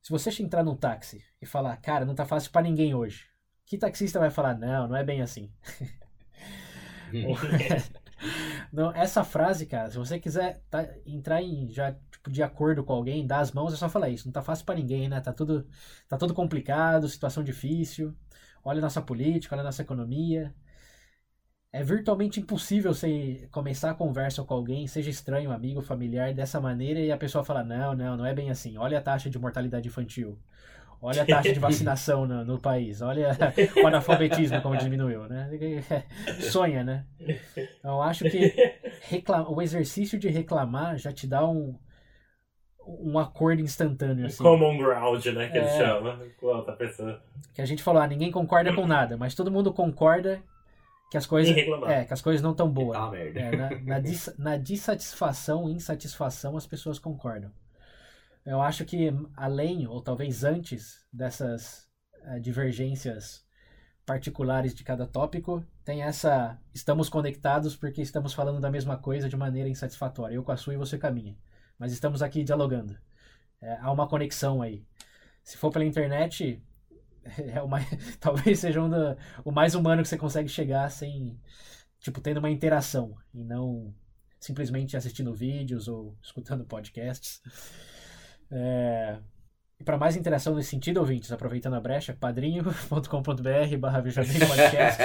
se 0.00 0.10
você 0.10 0.30
entrar 0.40 0.62
num 0.62 0.76
táxi 0.76 1.24
e 1.40 1.46
falar, 1.46 1.76
cara, 1.78 2.04
não 2.04 2.14
tá 2.14 2.24
fácil 2.24 2.52
para 2.52 2.62
ninguém 2.62 2.94
hoje, 2.94 3.28
que 3.66 3.76
taxista 3.76 4.18
vai 4.20 4.30
falar, 4.30 4.56
não, 4.56 4.88
não 4.88 4.96
é 4.96 5.04
bem 5.04 5.20
assim. 5.20 5.50
não, 8.72 8.92
essa 8.92 9.24
frase, 9.24 9.66
cara, 9.66 9.90
se 9.90 9.98
você 9.98 10.18
quiser 10.18 10.62
tá, 10.70 10.88
entrar 11.04 11.42
em 11.42 11.68
já 11.70 11.92
tipo, 12.10 12.30
de 12.30 12.42
acordo 12.42 12.84
com 12.84 12.92
alguém, 12.92 13.26
dar 13.26 13.40
as 13.40 13.52
mãos, 13.52 13.72
é 13.72 13.76
só 13.76 13.88
falar 13.88 14.08
isso. 14.08 14.26
Não 14.26 14.32
tá 14.32 14.42
fácil 14.42 14.64
para 14.64 14.76
ninguém, 14.76 15.08
né? 15.08 15.20
Tá 15.20 15.32
tudo, 15.32 15.66
tá 16.08 16.16
tudo 16.16 16.32
complicado, 16.34 17.08
situação 17.08 17.42
difícil. 17.44 18.14
Olha 18.64 18.78
a 18.78 18.82
nossa 18.82 19.02
política, 19.02 19.54
olha 19.54 19.62
a 19.62 19.64
nossa 19.64 19.82
economia. 19.82 20.54
É 21.72 21.82
virtualmente 21.82 22.40
impossível 22.40 22.94
você 22.94 23.48
começar 23.52 23.90
a 23.90 23.94
conversa 23.94 24.42
com 24.42 24.54
alguém, 24.54 24.86
seja 24.86 25.10
estranho, 25.10 25.52
amigo, 25.52 25.82
familiar, 25.82 26.32
dessa 26.32 26.60
maneira 26.60 27.00
e 27.00 27.12
a 27.12 27.18
pessoa 27.18 27.44
falar: 27.44 27.64
não, 27.64 27.94
não, 27.94 28.16
não 28.16 28.26
é 28.26 28.34
bem 28.34 28.50
assim. 28.50 28.78
Olha 28.78 28.98
a 28.98 29.02
taxa 29.02 29.28
de 29.28 29.38
mortalidade 29.38 29.86
infantil. 29.88 30.38
Olha 31.00 31.22
a 31.22 31.26
taxa 31.26 31.52
de 31.52 31.60
vacinação 31.60 32.26
no, 32.26 32.44
no 32.44 32.58
país. 32.58 33.02
Olha 33.02 33.36
o 33.82 33.86
analfabetismo 33.86 34.60
como 34.62 34.76
diminuiu, 34.76 35.28
né? 35.28 35.50
Sonha, 36.40 36.82
né? 36.82 37.04
Então, 37.20 37.96
eu 37.96 38.02
acho 38.02 38.24
que 38.24 38.52
reclam... 39.08 39.46
o 39.48 39.60
exercício 39.60 40.18
de 40.18 40.28
reclamar 40.28 40.96
já 40.98 41.12
te 41.12 41.26
dá 41.26 41.46
um, 41.46 41.78
um 42.86 43.18
acordo 43.18 43.60
instantâneo. 43.60 44.26
Assim. 44.26 44.42
Common 44.42 44.78
ground, 44.78 45.24
né? 45.26 45.48
Que 45.48 45.58
é, 45.58 45.60
ele 45.60 45.70
chama 45.70 46.18
com 46.40 46.50
a 46.50 46.56
outra 46.58 46.74
pessoa. 46.74 47.22
Que 47.54 47.62
a 47.62 47.66
gente 47.66 47.82
falou, 47.82 48.02
ah, 48.02 48.06
ninguém 48.06 48.30
concorda 48.30 48.74
com 48.74 48.86
nada, 48.86 49.16
mas 49.16 49.34
todo 49.34 49.50
mundo 49.50 49.72
concorda 49.72 50.42
que 51.10 51.16
as 51.16 51.26
coisas, 51.26 51.56
é, 51.86 52.04
que 52.04 52.12
as 52.12 52.20
coisas 52.20 52.42
não 52.42 52.50
estão 52.52 52.68
boas. 52.68 52.98
Tá 52.98 53.10
merda. 53.10 53.40
É, 53.40 53.56
na, 53.56 53.70
na, 53.80 53.98
dis, 54.00 54.34
na 54.38 54.56
dissatisfação, 54.56 55.68
insatisfação, 55.68 56.56
as 56.56 56.66
pessoas 56.66 56.98
concordam. 56.98 57.50
Eu 58.46 58.60
acho 58.62 58.84
que 58.84 59.10
além, 59.36 59.86
ou 59.86 60.00
talvez 60.00 60.44
antes 60.44 61.04
dessas 61.12 61.88
uh, 62.24 62.40
divergências 62.40 63.44
particulares 64.06 64.72
de 64.74 64.84
cada 64.84 65.06
tópico, 65.06 65.64
tem 65.84 66.02
essa 66.02 66.58
estamos 66.72 67.08
conectados 67.08 67.76
porque 67.76 68.00
estamos 68.00 68.32
falando 68.32 68.60
da 68.60 68.70
mesma 68.70 68.96
coisa 68.96 69.28
de 69.28 69.36
maneira 69.36 69.68
insatisfatória. 69.68 70.34
Eu 70.36 70.44
com 70.44 70.52
a 70.52 70.56
sua 70.56 70.74
e 70.74 70.76
você 70.76 70.96
com 70.96 71.08
a 71.08 71.10
minha 71.10 71.36
mas 71.78 71.92
estamos 71.92 72.22
aqui 72.22 72.44
dialogando. 72.44 72.96
É, 73.60 73.76
há 73.80 73.90
uma 73.92 74.08
conexão 74.08 74.62
aí. 74.62 74.84
se 75.42 75.56
for 75.56 75.70
pela 75.70 75.84
internet, 75.84 76.62
é 77.38 77.62
o 77.62 77.68
mais, 77.68 77.86
talvez 78.20 78.58
seja 78.60 78.82
um 78.82 78.90
o 79.44 79.52
mais 79.52 79.74
humano 79.74 80.02
que 80.02 80.08
você 80.08 80.18
consegue 80.18 80.48
chegar 80.48 80.90
sem, 80.90 81.38
tipo, 82.00 82.20
tendo 82.20 82.38
uma 82.38 82.50
interação 82.50 83.16
e 83.34 83.44
não 83.44 83.94
simplesmente 84.40 84.96
assistindo 84.96 85.34
vídeos 85.34 85.88
ou 85.88 86.16
escutando 86.22 86.64
podcasts. 86.64 87.42
É, 88.50 89.18
e 89.78 89.84
para 89.84 89.98
mais 89.98 90.16
interação 90.16 90.54
nesse 90.54 90.70
sentido, 90.70 90.98
ouvintes, 90.98 91.30
aproveitando 91.30 91.74
a 91.74 91.80
brecha, 91.80 92.16
padrinho.com.br 92.18 93.76
barra 93.78 94.00
podcast. 94.48 95.02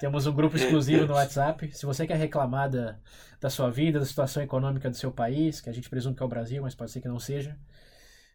Temos 0.00 0.26
um 0.26 0.32
grupo 0.32 0.56
exclusivo 0.56 1.06
no 1.06 1.14
WhatsApp. 1.14 1.70
Se 1.72 1.86
você 1.86 2.06
quer 2.06 2.16
reclamar 2.16 2.68
da, 2.68 2.96
da 3.40 3.48
sua 3.48 3.70
vida, 3.70 4.00
da 4.00 4.04
situação 4.04 4.42
econômica 4.42 4.90
do 4.90 4.96
seu 4.96 5.12
país, 5.12 5.60
que 5.60 5.70
a 5.70 5.72
gente 5.72 5.88
presume 5.88 6.16
que 6.16 6.22
é 6.22 6.26
o 6.26 6.28
Brasil, 6.28 6.60
mas 6.60 6.74
pode 6.74 6.90
ser 6.90 7.00
que 7.00 7.06
não 7.06 7.20
seja, 7.20 7.56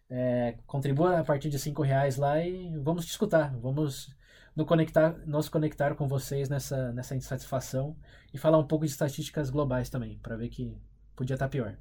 é, 0.10 0.56
contribua 0.66 1.20
a 1.20 1.24
partir 1.26 1.50
de 1.50 1.60
cinco 1.60 1.82
reais 1.82 2.16
lá 2.16 2.40
e 2.42 2.72
vamos 2.78 3.06
te 3.06 3.10
escutar. 3.10 3.54
Vamos 3.58 4.16
nos 4.56 4.66
conectar, 4.66 5.18
nos 5.26 5.50
conectar 5.50 5.94
com 5.96 6.08
vocês 6.08 6.48
nessa, 6.48 6.94
nessa 6.94 7.16
insatisfação 7.18 7.98
e 8.34 8.38
falar 8.38 8.58
um 8.58 8.68
pouco 8.68 8.86
de 8.86 8.92
estatísticas 8.92 9.50
globais 9.50 9.90
também, 9.90 10.18
para 10.20 10.38
ver 10.38 10.48
que 10.48 10.74
podia 11.16 11.36
estar 11.36 11.48
tá 11.48 11.50
pior. 11.50 11.76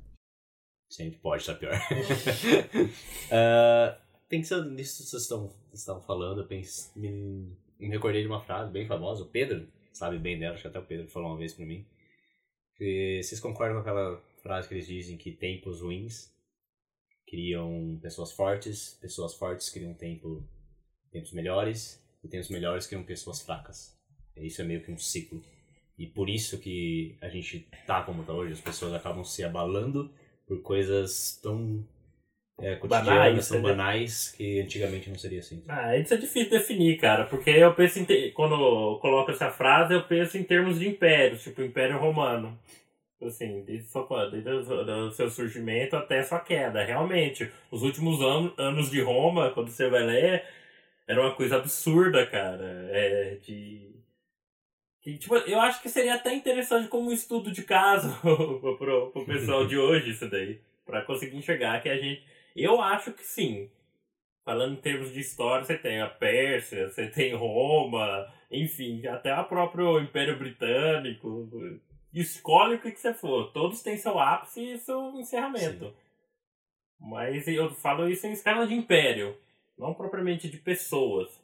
Sempre 0.95 1.18
pode 1.18 1.42
estar 1.42 1.57
pior. 1.57 1.74
uh, 3.26 4.01
pensando 4.30 4.70
nisso 4.70 5.03
que 5.03 5.09
vocês 5.09 5.22
estão, 5.22 5.53
estão 5.72 6.01
falando, 6.01 6.42
eu 6.42 6.47
pense, 6.47 6.97
me, 6.97 7.11
me 7.80 7.88
recordei 7.88 8.22
de 8.22 8.28
uma 8.28 8.40
frase 8.40 8.70
bem 8.70 8.86
famosa. 8.86 9.24
O 9.24 9.26
Pedro 9.26 9.66
sabe 9.92 10.20
bem 10.20 10.38
dela, 10.38 10.55
acho 10.55 10.62
que 10.62 10.68
até 10.68 10.78
o 10.78 10.86
Pedro 10.86 11.09
falou 11.09 11.30
uma 11.30 11.36
vez 11.36 11.53
para 11.53 11.66
mim. 11.66 11.84
Que 12.76 13.20
vocês 13.24 13.40
concordam 13.40 13.74
com 13.74 13.80
aquela 13.80 14.22
frase 14.40 14.68
que 14.68 14.74
eles 14.74 14.86
dizem 14.86 15.16
que 15.16 15.32
tempos 15.32 15.80
ruins 15.80 16.32
criam 17.26 17.99
pessoas 18.01 18.30
fortes, 18.30 18.97
pessoas 19.01 19.34
fortes 19.34 19.70
criam 19.70 19.95
tempo, 19.95 20.49
tempos 21.11 21.32
melhores, 21.32 22.01
e 22.22 22.28
tempos 22.28 22.51
melhores 22.51 22.86
criam 22.86 23.03
pessoas 23.03 23.42
fracas. 23.42 23.99
Isso 24.36 24.62
é 24.62 24.64
meio 24.64 24.80
que 24.80 24.92
um 24.92 24.99
ciclo. 24.99 25.42
E 25.99 26.07
por 26.07 26.30
isso 26.30 26.57
que 26.61 27.18
a 27.20 27.28
gente 27.28 27.68
tá 27.84 28.05
como 28.05 28.22
tá 28.22 28.32
hoje, 28.32 28.53
as 28.53 28.61
pessoas 28.61 28.95
acabam 28.95 29.24
se 29.24 29.42
abalando 29.42 30.14
por 30.47 30.61
coisas 30.62 31.38
tão 31.42 31.84
é, 32.59 32.76
cotidianas, 32.76 33.07
banais, 33.07 33.49
tão 33.49 33.62
banais, 33.62 34.34
que 34.36 34.61
antigamente 34.61 35.11
não 35.11 35.18
seria 35.18 35.40
assim. 35.40 35.62
Ah, 35.68 35.97
isso 35.97 36.14
é 36.14 36.16
difícil 36.16 36.51
definir, 36.51 36.99
cara, 36.99 37.24
porque 37.24 37.51
eu 37.51 37.74
penso 37.74 37.99
em 37.99 38.05
te... 38.05 38.30
quando 38.32 38.55
eu 38.55 38.99
coloco 39.01 39.30
essa 39.30 39.51
frase, 39.51 39.95
eu 39.95 40.03
penso 40.05 40.38
em 40.38 40.45
termos 40.45 40.78
de 40.78 40.88
impérios, 40.88 41.42
tipo 41.42 41.62
Império 41.62 41.99
Romano. 41.99 42.59
Assim, 43.22 43.62
desde, 43.62 43.88
desde 44.30 44.70
o 44.70 45.11
seu 45.12 45.30
surgimento 45.30 45.97
até 45.97 46.22
sua 46.22 46.40
queda. 46.40 46.84
Realmente, 46.84 47.51
os 47.70 47.82
últimos 47.82 48.20
an 48.20 48.53
anos 48.59 48.90
de 48.90 49.01
Roma, 49.01 49.51
quando 49.51 49.70
você 49.70 49.88
vai 49.88 50.03
ler, 50.03 50.45
era 51.09 51.22
uma 51.22 51.34
coisa 51.34 51.57
absurda, 51.57 52.26
cara. 52.26 52.88
É, 52.90 53.38
de 53.42 53.93
que, 55.05 55.19
tipo, 55.19 55.37
eu 55.37 55.61
acho 55.61 55.83
que 55.83 55.91
seria 55.91 56.15
até 56.15 56.33
interessante 56.33 56.89
como 56.89 57.11
um 57.11 57.13
estudo 57.13 57.53
de 57.53 57.63
caso 57.63 58.09
pro, 58.79 59.11
pro 59.11 59.27
pessoal 59.27 59.67
de 59.67 59.77
hoje, 59.77 60.13
isso 60.13 60.27
daí. 60.31 60.59
para 60.87 61.03
conseguir 61.03 61.37
enxergar 61.37 61.83
que 61.83 61.91
a 61.91 61.97
gente. 61.99 62.25
Eu 62.57 62.81
acho 62.81 63.13
que 63.13 63.23
sim. 63.23 63.71
Falando 64.47 64.73
em 64.73 64.81
termos 64.81 65.13
de 65.13 65.21
história, 65.21 65.63
você 65.63 65.77
tem 65.77 66.01
a 66.01 66.09
Pérsia, 66.09 66.89
você 66.89 67.07
tem 67.07 67.35
Roma, 67.35 68.27
enfim, 68.51 69.07
até 69.07 69.39
o 69.39 69.45
próprio 69.45 70.01
Império 70.01 70.39
Britânico. 70.39 71.51
Escolhe 72.13 72.77
o 72.77 72.81
que, 72.81 72.91
que 72.91 73.01
você 73.01 73.13
for. 73.13 73.53
Todos 73.53 73.83
têm 73.83 73.99
seu 73.99 74.19
ápice 74.19 74.73
e 74.73 74.79
seu 74.79 75.19
encerramento. 75.19 75.87
Sim. 75.87 75.95
Mas 76.99 77.47
eu 77.47 77.71
falo 77.75 78.09
isso 78.09 78.27
em 78.27 78.33
escala 78.33 78.67
de 78.67 78.73
império, 78.73 79.37
não 79.77 79.93
propriamente 79.93 80.49
de 80.49 80.57
pessoas. 80.57 81.43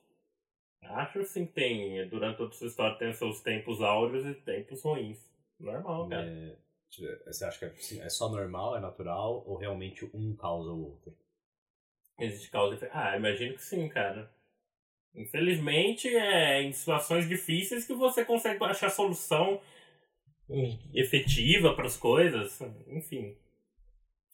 Acho 0.82 1.24
sim 1.24 1.46
que 1.46 1.52
tem. 1.52 2.08
Durante 2.08 2.38
toda 2.38 2.54
essa 2.54 2.66
história 2.66 2.98
tem 2.98 3.12
seus 3.12 3.40
tempos 3.40 3.80
áureos 3.80 4.26
e 4.26 4.34
tempos 4.34 4.82
ruins. 4.82 5.18
Normal, 5.58 6.08
cara. 6.08 6.26
É, 6.26 6.56
você 7.26 7.44
acha 7.44 7.58
que 7.58 7.98
é, 7.98 8.04
é, 8.04 8.08
só 8.08 8.28
normal, 8.28 8.76
é 8.76 8.80
natural, 8.80 9.44
ou 9.46 9.56
realmente 9.56 10.08
um 10.12 10.34
causa 10.34 10.70
o 10.70 10.86
outro? 10.86 11.16
Existe 12.18 12.50
causa 12.50 12.84
e 12.84 12.88
Ah, 12.92 13.16
imagino 13.16 13.54
que 13.54 13.62
sim, 13.62 13.88
cara. 13.88 14.30
Infelizmente, 15.14 16.08
é 16.08 16.62
em 16.62 16.72
situações 16.72 17.28
difíceis 17.28 17.84
que 17.84 17.94
você 17.94 18.24
consegue 18.24 18.62
achar 18.64 18.90
solução 18.90 19.60
efetiva 20.94 21.74
para 21.74 21.86
as 21.86 21.96
coisas. 21.96 22.60
Enfim. 22.88 23.36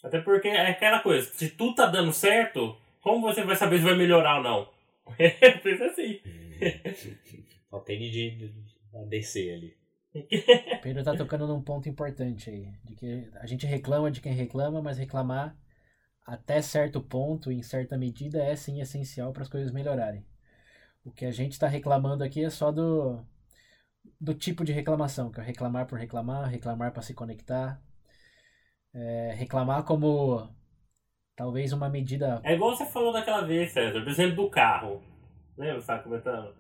Até 0.03 0.21
porque 0.21 0.49
é 0.49 0.71
aquela 0.71 1.01
coisa, 1.01 1.27
se 1.33 1.51
tudo 1.51 1.75
tá 1.75 1.87
dando 1.87 2.13
certo, 2.13 2.77
como 3.01 3.21
você 3.21 3.43
vai 3.43 3.57
saber 3.57 3.79
se 3.79 3.85
vai 3.85 3.97
melhorar 3.97 4.39
ou 4.39 4.43
não? 4.43 4.69
Pensa 5.63 5.87
assim. 5.87 6.21
Só 7.71 7.81
tem 7.81 7.99
de, 7.99 8.31
de 8.31 8.55
descer 9.09 9.55
ali. 9.55 9.77
O 10.15 10.83
Pedro 10.83 11.05
tá 11.05 11.15
tocando 11.15 11.47
num 11.47 11.61
ponto 11.61 11.89
importante 11.89 12.49
aí. 12.49 12.73
De 12.85 12.95
que 12.95 13.29
a 13.35 13.47
gente 13.47 13.67
reclama 13.67 14.11
de 14.11 14.21
quem 14.21 14.33
reclama, 14.33 14.81
mas 14.81 14.97
reclamar 14.97 15.57
até 16.27 16.61
certo 16.61 17.01
ponto, 17.01 17.53
em 17.53 17.63
certa 17.63 17.97
medida, 17.97 18.43
é 18.43 18.57
sim 18.57 18.81
essencial 18.81 19.33
para 19.33 19.43
as 19.43 19.49
coisas 19.49 19.71
melhorarem. 19.71 20.27
O 21.05 21.13
que 21.13 21.25
a 21.25 21.31
gente 21.31 21.53
está 21.53 21.69
reclamando 21.69 22.25
aqui 22.25 22.45
é 22.45 22.51
só 22.51 22.73
do, 22.73 23.25
do 24.21 24.35
tipo 24.35 24.65
de 24.65 24.73
reclamação, 24.73 25.31
que 25.31 25.41
é 25.41 25.45
reclamar 25.45 25.87
por 25.87 25.99
reclamar, 25.99 26.49
reclamar 26.49 26.93
para 26.93 27.03
se 27.03 27.15
conectar. 27.15 27.81
É, 28.93 29.35
reclamar 29.37 29.85
como 29.85 30.49
talvez 31.37 31.73
uma 31.73 31.89
medida. 31.89 32.41
É 32.43 32.55
igual 32.55 32.75
você 32.75 32.87
falou 32.87 33.13
daquela 33.13 33.43
vez, 33.43 33.71
César, 33.73 34.01
do 34.01 34.11
exemplo 34.11 34.37
do 34.37 34.51
carro. 34.51 35.03
Lembra? 35.57 35.81
Você 35.81 35.87
tá 35.87 35.99
comentando? 35.99 36.55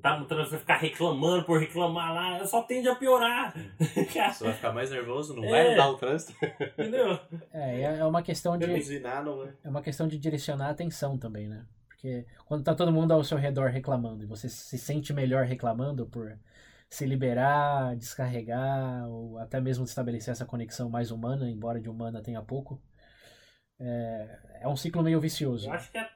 Tá 0.00 0.18
no 0.18 0.24
trânsito, 0.24 0.50
vai 0.50 0.60
ficar 0.60 0.76
reclamando 0.76 1.44
por 1.44 1.58
reclamar 1.58 2.14
lá, 2.14 2.46
só 2.46 2.62
tende 2.62 2.88
a 2.88 2.94
piorar. 2.94 3.52
Você 4.32 4.44
vai 4.44 4.52
ficar 4.52 4.72
mais 4.72 4.90
nervoso, 4.90 5.34
não 5.34 5.44
é. 5.44 5.50
vai 5.50 5.70
mudar 5.70 5.90
o 5.90 5.96
trânsito. 5.96 6.32
Entendeu? 6.78 7.18
É, 7.52 7.82
é 7.82 8.04
uma 8.04 8.22
questão 8.22 8.56
de. 8.56 8.66
É 9.64 9.68
uma 9.68 9.82
questão 9.82 10.06
de 10.06 10.16
direcionar 10.16 10.68
a 10.68 10.70
atenção 10.70 11.18
também, 11.18 11.48
né? 11.48 11.66
Porque 11.88 12.24
quando 12.46 12.62
tá 12.62 12.74
todo 12.74 12.92
mundo 12.92 13.12
ao 13.12 13.24
seu 13.24 13.36
redor 13.36 13.68
reclamando 13.68 14.22
e 14.22 14.26
você 14.26 14.48
se 14.48 14.78
sente 14.78 15.12
melhor 15.12 15.44
reclamando 15.44 16.06
por 16.06 16.38
se 16.88 17.04
liberar, 17.04 17.94
descarregar, 17.96 19.08
ou 19.08 19.38
até 19.38 19.60
mesmo 19.60 19.84
estabelecer 19.84 20.32
essa 20.32 20.46
conexão 20.46 20.88
mais 20.88 21.10
humana, 21.10 21.50
embora 21.50 21.80
de 21.80 21.90
humana 21.90 22.22
tenha 22.22 22.42
pouco, 22.42 22.80
é, 23.78 24.38
é 24.62 24.68
um 24.68 24.76
ciclo 24.76 25.02
meio 25.02 25.20
vicioso. 25.20 25.68
Eu 25.68 25.72
acho 25.72 25.90
que 25.90 25.98
é 25.98 26.08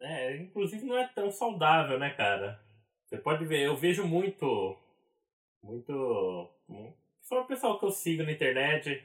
é, 0.00 0.36
inclusive 0.36 0.84
não 0.84 0.96
é 0.96 1.06
tão 1.08 1.30
saudável, 1.30 1.98
né, 1.98 2.10
cara? 2.10 2.60
Você 3.04 3.16
pode 3.18 3.44
ver, 3.44 3.62
eu 3.62 3.76
vejo 3.76 4.06
muito. 4.06 4.76
Muito. 5.62 6.50
Só 7.22 7.42
o 7.42 7.46
pessoal 7.46 7.78
que 7.78 7.84
eu 7.84 7.90
sigo 7.90 8.22
na 8.22 8.32
internet. 8.32 9.02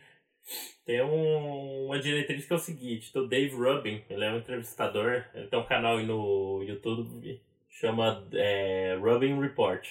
Tem 0.85 1.01
um, 1.03 1.85
uma 1.85 1.99
diretriz 1.99 2.45
que 2.45 2.53
é 2.53 2.55
o 2.55 2.59
seguinte: 2.59 3.15
o 3.17 3.27
Dave 3.27 3.55
Rubin, 3.55 4.03
ele 4.09 4.25
é 4.25 4.31
um 4.31 4.37
entrevistador, 4.37 5.25
ele 5.33 5.47
tem 5.47 5.59
um 5.59 5.65
canal 5.65 5.99
no 5.99 6.63
YouTube 6.63 7.39
chama 7.71 8.27
é, 8.33 8.97
Rubin 9.01 9.39
Report. 9.39 9.87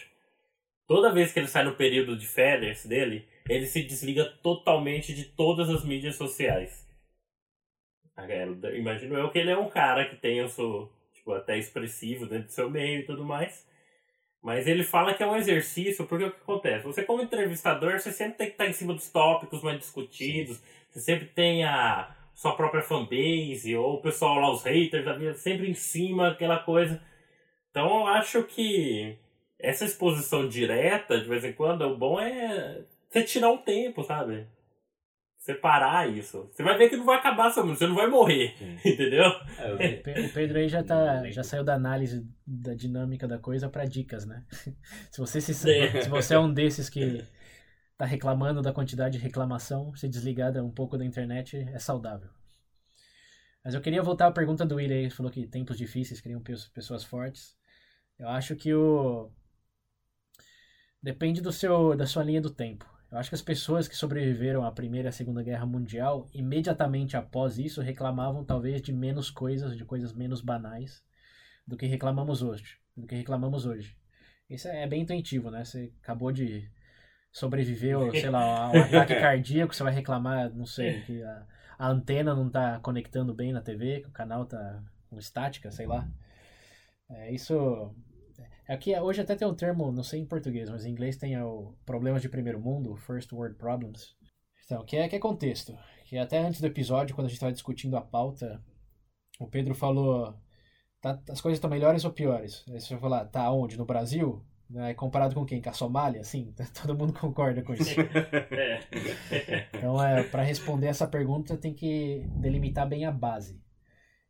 Toda 0.86 1.12
vez 1.12 1.32
que 1.32 1.38
ele 1.38 1.48
sai 1.48 1.64
no 1.64 1.74
período 1.74 2.16
de 2.16 2.26
férias 2.26 2.84
dele, 2.84 3.26
ele 3.48 3.66
se 3.66 3.82
desliga 3.82 4.24
totalmente 4.42 5.14
de 5.14 5.24
todas 5.24 5.68
as 5.70 5.84
mídias 5.84 6.16
sociais. 6.16 6.79
Imagino 8.76 9.16
eu 9.16 9.30
que 9.30 9.38
ele 9.38 9.50
é 9.50 9.56
um 9.56 9.68
cara 9.68 10.04
que 10.06 10.16
tem 10.16 10.42
o 10.42 10.48
seu, 10.48 10.90
tipo, 11.14 11.32
até 11.32 11.58
expressivo 11.58 12.26
dentro 12.26 12.46
do 12.46 12.52
seu 12.52 12.70
meio 12.70 13.00
e 13.00 13.04
tudo 13.04 13.24
mais. 13.24 13.66
Mas 14.42 14.66
ele 14.66 14.82
fala 14.82 15.12
que 15.12 15.22
é 15.22 15.26
um 15.26 15.36
exercício, 15.36 16.06
porque 16.06 16.24
o 16.24 16.30
que 16.30 16.42
acontece? 16.42 16.84
Você, 16.84 17.02
como 17.02 17.22
entrevistador, 17.22 17.98
você 17.98 18.10
sempre 18.10 18.38
tem 18.38 18.46
que 18.46 18.54
estar 18.54 18.66
em 18.66 18.72
cima 18.72 18.94
dos 18.94 19.10
tópicos 19.10 19.62
mais 19.62 19.78
discutidos, 19.78 20.56
Sim. 20.56 20.62
você 20.90 21.00
sempre 21.00 21.26
tem 21.26 21.64
a 21.64 22.14
sua 22.34 22.56
própria 22.56 22.82
fanbase, 22.82 23.76
ou 23.76 23.96
o 23.96 24.00
pessoal 24.00 24.40
lá, 24.40 24.50
os 24.50 24.62
haters 24.62 25.04
da 25.04 25.12
vida, 25.12 25.34
sempre 25.34 25.68
em 25.68 25.74
cima, 25.74 26.28
aquela 26.28 26.58
coisa. 26.58 27.02
Então 27.70 28.00
eu 28.00 28.06
acho 28.06 28.42
que 28.44 29.18
essa 29.58 29.84
exposição 29.84 30.48
direta, 30.48 31.20
de 31.20 31.28
vez 31.28 31.44
em 31.44 31.52
quando, 31.52 31.82
o 31.82 31.96
bom 31.96 32.18
é 32.18 32.82
você 33.10 33.22
tirar 33.22 33.50
um 33.50 33.58
tempo, 33.58 34.02
sabe? 34.02 34.46
Separar 35.52 36.08
isso. 36.08 36.48
Você 36.50 36.62
vai 36.62 36.76
ver 36.76 36.88
que 36.88 36.96
não 36.96 37.04
vai 37.04 37.18
acabar 37.18 37.50
seu 37.50 37.66
mundo, 37.66 37.76
você 37.76 37.86
não 37.86 37.94
vai 37.94 38.06
morrer, 38.06 38.54
Sim. 38.56 38.76
entendeu? 38.88 39.24
É, 39.58 39.72
o 40.26 40.32
Pedro 40.32 40.58
aí 40.58 40.68
já, 40.68 40.82
tá, 40.82 41.28
já 41.30 41.42
saiu 41.42 41.64
da 41.64 41.74
análise 41.74 42.26
da 42.46 42.74
dinâmica 42.74 43.26
da 43.26 43.38
coisa 43.38 43.68
para 43.68 43.84
dicas, 43.84 44.24
né? 44.24 44.44
Se 45.10 45.18
você, 45.18 45.40
se, 45.40 45.54
se 45.54 46.08
você 46.08 46.34
é 46.34 46.38
um 46.38 46.52
desses 46.52 46.88
que 46.88 47.24
tá 47.96 48.04
reclamando 48.04 48.62
da 48.62 48.72
quantidade 48.72 49.18
de 49.18 49.22
reclamação, 49.22 49.94
se 49.94 50.08
desligar 50.08 50.56
um 50.56 50.70
pouco 50.70 50.96
da 50.96 51.04
internet 51.04 51.56
é 51.56 51.78
saudável. 51.78 52.30
Mas 53.62 53.74
eu 53.74 53.80
queria 53.80 54.02
voltar 54.02 54.26
à 54.26 54.32
pergunta 54.32 54.64
do 54.64 54.76
William, 54.76 54.96
ele 54.96 55.10
falou 55.10 55.30
que 55.30 55.46
tempos 55.46 55.76
difíceis 55.76 56.20
criam 56.20 56.42
pessoas 56.72 57.04
fortes. 57.04 57.54
Eu 58.18 58.28
acho 58.28 58.56
que 58.56 58.72
o 58.72 59.30
depende 61.02 61.40
do 61.40 61.52
seu 61.52 61.94
da 61.94 62.06
sua 62.06 62.24
linha 62.24 62.40
do 62.40 62.50
tempo. 62.50 62.86
Eu 63.10 63.18
acho 63.18 63.28
que 63.28 63.34
as 63.34 63.42
pessoas 63.42 63.88
que 63.88 63.96
sobreviveram 63.96 64.64
à 64.64 64.70
Primeira 64.70 65.08
e 65.08 65.10
à 65.10 65.12
Segunda 65.12 65.42
Guerra 65.42 65.66
Mundial, 65.66 66.28
imediatamente 66.32 67.16
após 67.16 67.58
isso, 67.58 67.80
reclamavam 67.80 68.44
talvez 68.44 68.80
de 68.80 68.92
menos 68.92 69.30
coisas, 69.30 69.76
de 69.76 69.84
coisas 69.84 70.12
menos 70.12 70.40
banais, 70.40 71.02
do 71.66 71.76
que 71.76 71.86
reclamamos 71.86 72.40
hoje. 72.40 72.78
Do 72.96 73.06
que 73.06 73.16
reclamamos 73.16 73.66
hoje. 73.66 73.96
Isso 74.48 74.68
é 74.68 74.86
bem 74.86 75.02
intuitivo, 75.02 75.50
né? 75.50 75.64
Você 75.64 75.92
acabou 76.02 76.30
de 76.30 76.70
sobreviver, 77.32 77.96
sei 78.12 78.30
lá, 78.30 78.66
a 78.66 78.70
um 78.70 78.82
ataque 78.82 79.14
cardíaco, 79.16 79.74
você 79.74 79.82
vai 79.82 79.92
reclamar, 79.92 80.52
não 80.54 80.66
sei, 80.66 81.00
que 81.02 81.22
a, 81.22 81.46
a 81.78 81.88
antena 81.88 82.34
não 82.34 82.46
está 82.46 82.78
conectando 82.80 83.34
bem 83.34 83.52
na 83.52 83.60
TV, 83.60 84.00
que 84.00 84.08
o 84.08 84.12
canal 84.12 84.44
está 84.44 84.82
com 85.08 85.18
estática, 85.18 85.70
sei 85.70 85.86
lá. 85.86 86.08
É, 87.08 87.32
isso 87.32 87.92
Aqui 88.70 88.96
hoje 88.96 89.20
até 89.20 89.34
tem 89.34 89.48
um 89.48 89.54
termo, 89.54 89.90
não 89.90 90.04
sei 90.04 90.20
em 90.20 90.24
português, 90.24 90.70
mas 90.70 90.84
em 90.84 90.90
inglês 90.92 91.16
tem 91.16 91.36
o 91.42 91.74
problemas 91.84 92.22
de 92.22 92.28
primeiro 92.28 92.60
mundo, 92.60 92.94
first 92.94 93.32
world 93.32 93.56
problems. 93.56 94.14
Então, 94.64 94.84
que 94.84 94.96
é, 94.96 95.08
que 95.08 95.16
é 95.16 95.18
contexto. 95.18 95.76
Que 96.04 96.16
até 96.16 96.38
antes 96.38 96.60
do 96.60 96.68
episódio, 96.68 97.12
quando 97.16 97.24
a 97.26 97.28
gente 97.28 97.34
estava 97.34 97.52
discutindo 97.52 97.96
a 97.96 98.00
pauta, 98.00 98.62
o 99.40 99.48
Pedro 99.48 99.74
falou: 99.74 100.38
tá, 101.00 101.20
as 101.28 101.40
coisas 101.40 101.56
estão 101.56 101.68
melhores 101.68 102.04
ou 102.04 102.12
piores? 102.12 102.64
Aí 102.68 102.80
você 102.80 102.94
vai 102.94 103.00
falar: 103.00 103.24
tá 103.24 103.50
onde? 103.50 103.76
No 103.76 103.84
Brasil? 103.84 104.40
Né? 104.68 104.94
Comparado 104.94 105.34
com 105.34 105.44
quem? 105.44 105.60
Com 105.60 105.70
a 105.70 105.72
Somália? 105.72 106.22
Sim, 106.22 106.54
todo 106.80 106.96
mundo 106.96 107.12
concorda 107.12 107.62
com 107.62 107.74
isso. 107.74 108.00
É. 108.00 109.66
então, 109.74 110.00
é, 110.00 110.22
para 110.22 110.44
responder 110.44 110.86
essa 110.86 111.08
pergunta, 111.08 111.56
tem 111.56 111.74
que 111.74 112.24
delimitar 112.36 112.88
bem 112.88 113.04
a 113.04 113.10
base. 113.10 113.60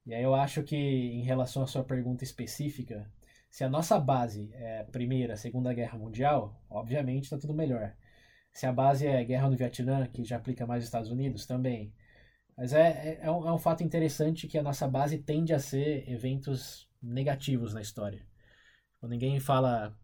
E 0.07 0.15
aí 0.15 0.23
eu 0.23 0.35
acho 0.35 0.63
que, 0.63 0.77
em 0.77 1.23
relação 1.25 1.63
à 1.63 1.67
sua 1.67 1.85
pergunta 1.85 2.25
específica, 2.25 3.07
se 3.51 3.65
a 3.65 3.69
nossa 3.69 3.99
base 3.99 4.49
é 4.55 4.85
Primeira, 4.85 5.37
Segunda 5.37 5.75
Guerra 5.75 5.99
Mundial, 5.99 6.63
obviamente 6.71 7.25
está 7.25 7.39
tudo 7.39 7.53
melhor. 7.53 7.95
Se 8.53 8.67
a 8.67 8.73
base 8.73 9.07
é 9.07 9.25
Guerra 9.25 9.51
no 9.51 9.57
Vietnã, 9.57 10.07
que 10.07 10.25
já 10.25 10.37
aplica 10.37 10.67
mais 10.67 10.83
os 10.83 10.89
Estados 10.89 11.11
Unidos, 11.11 11.47
também. 11.47 11.93
Mas 12.57 12.73
é, 12.73 13.19
é, 13.21 13.21
é, 13.23 13.31
um, 13.31 13.49
é 13.49 13.53
um 13.53 13.59
fato 13.59 13.83
interessante 13.83 14.47
que 14.47 14.59
a 14.59 14.63
nossa 14.63 14.87
base 14.87 15.19
tende 15.19 15.53
a 15.53 15.59
ser 15.59 16.09
eventos 16.09 16.89
negativos 17.03 17.75
na 17.75 17.81
história. 17.81 18.25
Ninguém 19.03 19.41
fala 19.41 19.97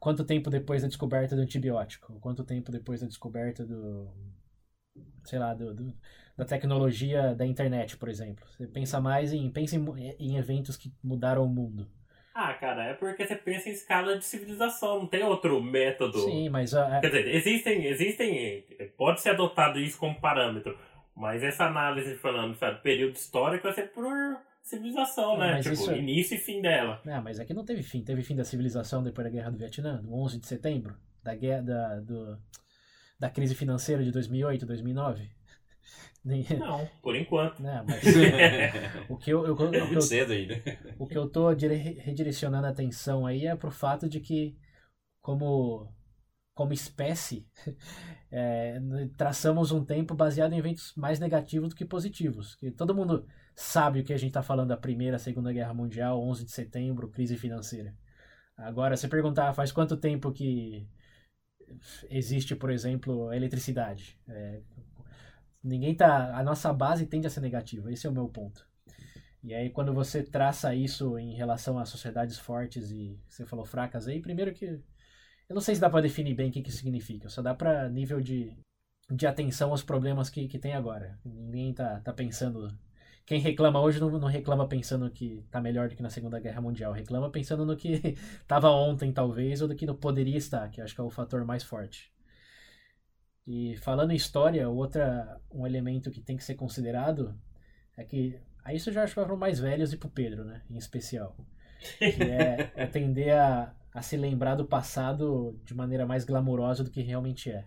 quanto 0.00 0.24
tempo 0.24 0.50
depois 0.50 0.82
da 0.82 0.88
descoberta 0.88 1.36
do 1.36 1.42
antibiótico, 1.42 2.18
quanto 2.20 2.44
tempo 2.44 2.72
depois 2.72 3.00
da 3.00 3.06
descoberta 3.06 3.64
do, 3.64 4.10
sei 5.24 5.38
lá, 5.38 5.54
do, 5.54 5.74
do, 5.74 5.94
da 6.36 6.44
tecnologia 6.44 7.34
da 7.34 7.46
internet, 7.46 7.96
por 7.96 8.08
exemplo. 8.08 8.44
Você 8.50 8.66
pensa 8.66 9.00
mais 9.00 9.32
em, 9.32 9.50
pensa 9.50 9.76
em, 9.76 9.84
em 10.18 10.36
eventos 10.36 10.76
que 10.76 10.92
mudaram 11.02 11.44
o 11.44 11.48
mundo. 11.48 11.90
Ah, 12.34 12.52
cara, 12.54 12.86
é 12.86 12.94
porque 12.94 13.24
você 13.24 13.36
pensa 13.36 13.68
em 13.68 13.72
escala 13.72 14.18
de 14.18 14.24
civilização, 14.24 14.98
não 14.98 15.06
tem 15.06 15.22
outro 15.22 15.62
método. 15.62 16.18
Sim, 16.18 16.48
mas. 16.48 16.72
Uh, 16.72 17.00
Quer 17.00 17.06
dizer, 17.06 17.34
existem, 17.34 17.86
existem. 17.86 18.64
Pode 18.96 19.20
ser 19.20 19.30
adotado 19.30 19.78
isso 19.78 19.96
como 19.96 20.20
parâmetro, 20.20 20.76
mas 21.14 21.44
essa 21.44 21.66
análise 21.66 22.16
falando, 22.16 22.56
sabe, 22.56 22.82
período 22.82 23.14
histórico 23.14 23.62
vai 23.62 23.72
ser 23.72 23.92
por 23.92 24.12
civilização, 24.64 25.38
né? 25.38 25.60
Tipo, 25.60 25.74
isso... 25.74 25.92
início 25.92 26.34
e 26.34 26.38
fim 26.38 26.60
dela. 26.60 27.00
Não, 27.04 27.22
mas 27.22 27.38
aqui 27.38 27.54
não 27.54 27.64
teve 27.64 27.84
fim. 27.84 28.02
Teve 28.02 28.22
fim 28.22 28.34
da 28.34 28.44
civilização 28.44 29.02
depois 29.04 29.24
da 29.24 29.30
Guerra 29.30 29.50
do 29.50 29.58
Vietnã, 29.58 30.00
no 30.02 30.20
11 30.24 30.40
de 30.40 30.46
setembro, 30.48 30.96
da 31.22 31.36
guerra 31.36 31.62
da, 31.62 32.00
do, 32.00 32.36
da 33.20 33.30
crise 33.30 33.54
financeira 33.54 34.02
de 34.02 34.10
2008, 34.10 34.66
2009. 34.66 35.30
Não, 36.24 36.88
por 37.02 37.14
enquanto. 37.14 37.62
Não, 37.62 37.84
mas 37.84 38.02
o 39.10 39.16
que 39.16 39.30
eu, 39.30 39.46
eu, 39.46 39.56
é 39.74 39.80
muito 39.80 39.94
eu, 39.94 40.00
cedo 40.00 40.32
ainda. 40.32 40.54
O 40.98 41.06
que 41.06 41.18
eu 41.18 41.28
tô 41.28 41.50
redirecionando 41.50 42.66
a 42.66 42.70
atenção 42.70 43.26
aí 43.26 43.46
é 43.46 43.54
pro 43.54 43.70
fato 43.70 44.08
de 44.08 44.20
que, 44.20 44.56
como, 45.20 45.92
como 46.54 46.72
espécie, 46.72 47.46
é, 48.32 48.80
traçamos 49.18 49.70
um 49.70 49.84
tempo 49.84 50.14
baseado 50.14 50.54
em 50.54 50.58
eventos 50.58 50.94
mais 50.96 51.20
negativos 51.20 51.68
do 51.68 51.74
que 51.74 51.84
positivos. 51.84 52.54
Que 52.56 52.70
todo 52.70 52.94
mundo 52.94 53.26
sabe 53.54 54.00
o 54.00 54.04
que 54.04 54.14
a 54.14 54.16
gente 54.16 54.30
está 54.30 54.42
falando 54.42 54.68
da 54.68 54.78
Primeira, 54.78 55.18
Segunda 55.18 55.52
Guerra 55.52 55.74
Mundial, 55.74 56.20
11 56.22 56.44
de 56.46 56.52
setembro, 56.52 57.10
crise 57.10 57.36
financeira. 57.36 57.94
Agora, 58.56 58.96
se 58.96 59.08
perguntar 59.08 59.52
faz 59.52 59.72
quanto 59.72 59.96
tempo 59.96 60.32
que 60.32 60.88
existe, 62.08 62.54
por 62.54 62.70
exemplo, 62.70 63.28
a 63.28 63.36
eletricidade? 63.36 64.18
É, 64.28 64.62
Ninguém 65.64 65.94
tá. 65.94 66.36
A 66.38 66.42
nossa 66.44 66.72
base 66.74 67.06
tende 67.06 67.26
a 67.26 67.30
ser 67.30 67.40
negativa, 67.40 67.90
esse 67.90 68.06
é 68.06 68.10
o 68.10 68.12
meu 68.12 68.28
ponto. 68.28 68.68
E 69.42 69.54
aí, 69.54 69.70
quando 69.70 69.94
você 69.94 70.22
traça 70.22 70.74
isso 70.74 71.18
em 71.18 71.34
relação 71.34 71.78
a 71.78 71.86
sociedades 71.86 72.38
fortes 72.38 72.90
e 72.90 73.18
você 73.28 73.46
falou 73.46 73.64
fracas 73.64 74.06
aí, 74.06 74.20
primeiro 74.20 74.52
que. 74.52 74.66
Eu 75.48 75.54
não 75.54 75.60
sei 75.60 75.74
se 75.74 75.80
dá 75.80 75.90
para 75.90 76.02
definir 76.02 76.34
bem 76.34 76.50
o 76.50 76.52
que, 76.52 76.62
que 76.62 76.72
significa, 76.72 77.28
só 77.28 77.42
dá 77.42 77.54
para 77.54 77.88
nível 77.90 78.20
de, 78.20 78.56
de 79.10 79.26
atenção 79.26 79.70
aos 79.70 79.82
problemas 79.82 80.30
que, 80.30 80.48
que 80.48 80.58
tem 80.58 80.74
agora. 80.74 81.18
Ninguém 81.24 81.72
tá, 81.74 82.00
tá 82.00 82.12
pensando. 82.12 82.68
Quem 83.26 83.40
reclama 83.40 83.80
hoje 83.80 84.00
não, 84.00 84.10
não 84.10 84.28
reclama 84.28 84.68
pensando 84.68 85.10
que 85.10 85.44
tá 85.50 85.60
melhor 85.60 85.88
do 85.88 85.96
que 85.96 86.02
na 86.02 86.10
Segunda 86.10 86.40
Guerra 86.40 86.60
Mundial, 86.60 86.92
reclama 86.92 87.30
pensando 87.30 87.64
no 87.66 87.76
que 87.76 88.16
tava 88.46 88.70
ontem, 88.70 89.12
talvez, 89.12 89.62
ou 89.62 89.68
do 89.68 89.74
que 89.76 89.86
não 89.86 89.96
poderia 89.96 90.36
estar, 90.36 90.68
que 90.70 90.80
acho 90.80 90.94
que 90.94 91.00
é 91.00 91.04
o 91.04 91.10
fator 91.10 91.44
mais 91.44 91.62
forte. 91.62 92.13
E 93.46 93.76
falando 93.76 94.12
em 94.12 94.16
história, 94.16 94.68
outra 94.68 95.40
um 95.52 95.66
elemento 95.66 96.10
que 96.10 96.20
tem 96.20 96.36
que 96.36 96.44
ser 96.44 96.54
considerado 96.54 97.38
é 97.96 98.04
que 98.04 98.38
aí 98.64 98.76
isso 98.76 98.88
eu 98.88 98.94
já 98.94 99.02
acho 99.02 99.12
que 99.12 99.20
vai 99.20 99.26
para 99.26 99.36
mais 99.36 99.58
velhos 99.58 99.92
e 99.92 99.96
para 99.96 100.08
o 100.08 100.10
Pedro, 100.10 100.44
né, 100.44 100.62
em 100.70 100.76
especial, 100.76 101.36
que 101.98 102.22
é, 102.22 102.72
é 102.74 102.86
tender 102.86 103.36
a, 103.36 103.74
a 103.92 104.00
se 104.00 104.16
lembrar 104.16 104.54
do 104.54 104.64
passado 104.64 105.60
de 105.64 105.74
maneira 105.74 106.06
mais 106.06 106.24
glamourosa 106.24 106.82
do 106.82 106.90
que 106.90 107.02
realmente 107.02 107.50
é. 107.50 107.66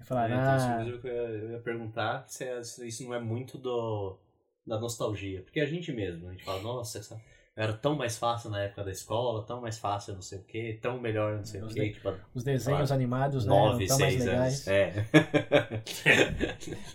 E 0.00 0.04
falar, 0.04 0.30
é, 0.30 0.34
ah, 0.34 0.84
então, 0.86 1.10
eu 1.10 1.50
ia 1.50 1.58
perguntar 1.58 2.24
se 2.28 2.44
isso 2.86 3.02
não 3.04 3.14
é 3.14 3.20
muito 3.20 3.58
do 3.58 4.18
da 4.64 4.78
nostalgia, 4.78 5.42
porque 5.42 5.60
a 5.60 5.66
gente 5.66 5.90
mesmo, 5.90 6.28
a 6.28 6.30
gente 6.30 6.44
fala, 6.44 6.60
nossa, 6.62 6.98
essa 6.98 7.18
era 7.58 7.72
tão 7.72 7.96
mais 7.96 8.16
fácil 8.16 8.50
na 8.50 8.62
época 8.62 8.84
da 8.84 8.92
escola, 8.92 9.42
tão 9.42 9.60
mais 9.60 9.80
fácil 9.80 10.14
não 10.14 10.22
sei 10.22 10.38
o 10.38 10.42
que, 10.44 10.78
tão 10.80 11.00
melhor 11.00 11.38
não 11.38 11.44
sei 11.44 11.60
os 11.60 11.72
o 11.72 11.74
que. 11.74 11.90
Tipo, 11.90 12.14
os 12.32 12.44
desenhos 12.44 12.92
animados, 12.92 13.44
né? 13.44 13.50
Nove, 13.50 13.88
tão 13.88 13.96
seis 13.96 14.14
mais 14.14 14.24
legais. 14.24 14.68
Anos. 14.68 14.68
É. 14.68 15.06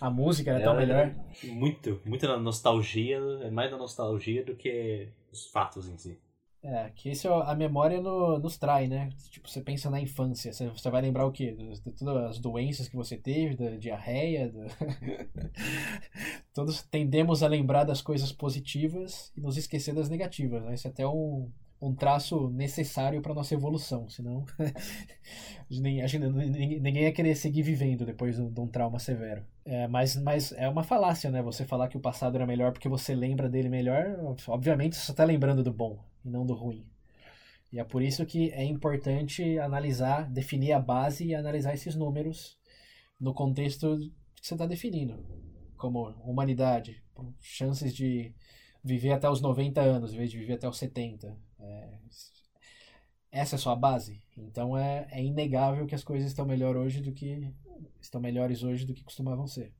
a 0.00 0.08
música 0.08 0.52
era 0.52 0.64
tão 0.64 0.74
melhor. 0.74 1.14
Muito, 1.44 2.00
muito 2.02 2.26
na 2.26 2.38
nostalgia, 2.38 3.18
é 3.42 3.50
mais 3.50 3.70
da 3.70 3.76
nostalgia 3.76 4.42
do 4.42 4.56
que 4.56 5.06
os 5.30 5.46
fatos 5.48 5.86
em 5.86 5.98
si. 5.98 6.18
É, 6.66 6.90
que 6.94 7.10
isso 7.10 7.28
a 7.28 7.54
memória 7.54 8.00
no, 8.00 8.38
nos 8.38 8.56
trai, 8.56 8.88
né? 8.88 9.10
Tipo, 9.28 9.46
você 9.50 9.60
pensa 9.60 9.90
na 9.90 10.00
infância, 10.00 10.50
você, 10.50 10.66
você 10.70 10.90
vai 10.90 11.02
lembrar 11.02 11.26
o 11.26 11.30
quê? 11.30 11.52
De, 11.52 11.78
todas 11.92 12.30
as 12.30 12.38
doenças 12.38 12.88
que 12.88 12.96
você 12.96 13.18
teve, 13.18 13.54
da 13.54 13.76
diarreia, 13.76 14.48
do... 14.48 14.60
todos 16.54 16.82
tendemos 16.84 17.42
a 17.42 17.48
lembrar 17.48 17.84
das 17.84 18.00
coisas 18.00 18.32
positivas 18.32 19.30
e 19.36 19.42
nos 19.42 19.58
esquecer 19.58 19.94
das 19.94 20.08
negativas, 20.08 20.64
né? 20.64 20.72
Isso 20.72 20.86
é 20.86 20.90
até 20.90 21.06
um, 21.06 21.50
um 21.82 21.94
traço 21.94 22.48
necessário 22.48 23.20
para 23.20 23.34
nossa 23.34 23.52
evolução, 23.52 24.08
senão 24.08 24.46
ninguém, 25.68 26.80
ninguém 26.80 27.02
ia 27.02 27.12
querer 27.12 27.34
seguir 27.34 27.60
vivendo 27.60 28.06
depois 28.06 28.36
de 28.36 28.60
um 28.60 28.66
trauma 28.66 28.98
severo. 28.98 29.44
É, 29.66 29.86
mas, 29.86 30.16
mas 30.16 30.50
é 30.52 30.66
uma 30.66 30.82
falácia, 30.82 31.30
né? 31.30 31.42
Você 31.42 31.66
falar 31.66 31.88
que 31.88 31.98
o 31.98 32.00
passado 32.00 32.36
era 32.36 32.46
melhor 32.46 32.72
porque 32.72 32.88
você 32.88 33.14
lembra 33.14 33.50
dele 33.50 33.68
melhor, 33.68 34.18
obviamente 34.48 34.96
você 34.96 35.10
está 35.10 35.24
lembrando 35.24 35.62
do 35.62 35.70
bom 35.70 36.02
e 36.24 36.30
não 36.30 36.46
do 36.46 36.54
ruim. 36.54 36.86
E 37.72 37.78
é 37.78 37.84
por 37.84 38.02
isso 38.02 38.24
que 38.24 38.50
é 38.50 38.64
importante 38.64 39.58
analisar, 39.58 40.30
definir 40.30 40.72
a 40.72 40.78
base 40.78 41.26
e 41.26 41.34
analisar 41.34 41.74
esses 41.74 41.94
números 41.94 42.56
no 43.18 43.34
contexto 43.34 43.98
que 44.36 44.46
você 44.46 44.54
está 44.54 44.66
definindo, 44.66 45.24
como 45.76 46.10
humanidade, 46.24 47.02
chances 47.40 47.94
de 47.94 48.32
viver 48.82 49.12
até 49.12 49.28
os 49.28 49.40
90 49.40 49.80
anos 49.80 50.12
em 50.12 50.18
vez 50.18 50.30
de 50.30 50.38
viver 50.38 50.54
até 50.54 50.68
os 50.68 50.78
70. 50.78 51.36
É, 51.58 51.98
essa 53.32 53.54
é 53.54 53.58
a 53.58 53.60
sua 53.60 53.74
base. 53.74 54.22
Então 54.36 54.76
é, 54.76 55.08
é 55.10 55.22
inegável 55.22 55.86
que 55.86 55.94
as 55.94 56.04
coisas 56.04 56.28
estão 56.28 56.46
melhor 56.46 56.76
hoje 56.76 57.00
do 57.00 57.12
que 57.12 57.52
estão 58.00 58.20
melhores 58.20 58.62
hoje 58.62 58.84
do 58.84 58.94
que 58.94 59.02
costumavam 59.02 59.46
ser. 59.46 59.72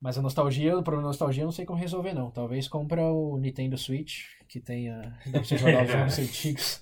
Mas 0.00 0.18
a 0.18 0.22
nostalgia, 0.22 0.76
o 0.76 0.82
problema 0.82 1.04
da 1.04 1.08
nostalgia 1.08 1.42
eu 1.42 1.46
não 1.46 1.52
sei 1.52 1.64
como 1.64 1.78
resolver 1.78 2.12
não. 2.12 2.30
Talvez 2.30 2.68
compra 2.68 3.02
o 3.02 3.38
Nintendo 3.38 3.78
Switch, 3.78 4.24
que 4.46 4.60
tenha. 4.60 5.18
Deve 5.26 5.46
ser 5.46 5.58
jogar 5.58 5.84
os 5.84 5.90
jogos 5.90 6.18
antigos. 6.18 6.80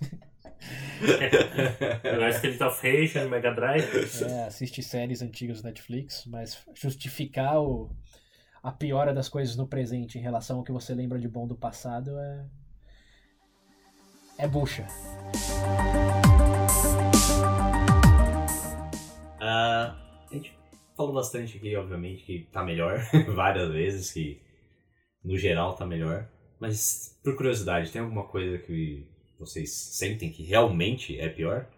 Jogar 2.03 2.31
Street 2.31 2.61
of 2.61 2.83
Rage 2.83 3.19
no 3.21 3.31
Mega 3.31 3.53
Drive. 3.53 3.85
É, 4.23 4.45
assiste 4.45 4.83
séries 4.83 5.23
antigas 5.23 5.61
do 5.61 5.67
Netflix, 5.67 6.27
mas 6.27 6.61
justificar 6.75 7.61
o, 7.61 7.91
a 8.63 8.73
piora 8.73 9.13
das 9.13 9.29
coisas 9.29 9.57
no 9.57 9.67
presente 9.67 10.19
em 10.19 10.23
relação 10.23 10.59
ao 10.59 10.65
que 10.65 10.73
você 10.73 10.95
lembra 10.95 11.19
de 11.19 11.29
bom 11.29 11.47
do 11.47 11.55
passado 11.55 12.19
é. 12.19 12.47
é 14.39 14.49
bucha. 14.49 14.87
Uh, 19.37 19.45
a 19.45 19.97
gente 19.97 20.04
falou 20.97 21.13
bastante 21.13 21.57
aqui, 21.57 21.75
obviamente, 21.77 22.25
que 22.25 22.47
tá 22.53 22.63
melhor 22.63 23.01
várias 23.35 23.71
vezes, 23.73 24.13
que 24.13 24.41
no 25.23 25.37
geral 25.37 25.75
tá 25.75 25.87
melhor. 25.87 26.29
Mas, 26.61 27.19
por 27.23 27.37
curiosidade, 27.37 27.91
tem 27.91 28.01
alguma 28.01 28.25
coisa 28.25 28.59
que 28.59 29.07
vocês 29.39 29.73
sentem 29.73 30.31
que 30.31 30.43
realmente 30.43 31.19
é 31.19 31.29
pior? 31.29 31.69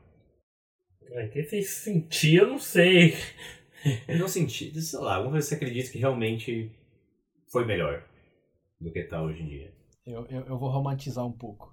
É, 1.10 1.28
que 1.28 1.42
se 1.44 1.62
sentir, 1.62 2.36
eu 2.36 2.48
não 2.48 2.58
sei. 2.58 3.14
Não 4.18 4.26
senti, 4.26 4.80
sei 4.80 4.98
lá, 4.98 5.14
alguma 5.14 5.32
coisa 5.32 5.46
que 5.46 5.48
você 5.50 5.54
acredita 5.54 5.92
que 5.92 5.98
realmente 5.98 6.72
foi 7.52 7.64
melhor 7.64 8.02
do 8.80 8.90
que 8.90 9.04
tá 9.04 9.22
hoje 9.22 9.42
em 9.42 9.46
dia. 9.46 9.72
Eu, 10.04 10.26
eu, 10.26 10.40
eu 10.46 10.58
vou 10.58 10.70
romantizar 10.70 11.24
um 11.24 11.30
pouco. 11.30 11.72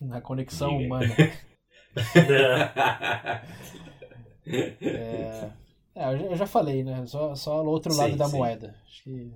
Na 0.00 0.20
conexão 0.20 0.76
Diga. 0.76 0.86
humana. 0.86 1.14
É, 4.44 5.52
é, 5.94 6.14
eu 6.14 6.36
já- 6.36 6.46
falei, 6.46 6.82
né? 6.84 7.04
Só, 7.06 7.34
só 7.34 7.62
o 7.62 7.68
outro 7.68 7.94
lado 7.94 8.12
Sim, 8.12 8.18
da 8.18 8.28
sim. 8.28 8.36
moeda. 8.36 8.74
Acho 8.86 9.02
que 9.04 9.32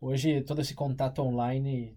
hoje 0.00 0.42
todo 0.42 0.60
esse 0.60 0.74
contato 0.74 1.20
online 1.22 1.96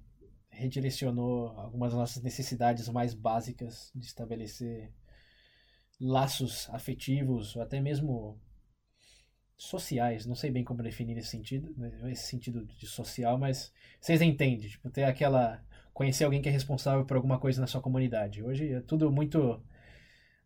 redirecionou 0.49 1.47
algumas 1.59 1.91
das 1.91 1.99
nossas 1.99 2.23
necessidades 2.23 2.87
mais 2.89 3.13
básicas 3.13 3.91
de 3.95 4.05
estabelecer 4.05 4.91
laços 5.99 6.69
afetivos 6.71 7.55
ou 7.55 7.61
até 7.61 7.79
mesmo 7.81 8.39
sociais. 9.57 10.25
Não 10.25 10.35
sei 10.35 10.51
bem 10.51 10.63
como 10.63 10.83
definir 10.83 11.17
esse 11.17 11.29
sentido, 11.29 11.73
né, 11.77 12.11
esse 12.11 12.27
sentido 12.27 12.65
de 12.65 12.85
social, 12.87 13.37
mas 13.37 13.71
vocês 13.99 14.21
entendem, 14.21 14.67
tipo, 14.69 14.89
ter 14.89 15.03
aquela 15.05 15.63
conhecer 15.93 16.23
alguém 16.23 16.41
que 16.41 16.49
é 16.49 16.51
responsável 16.51 17.05
por 17.05 17.15
alguma 17.15 17.39
coisa 17.39 17.61
na 17.61 17.67
sua 17.67 17.81
comunidade. 17.81 18.41
Hoje 18.43 18.73
é 18.73 18.81
tudo 18.81 19.11
muito 19.11 19.61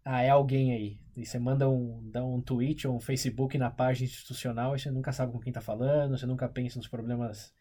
ah, 0.08 0.22
é 0.24 0.30
alguém 0.30 0.72
aí. 0.74 1.00
E 1.18 1.26
você 1.26 1.38
manda 1.40 1.70
um, 1.70 2.10
dá 2.12 2.24
um 2.24 2.42
tweet 2.42 2.88
ou 2.88 2.96
um 2.96 3.00
Facebook 3.00 3.58
na 3.58 3.70
página 3.70 4.06
institucional 4.08 4.76
e 4.76 4.80
você 4.80 4.90
nunca 4.90 5.12
sabe 5.12 5.34
com 5.34 5.40
quem 5.40 5.52
tá 5.52 5.62
falando, 5.62 6.18
você 6.18 6.26
nunca 6.26 6.48
pensa 6.48 6.78
nos 6.80 6.88
problemas 6.88 7.54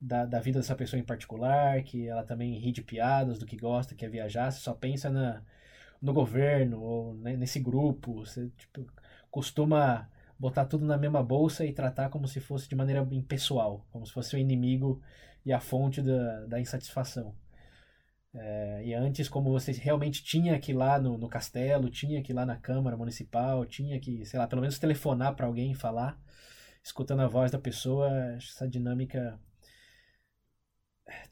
da, 0.00 0.24
da 0.26 0.40
vida 0.40 0.58
dessa 0.60 0.74
pessoa 0.74 1.00
em 1.00 1.04
particular, 1.04 1.82
que 1.82 2.08
ela 2.08 2.24
também 2.24 2.58
ri 2.58 2.72
de 2.72 2.82
piadas, 2.82 3.38
do 3.38 3.46
que 3.46 3.56
gosta, 3.56 3.94
quer 3.94 4.08
viajar, 4.10 4.50
você 4.50 4.60
só 4.60 4.74
pensa 4.74 5.10
na, 5.10 5.42
no 6.00 6.12
governo 6.14 6.80
ou 6.80 7.14
né, 7.16 7.36
nesse 7.36 7.60
grupo, 7.60 8.14
você 8.24 8.48
tipo, 8.56 8.86
costuma 9.30 10.08
botar 10.38 10.64
tudo 10.64 10.86
na 10.86 10.96
mesma 10.96 11.22
bolsa 11.22 11.64
e 11.66 11.72
tratar 11.72 12.08
como 12.10 12.26
se 12.26 12.40
fosse 12.40 12.68
de 12.68 12.74
maneira 12.74 13.06
impessoal, 13.12 13.86
como 13.92 14.06
se 14.06 14.12
fosse 14.12 14.34
o 14.36 14.38
inimigo 14.38 15.00
e 15.44 15.52
a 15.52 15.60
fonte 15.60 16.02
da, 16.02 16.46
da 16.46 16.60
insatisfação. 16.60 17.34
É, 18.34 18.82
e 18.84 18.94
antes, 18.94 19.28
como 19.28 19.50
você 19.50 19.72
realmente 19.72 20.22
tinha 20.24 20.58
que 20.58 20.72
ir 20.72 20.74
lá 20.74 20.98
no, 20.98 21.18
no 21.18 21.28
castelo, 21.28 21.90
tinha 21.90 22.22
que 22.22 22.32
ir 22.32 22.34
lá 22.34 22.46
na 22.46 22.56
Câmara 22.56 22.96
Municipal, 22.96 23.66
tinha 23.66 24.00
que, 24.00 24.24
sei 24.24 24.38
lá, 24.38 24.46
pelo 24.46 24.62
menos 24.62 24.78
telefonar 24.78 25.34
para 25.34 25.46
alguém 25.46 25.72
e 25.72 25.74
falar, 25.74 26.18
escutando 26.82 27.20
a 27.20 27.28
voz 27.28 27.50
da 27.50 27.58
pessoa, 27.58 28.10
essa 28.36 28.66
dinâmica 28.68 29.38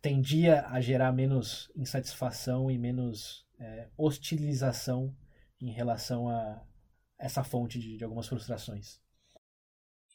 tendia 0.03 0.67
a 0.67 0.81
gerar 0.81 1.13
menos 1.13 1.71
insatisfação 1.77 2.71
e 2.71 2.79
menos 2.79 3.47
é, 3.59 3.89
hostilização 3.97 5.15
em 5.61 5.71
relação 5.71 6.29
a 6.29 6.63
essa 7.19 7.45
fonte 7.45 7.79
de, 7.79 7.97
de 7.97 8.05
algumas 8.05 8.27
frustrações. 8.29 9.01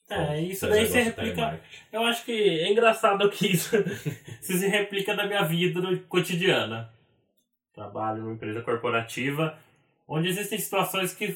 É, 0.10 0.40
isso 0.40 0.68
daí 0.68 0.88
de 0.88 1.00
replica. 1.00 1.60
Eu 1.92 2.04
acho 2.04 2.24
que 2.26 2.32
é 2.32 2.72
engraçado 2.72 3.28
que 3.30 3.48
isso 3.48 3.72
se 4.40 4.58
se 4.60 4.68
replica 4.68 5.16
na 5.16 5.26
minha 5.26 5.44
vida 5.44 5.82
no- 5.82 6.00
cotidiana. 6.02 6.94
Trabalho 7.74 8.22
numa 8.22 8.34
empresa 8.36 8.62
corporativa, 8.62 9.58
onde 10.08 10.30
existem 10.30 10.60
situações 10.60 11.14
que, 11.14 11.36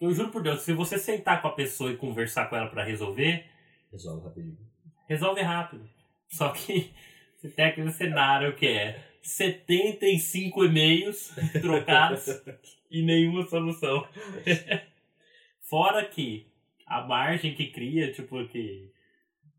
eu 0.00 0.12
juro 0.12 0.30
por 0.30 0.42
Deus, 0.42 0.62
se 0.62 0.72
você 0.72 0.98
sentar 0.98 1.40
com 1.40 1.48
a 1.48 1.52
pessoa 1.54 1.92
e 1.92 1.96
conversar 1.96 2.46
com 2.50 2.56
ela 2.56 2.68
para 2.68 2.82
resolver, 2.84 3.46
Resolve 3.92 4.24
rapidinho. 4.26 4.58
resolve 5.08 5.40
rápido. 5.42 5.88
Só 6.28 6.48
que 6.50 6.92
você 7.36 7.48
tem 7.48 7.64
aquele 7.66 7.92
cenário 7.92 8.54
que 8.56 8.66
é 8.66 9.04
75 9.22 10.64
e-mails 10.64 11.32
trocados 11.60 12.26
e 12.90 13.02
nenhuma 13.02 13.46
solução. 13.46 14.06
Fora 15.68 16.04
que 16.04 16.49
a 16.90 17.00
margem 17.02 17.54
que 17.54 17.70
cria, 17.70 18.12
tipo, 18.12 18.44
que, 18.48 18.92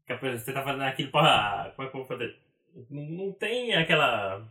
que 0.05 0.15
você 0.17 0.51
tá 0.51 0.61
fazendo 0.61 0.83
aquilo 0.83 1.09
pra. 1.11 1.71
Como 1.73 1.87
é 1.87 1.89
que 1.89 1.97
eu 1.97 2.01
vou 2.01 2.07
fazer? 2.07 2.37
Não, 2.89 3.03
não 3.03 3.31
tem 3.31 3.73
aquela. 3.73 4.45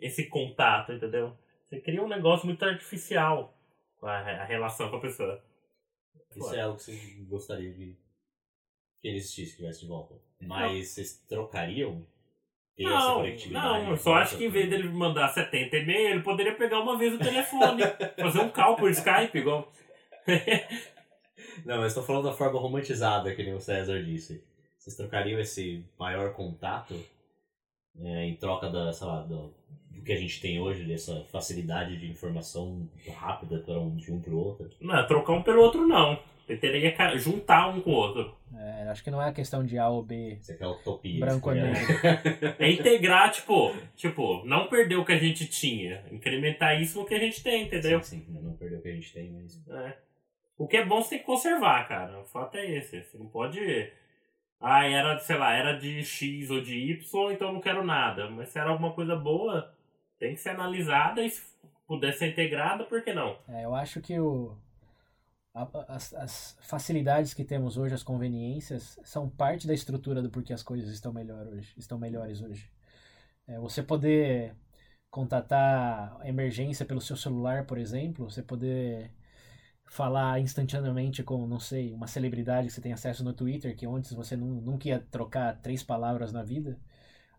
esse 0.00 0.26
contato, 0.26 0.92
entendeu? 0.92 1.38
Você 1.64 1.80
cria 1.80 2.02
um 2.02 2.08
negócio 2.08 2.44
muito 2.46 2.64
artificial 2.64 3.56
com 3.98 4.06
a, 4.06 4.18
a 4.18 4.44
relação 4.44 4.90
com 4.90 4.96
a 4.96 5.00
pessoa. 5.00 5.40
Isso 6.34 6.54
é 6.54 6.60
algo 6.60 6.76
que 6.76 6.82
você 6.84 7.24
gostaria 7.28 7.72
de 7.72 7.96
que 9.00 9.08
ele 9.08 9.18
existisse, 9.18 9.52
que 9.52 9.58
tivesse 9.58 9.80
de 9.82 9.86
volta. 9.86 10.14
Mas 10.40 10.88
vocês 10.88 11.24
trocariam? 11.28 12.04
Ter 12.76 12.84
essa 12.84 12.92
Não, 12.92 13.14
conectividade? 13.14 13.84
não, 13.84 13.90
eu 13.90 13.96
só 13.96 14.14
acho 14.16 14.36
que 14.36 14.44
em 14.44 14.50
vez 14.50 14.68
dele 14.68 14.88
mandar 14.90 15.28
70 15.28 15.76
e-mail, 15.76 16.08
ele 16.10 16.22
poderia 16.22 16.54
pegar 16.54 16.80
uma 16.80 16.98
vez 16.98 17.14
o 17.14 17.18
telefone, 17.18 17.82
fazer 18.20 18.40
um 18.40 18.50
call 18.50 18.76
por 18.76 18.90
Skype, 18.90 19.38
igual. 19.38 19.72
Não, 21.64 21.78
mas 21.78 21.88
estou 21.88 22.02
falando 22.02 22.24
da 22.24 22.32
forma 22.32 22.58
romantizada, 22.58 23.34
que 23.34 23.42
nem 23.42 23.54
o 23.54 23.60
César 23.60 24.02
disse. 24.02 24.42
Vocês 24.78 24.96
trocariam 24.96 25.40
esse 25.40 25.84
maior 25.98 26.32
contato 26.32 26.94
é, 28.00 28.24
em 28.26 28.34
troca 28.36 28.70
da, 28.70 28.92
sei 28.92 29.06
lá, 29.06 29.22
do, 29.22 29.52
do 29.90 30.02
que 30.02 30.12
a 30.12 30.16
gente 30.16 30.40
tem 30.40 30.60
hoje, 30.60 30.84
dessa 30.84 31.24
facilidade 31.32 31.96
de 31.98 32.06
informação 32.08 32.88
rápida 33.16 33.58
para 33.58 33.78
um, 33.80 33.96
de 33.96 34.12
um 34.12 34.20
para 34.20 34.32
o 34.32 34.38
outro? 34.38 34.70
Não, 34.80 35.06
trocar 35.06 35.32
um 35.32 35.42
pelo 35.42 35.60
outro 35.62 35.86
não. 35.86 36.18
Ele 36.48 36.60
teria 36.60 36.92
que 36.92 37.18
juntar 37.18 37.66
um 37.74 37.80
com 37.80 37.90
o 37.90 37.94
outro. 37.94 38.36
É, 38.56 38.82
acho 38.88 39.02
que 39.02 39.10
não 39.10 39.20
é 39.20 39.28
a 39.28 39.32
questão 39.32 39.64
de 39.66 39.76
A 39.76 39.88
ou 39.88 40.00
B. 40.00 40.38
Você 40.40 40.54
quer 40.56 40.68
utopia. 40.68 41.18
Branco 41.18 41.50
ou 41.50 41.56
quer- 41.56 42.54
É 42.60 42.70
integrar, 42.70 43.32
tipo, 43.32 43.74
tipo, 43.96 44.44
não 44.44 44.68
perder 44.68 44.94
o 44.94 45.04
que 45.04 45.10
a 45.12 45.18
gente 45.18 45.44
tinha. 45.46 46.04
Incrementar 46.12 46.80
isso 46.80 47.00
no 47.00 47.04
que 47.04 47.14
a 47.14 47.18
gente 47.18 47.42
tem, 47.42 47.64
entendeu? 47.64 48.00
Sim, 48.00 48.20
sim, 48.24 48.40
não 48.40 48.52
perdeu 48.52 48.78
o 48.78 48.82
que 48.82 48.88
a 48.88 48.94
gente 48.94 49.12
tem, 49.12 49.28
mas. 49.32 49.60
É. 49.68 49.96
O 50.58 50.66
que 50.66 50.78
é 50.78 50.84
bom 50.84 51.02
você 51.02 51.10
tem 51.10 51.18
que 51.18 51.24
conservar, 51.24 51.86
cara. 51.86 52.20
O 52.20 52.24
fato 52.24 52.56
é 52.56 52.70
esse. 52.70 53.02
Você 53.02 53.18
não 53.18 53.28
pode. 53.28 53.60
Ah, 54.60 54.86
era, 54.86 55.18
sei 55.18 55.36
lá, 55.36 55.52
era 55.52 55.78
de 55.78 56.02
X 56.02 56.50
ou 56.50 56.62
de 56.62 56.76
Y, 56.76 57.32
então 57.32 57.52
não 57.52 57.60
quero 57.60 57.84
nada. 57.84 58.30
Mas 58.30 58.48
se 58.48 58.58
era 58.58 58.70
alguma 58.70 58.92
coisa 58.92 59.14
boa, 59.14 59.74
tem 60.18 60.34
que 60.34 60.40
ser 60.40 60.50
analisada 60.50 61.22
e 61.22 61.30
se 61.30 61.44
puder 61.86 62.12
ser 62.14 62.28
integrada, 62.28 62.84
por 62.84 63.02
que 63.02 63.12
não? 63.12 63.38
É, 63.48 63.64
eu 63.64 63.74
acho 63.74 64.00
que 64.00 64.18
o, 64.18 64.56
as, 65.88 66.12
as 66.14 66.58
facilidades 66.62 67.32
que 67.32 67.44
temos 67.44 67.76
hoje, 67.76 67.94
as 67.94 68.02
conveniências, 68.02 68.98
são 69.04 69.28
parte 69.28 69.66
da 69.66 69.74
estrutura 69.74 70.20
do 70.20 70.30
porquê 70.30 70.52
as 70.52 70.62
coisas 70.62 70.90
estão, 70.90 71.12
melhor 71.12 71.46
hoje, 71.46 71.72
estão 71.76 71.98
melhores 71.98 72.42
hoje. 72.42 72.70
É, 73.46 73.58
você 73.58 73.82
poder 73.82 74.54
contatar 75.10 76.16
a 76.20 76.28
emergência 76.28 76.84
pelo 76.84 77.00
seu 77.00 77.16
celular, 77.16 77.64
por 77.64 77.78
exemplo, 77.78 78.28
você 78.28 78.42
poder 78.42 79.10
falar 79.88 80.40
instantaneamente 80.40 81.22
com, 81.22 81.46
não 81.46 81.60
sei, 81.60 81.92
uma 81.92 82.06
celebridade 82.06 82.66
que 82.68 82.72
você 82.74 82.80
tem 82.80 82.92
acesso 82.92 83.24
no 83.24 83.32
Twitter, 83.32 83.76
que 83.76 83.86
antes 83.86 84.12
você 84.12 84.36
nu- 84.36 84.60
nunca 84.60 84.88
ia 84.88 84.98
trocar 85.10 85.56
três 85.60 85.82
palavras 85.82 86.32
na 86.32 86.42
vida. 86.42 86.78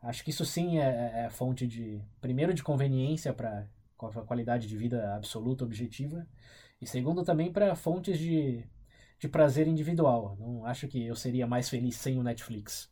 Acho 0.01 0.23
que 0.23 0.29
isso 0.29 0.45
sim 0.45 0.79
é, 0.79 1.25
é 1.25 1.29
fonte 1.29 1.67
de, 1.67 2.01
primeiro, 2.21 2.53
de 2.53 2.63
conveniência 2.63 3.33
para 3.33 3.67
a 3.99 4.21
qualidade 4.23 4.67
de 4.67 4.77
vida 4.77 5.15
absoluta, 5.15 5.65
objetiva, 5.65 6.25
e 6.81 6.85
segundo, 6.87 7.23
também 7.23 7.51
para 7.51 7.75
fontes 7.75 8.17
de, 8.19 8.63
de 9.19 9.27
prazer 9.27 9.67
individual. 9.67 10.37
Não 10.39 10.65
acho 10.65 10.87
que 10.87 11.05
eu 11.05 11.15
seria 11.15 11.47
mais 11.47 11.67
feliz 11.69 11.95
sem 11.97 12.17
o 12.17 12.23
Netflix. 12.23 12.89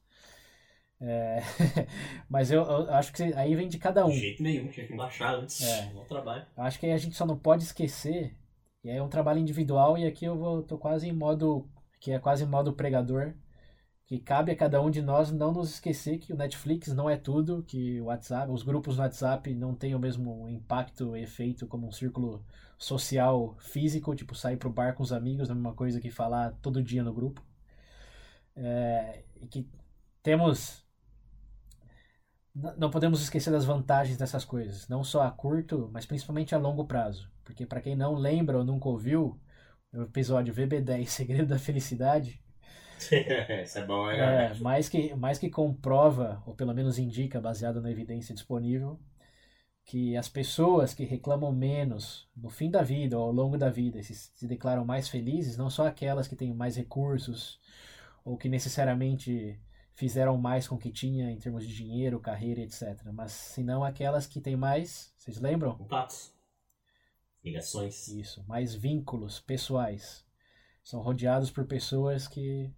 É, 1.00 1.42
mas 2.30 2.52
eu, 2.52 2.64
eu 2.64 2.94
acho 2.94 3.14
que 3.14 3.24
aí 3.24 3.56
vem 3.56 3.68
de 3.68 3.78
cada 3.78 4.06
um. 4.06 4.10
De 4.10 4.20
jeito 4.20 4.42
nenhum, 4.44 4.68
tinha 4.68 4.88
que 4.88 4.96
baixar 4.96 5.36
antes. 5.36 5.62
É. 5.62 5.92
Bom 5.94 6.04
trabalho. 6.06 6.46
Acho 6.58 6.80
que 6.80 6.88
a 6.88 6.98
gente 6.98 7.16
só 7.16 7.26
não 7.26 7.38
pode 7.38 7.64
esquecer, 7.64 8.36
e 8.86 8.90
é 8.92 9.02
um 9.02 9.10
trabalho 9.10 9.40
individual, 9.40 9.98
e 9.98 10.06
aqui 10.06 10.26
eu 10.26 10.38
vou, 10.38 10.62
tô 10.62 10.78
quase 10.78 11.10
em 11.10 11.12
modo, 11.12 11.68
que 12.00 12.12
é 12.12 12.20
quase 12.20 12.46
modo 12.46 12.72
pregador, 12.72 13.34
que 14.06 14.20
cabe 14.20 14.52
a 14.52 14.56
cada 14.56 14.80
um 14.80 14.92
de 14.92 15.02
nós 15.02 15.32
não 15.32 15.52
nos 15.52 15.72
esquecer 15.72 16.20
que 16.20 16.32
o 16.32 16.38
Netflix 16.38 16.90
não 16.94 17.10
é 17.10 17.18
tudo, 17.18 17.64
que 17.64 18.00
o 18.00 18.06
WhatsApp, 18.06 18.52
os 18.52 18.62
grupos 18.62 18.98
no 18.98 19.04
WhatsApp 19.04 19.56
não 19.56 19.74
têm 19.74 19.96
o 19.96 20.00
mesmo 20.00 20.48
impacto 20.48 21.18
e 21.18 21.24
efeito 21.24 21.66
como 21.66 21.88
um 21.88 21.92
círculo 21.92 22.46
social 22.78 23.56
físico, 23.60 24.16
tipo 24.16 24.36
sair 24.36 24.58
pro 24.58 24.70
bar 24.72 24.94
com 24.94 25.02
os 25.02 25.12
amigos, 25.12 25.50
é 25.50 25.52
a 25.54 25.56
mesma 25.56 25.74
coisa 25.74 26.00
que 26.00 26.12
falar 26.12 26.52
todo 26.62 26.84
dia 26.84 27.04
no 27.04 27.14
grupo. 27.14 27.44
É, 28.56 29.24
e 29.42 29.48
que 29.48 29.68
temos 30.22 30.86
não 32.78 32.92
podemos 32.92 33.22
esquecer 33.22 33.52
das 33.52 33.66
vantagens 33.66 34.18
dessas 34.18 34.46
coisas, 34.46 34.88
não 34.88 35.04
só 35.04 35.24
a 35.24 35.32
curto, 35.32 35.90
mas 35.92 36.06
principalmente 36.06 36.54
a 36.54 36.58
longo 36.60 36.86
prazo. 36.86 37.35
Porque 37.46 37.66
para 37.66 37.80
quem 37.80 37.96
não 37.96 38.16
lembra 38.16 38.58
ou 38.58 38.66
nunca 38.66 38.90
ouviu, 38.90 39.40
o 39.94 40.02
episódio 40.02 40.54
VB10, 40.54 41.06
Segredo 41.08 41.48
da 41.48 41.60
Felicidade, 41.60 42.44
Isso 43.64 43.78
é 43.78 43.86
bom, 43.86 44.08
né? 44.08 44.52
é, 44.52 44.54
mais, 44.60 44.90
que, 44.90 45.14
mais 45.16 45.38
que 45.38 45.50
comprova, 45.50 46.42
ou 46.46 46.56
pelo 46.56 46.74
menos 46.74 46.98
indica, 46.98 47.42
baseado 47.42 47.82
na 47.82 47.92
evidência 47.92 48.34
disponível, 48.34 49.00
que 49.84 50.18
as 50.18 50.28
pessoas 50.28 50.94
que 50.94 51.04
reclamam 51.04 51.52
menos 51.52 52.28
no 52.36 52.50
fim 52.50 52.72
da 52.72 52.82
vida 52.82 53.18
ou 53.18 53.26
ao 53.26 53.32
longo 53.32 53.58
da 53.58 53.70
vida 53.70 54.02
se, 54.02 54.16
se 54.16 54.48
declaram 54.48 54.84
mais 54.84 55.08
felizes, 55.08 55.58
não 55.58 55.70
só 55.70 55.88
aquelas 55.88 56.28
que 56.28 56.36
têm 56.36 56.54
mais 56.54 56.76
recursos 56.76 57.60
ou 58.24 58.36
que 58.38 58.50
necessariamente 58.50 59.60
fizeram 59.94 60.38
mais 60.38 60.68
com 60.68 60.76
o 60.76 60.80
que 60.80 60.92
tinha 60.92 61.32
em 61.32 61.38
termos 61.38 61.68
de 61.68 61.74
dinheiro, 61.74 62.20
carreira, 62.20 62.62
etc. 62.62 63.00
Mas 63.14 63.32
senão 63.32 63.84
aquelas 63.84 64.26
que 64.26 64.42
têm 64.42 64.56
mais, 64.56 65.14
vocês 65.18 65.40
lembram? 65.40 65.78
Contatos. 65.78 66.35
Ligações. 67.46 68.08
Isso, 68.08 68.44
mais 68.48 68.74
vínculos 68.74 69.40
pessoais. 69.40 70.26
São 70.84 71.00
rodeados 71.02 71.52
por 71.52 71.66
pessoas 71.66 72.28
que 72.28 72.74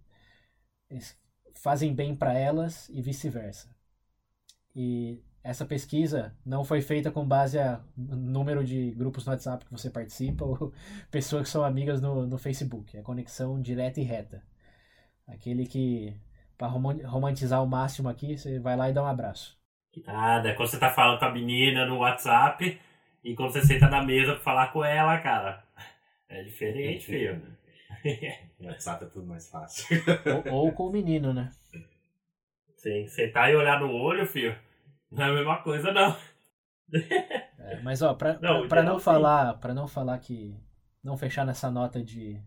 fazem 1.54 1.94
bem 1.94 2.14
para 2.14 2.38
elas 2.38 2.88
e 2.90 3.00
vice-versa. 3.00 3.74
E 4.76 5.22
essa 5.42 5.64
pesquisa 5.64 6.36
não 6.44 6.64
foi 6.64 6.82
feita 6.82 7.10
com 7.10 7.26
base 7.26 7.58
a 7.58 7.80
número 7.96 8.62
de 8.62 8.90
grupos 8.90 9.24
no 9.24 9.32
WhatsApp 9.32 9.64
que 9.64 9.72
você 9.72 9.88
participa 9.88 10.44
ou 10.46 10.72
pessoas 11.10 11.44
que 11.44 11.48
são 11.48 11.64
amigas 11.64 12.02
no, 12.02 12.26
no 12.26 12.36
Facebook. 12.36 12.94
É 12.96 13.02
conexão 13.02 13.60
direta 13.60 14.00
e 14.00 14.04
reta. 14.04 14.42
Aquele 15.26 15.66
que, 15.66 16.14
para 16.58 16.68
romantizar 16.68 17.58
ao 17.58 17.66
máximo 17.66 18.08
aqui, 18.08 18.36
você 18.36 18.58
vai 18.58 18.76
lá 18.76 18.90
e 18.90 18.92
dá 18.92 19.02
um 19.02 19.06
abraço. 19.06 19.58
Nada, 20.06 20.50
é 20.50 20.54
quando 20.54 20.68
você 20.68 20.78
tá 20.78 20.90
falando 20.90 21.18
com 21.18 21.24
a 21.24 21.32
menina 21.32 21.86
no 21.86 21.98
WhatsApp 21.98 22.78
e 23.22 23.34
quando 23.34 23.52
você 23.52 23.62
senta 23.62 23.88
na 23.88 24.02
mesa 24.02 24.32
pra 24.34 24.42
falar 24.42 24.72
com 24.72 24.84
ela, 24.84 25.18
cara. 25.18 25.64
É 26.28 26.42
diferente, 26.42 27.06
filho. 27.06 27.42
No 28.60 28.68
WhatsApp 28.68 29.04
é 29.04 29.08
tudo 29.08 29.26
mais 29.26 29.48
fácil. 29.48 29.86
Ou, 30.46 30.66
ou 30.66 30.72
com 30.72 30.88
o 30.88 30.92
menino, 30.92 31.32
né? 31.32 31.50
Sim, 32.76 33.06
sentar 33.06 33.50
e 33.50 33.56
olhar 33.56 33.80
no 33.80 33.90
olho, 33.90 34.26
filho, 34.26 34.56
não 35.10 35.24
é 35.24 35.30
a 35.30 35.32
mesma 35.32 35.62
coisa, 35.62 35.92
não. 35.92 36.16
É, 37.58 37.80
mas 37.82 38.02
ó, 38.02 38.14
pra, 38.14 38.34
Não, 38.34 38.40
pra, 38.40 38.60
o 38.60 38.68
pra 38.68 38.82
não 38.82 38.98
falar, 38.98 39.54
para 39.54 39.74
não 39.74 39.86
falar 39.86 40.18
que 40.18 40.56
não 41.02 41.16
fechar 41.16 41.44
nessa 41.44 41.70
nota 41.70 42.02
de 42.02 42.40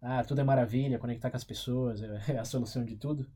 ah, 0.00 0.22
tudo 0.22 0.40
é 0.40 0.44
maravilha, 0.44 0.98
conectar 0.98 1.30
com 1.30 1.36
as 1.36 1.44
pessoas 1.44 2.02
é, 2.02 2.32
é 2.34 2.38
a 2.38 2.44
solução 2.44 2.84
de 2.84 2.96
tudo. 2.96 3.26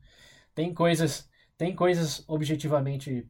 Tem 0.54 0.74
coisas, 0.74 1.28
tem 1.56 1.74
coisas 1.74 2.24
objetivamente 2.28 3.26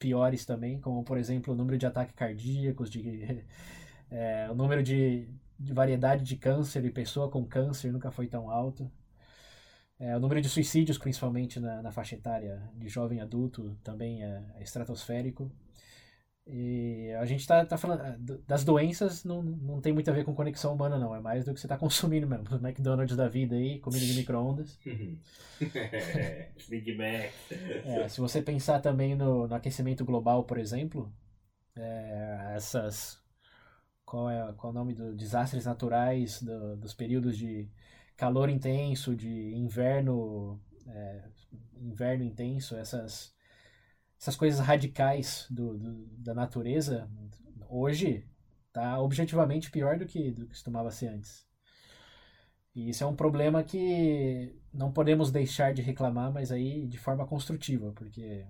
piores 0.00 0.44
também, 0.46 0.80
como 0.80 1.04
por 1.04 1.18
exemplo 1.18 1.54
o 1.54 1.56
número 1.56 1.78
de 1.78 1.86
ataques 1.86 2.14
cardíacos, 2.16 2.90
de 2.90 3.44
é, 4.10 4.50
o 4.50 4.54
número 4.54 4.82
de, 4.82 5.28
de 5.58 5.72
variedade 5.72 6.24
de 6.24 6.36
câncer 6.36 6.84
e 6.84 6.90
pessoa 6.90 7.30
com 7.30 7.44
câncer 7.46 7.92
nunca 7.92 8.10
foi 8.10 8.26
tão 8.26 8.50
alto. 8.50 8.90
É, 9.98 10.16
o 10.16 10.20
número 10.20 10.40
de 10.40 10.48
suicídios, 10.48 10.96
principalmente 10.98 11.60
na, 11.60 11.82
na 11.82 11.92
faixa 11.92 12.14
etária 12.16 12.62
de 12.74 12.88
jovem 12.88 13.20
adulto, 13.20 13.76
também 13.84 14.24
é, 14.24 14.42
é 14.56 14.62
estratosférico. 14.62 15.52
E 16.52 17.12
a 17.20 17.24
gente 17.24 17.46
tá, 17.46 17.64
tá 17.64 17.78
falando 17.78 18.18
do- 18.18 18.38
das 18.38 18.64
doenças, 18.64 19.24
não, 19.24 19.42
não 19.42 19.80
tem 19.80 19.92
muito 19.92 20.10
a 20.10 20.14
ver 20.14 20.24
com 20.24 20.34
conexão 20.34 20.74
humana, 20.74 20.98
não. 20.98 21.14
É 21.14 21.20
mais 21.20 21.44
do 21.44 21.54
que 21.54 21.60
você 21.60 21.68
tá 21.68 21.76
consumindo 21.78 22.26
mesmo. 22.26 22.44
Os 22.50 22.60
McDonald's 22.62 23.16
da 23.16 23.28
vida 23.28 23.54
aí, 23.56 23.78
comida 23.80 24.04
de 24.04 24.14
micro-ondas. 24.14 24.78
Big 26.68 26.94
Mac. 26.96 27.32
É, 27.84 28.08
se 28.08 28.20
você 28.20 28.42
pensar 28.42 28.80
também 28.80 29.14
no, 29.14 29.46
no 29.46 29.54
aquecimento 29.54 30.04
global, 30.04 30.44
por 30.44 30.58
exemplo, 30.58 31.12
é, 31.76 32.54
essas. 32.56 33.20
Qual 34.04 34.28
é, 34.30 34.52
qual 34.54 34.72
é 34.72 34.76
o 34.76 34.78
nome 34.78 34.94
dos 34.94 35.16
desastres 35.16 35.66
naturais, 35.66 36.42
do- 36.42 36.76
dos 36.76 36.94
períodos 36.94 37.36
de 37.38 37.68
calor 38.16 38.48
intenso, 38.50 39.14
de 39.16 39.54
inverno, 39.54 40.60
é, 40.88 41.22
inverno 41.80 42.24
intenso, 42.24 42.76
essas, 42.76 43.34
essas 44.20 44.36
coisas 44.36 44.60
radicais 44.60 45.46
do, 45.50 45.78
do- 45.78 46.06
da 46.18 46.34
natureza, 46.34 47.08
hoje 47.68 48.26
tá 48.72 49.00
objetivamente 49.00 49.70
pior 49.70 49.98
do 49.98 50.06
que, 50.06 50.30
do 50.30 50.42
que 50.42 50.50
costumava 50.50 50.90
ser 50.90 51.08
antes. 51.08 51.46
E 52.74 52.88
isso 52.90 53.02
é 53.02 53.06
um 53.06 53.16
problema 53.16 53.64
que 53.64 54.54
não 54.72 54.92
podemos 54.92 55.30
deixar 55.32 55.74
de 55.74 55.82
reclamar, 55.82 56.32
mas 56.32 56.52
aí 56.52 56.86
de 56.86 56.98
forma 56.98 57.26
construtiva, 57.26 57.92
porque 57.92 58.44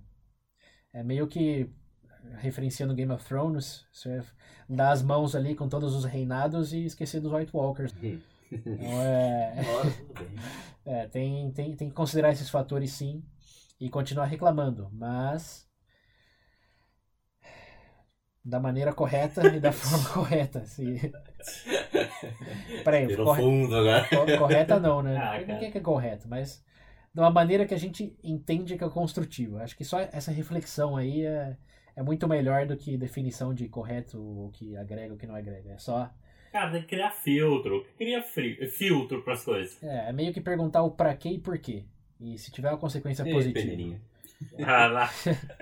é 0.92 1.02
meio 1.02 1.26
que 1.26 1.70
referenciando 2.38 2.94
Game 2.94 3.12
of 3.12 3.24
Thrones, 3.24 3.86
você 3.92 4.22
dá 4.68 4.90
as 4.92 5.02
mãos 5.02 5.34
ali 5.34 5.54
com 5.54 5.68
todos 5.68 5.94
os 5.94 6.04
reinados 6.04 6.72
e 6.72 6.84
esquecer 6.84 7.20
dos 7.20 7.32
White 7.32 7.56
Walkers. 7.56 7.94
Então 8.52 9.02
é, 9.02 9.54
é, 10.84 11.08
tem, 11.08 11.50
tem, 11.52 11.76
tem 11.76 11.88
que 11.88 11.94
considerar 11.94 12.32
esses 12.32 12.50
fatores 12.50 12.92
sim 12.92 13.22
e 13.80 13.88
continuar 13.88 14.26
reclamando, 14.26 14.90
mas 14.92 15.68
da 18.44 18.58
maneira 18.58 18.92
correta 18.92 19.46
e 19.54 19.60
da 19.60 19.72
forma 19.72 20.08
correta. 20.12 20.64
Se... 20.64 21.12
Peraí, 22.84 23.06
Virou 23.06 23.26
corre- 23.26 23.42
fundo 23.42 23.76
agora. 23.76 24.08
Co- 24.08 24.38
Correta 24.38 24.80
não, 24.80 25.02
né? 25.02 25.16
Ah, 25.16 25.36
é 25.36 25.70
que 25.70 25.78
é 25.78 25.80
correto, 25.80 26.28
mas 26.28 26.64
de 27.14 27.20
uma 27.20 27.30
maneira 27.30 27.66
que 27.66 27.74
a 27.74 27.78
gente 27.78 28.16
entende 28.22 28.76
que 28.76 28.84
é 28.84 28.88
construtiva. 28.88 29.62
Acho 29.62 29.76
que 29.76 29.84
só 29.84 30.00
essa 30.00 30.30
reflexão 30.30 30.96
aí 30.96 31.24
é, 31.24 31.56
é 31.96 32.02
muito 32.02 32.26
melhor 32.28 32.66
do 32.66 32.76
que 32.76 32.96
definição 32.96 33.52
de 33.54 33.68
correto, 33.68 34.18
o 34.20 34.50
que 34.52 34.76
agrega, 34.76 35.14
o 35.14 35.16
que 35.16 35.26
não 35.26 35.34
agrega. 35.34 35.72
É 35.72 35.78
só. 35.78 36.10
Cara, 36.52 36.72
tem 36.72 36.82
que 36.82 36.88
criar 36.88 37.12
filtro. 37.12 37.86
Cria 37.96 38.22
filtro 38.22 39.22
pras 39.22 39.44
coisas. 39.44 39.80
É, 39.82 40.08
é 40.08 40.12
meio 40.12 40.32
que 40.32 40.40
perguntar 40.40 40.82
o 40.82 40.90
pra 40.90 41.14
quê 41.14 41.30
e 41.30 41.38
por 41.38 41.58
quê. 41.58 41.84
E 42.20 42.36
se 42.38 42.50
tiver 42.50 42.68
uma 42.68 42.78
consequência 42.78 43.22
Ei, 43.24 43.32
positiva. 43.32 43.60
peneirinha. 43.60 44.00
Ah, 44.64 44.86
lá. 44.86 45.10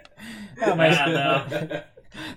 Não, 0.56 0.76
mas. 0.76 0.96
Ah, 0.96 1.08
não. 1.08 1.46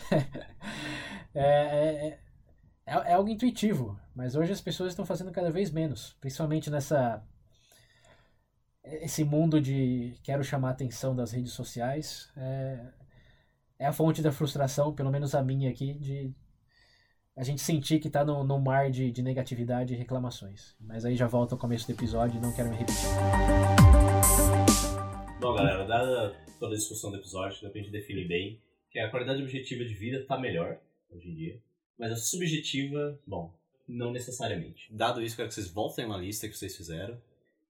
é, 1.35 1.43
é, 1.43 2.07
é, 2.07 2.93
é 2.93 3.13
algo 3.13 3.29
intuitivo, 3.29 3.99
mas 4.15 4.35
hoje 4.35 4.51
as 4.51 4.59
pessoas 4.59 4.91
estão 4.91 5.05
fazendo 5.05 5.31
cada 5.31 5.51
vez 5.51 5.69
menos, 5.69 6.17
principalmente 6.19 6.71
nessa 6.71 7.23
esse 8.83 9.23
mundo 9.23 9.61
de 9.61 10.15
quero 10.23 10.43
chamar 10.43 10.69
a 10.69 10.71
atenção 10.71 11.15
das 11.15 11.31
redes 11.31 11.51
sociais 11.51 12.31
é, 12.35 12.79
é 13.79 13.85
a 13.85 13.93
fonte 13.93 14.21
da 14.21 14.31
frustração, 14.31 14.93
pelo 14.93 15.11
menos 15.11 15.35
a 15.35 15.43
minha 15.43 15.69
aqui, 15.69 15.93
de 15.93 16.35
a 17.35 17.43
gente 17.43 17.61
sentir 17.61 17.99
que 17.99 18.09
tá 18.09 18.23
no, 18.23 18.43
no 18.43 18.59
mar 18.59 18.91
de, 18.91 19.11
de 19.11 19.21
negatividade 19.23 19.93
e 19.93 19.97
reclamações. 19.97 20.75
Mas 20.79 21.05
aí 21.05 21.15
já 21.15 21.27
volta 21.27 21.55
ao 21.55 21.59
começo 21.59 21.87
do 21.87 21.93
episódio 21.93 22.37
e 22.37 22.41
não 22.41 22.51
quero 22.51 22.69
me 22.69 22.75
repetir. 22.75 24.10
Bom, 25.41 25.55
galera, 25.55 25.83
dada 25.85 26.35
toda 26.59 26.75
a 26.75 26.77
discussão 26.77 27.09
do 27.09 27.17
episódio, 27.17 27.63
dá 27.63 27.69
pra 27.71 27.81
gente 27.81 27.91
definir 27.91 28.27
bem 28.27 28.61
que 28.91 28.99
a 28.99 29.09
qualidade 29.09 29.41
objetiva 29.41 29.83
de 29.83 29.95
vida 29.95 30.23
tá 30.23 30.37
melhor 30.37 30.79
hoje 31.09 31.29
em 31.29 31.33
dia, 31.33 31.59
mas 31.97 32.11
a 32.11 32.15
subjetiva, 32.15 33.19
bom, 33.25 33.51
não 33.87 34.11
necessariamente. 34.11 34.93
Dado 34.93 35.19
isso, 35.19 35.35
quero 35.35 35.47
que 35.47 35.55
vocês 35.55 35.67
voltem 35.67 36.07
na 36.07 36.15
lista 36.15 36.47
que 36.47 36.55
vocês 36.55 36.77
fizeram 36.77 37.19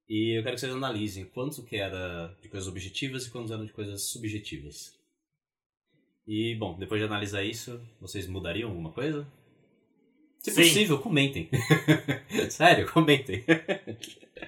e 0.09 0.37
eu 0.37 0.43
quero 0.43 0.55
que 0.55 0.59
vocês 0.59 0.73
analisem 0.73 1.23
quanto 1.23 1.63
que 1.63 1.77
era 1.77 2.35
de 2.41 2.49
coisas 2.49 2.67
objetivas 2.67 3.25
e 3.25 3.31
quanto 3.31 3.53
eram 3.53 3.65
de 3.65 3.71
coisas 3.71 4.03
subjetivas. 4.03 4.93
E, 6.27 6.53
bom, 6.55 6.77
depois 6.77 6.99
de 6.99 7.07
analisar 7.07 7.41
isso, 7.41 7.81
vocês 8.01 8.27
mudariam 8.27 8.69
alguma 8.69 8.91
coisa? 8.91 9.25
Se 10.41 10.49
Sim. 10.51 10.61
possível, 10.63 10.97
comentem. 10.99 11.49
Sério, 12.49 12.91
comentem. 12.91 13.43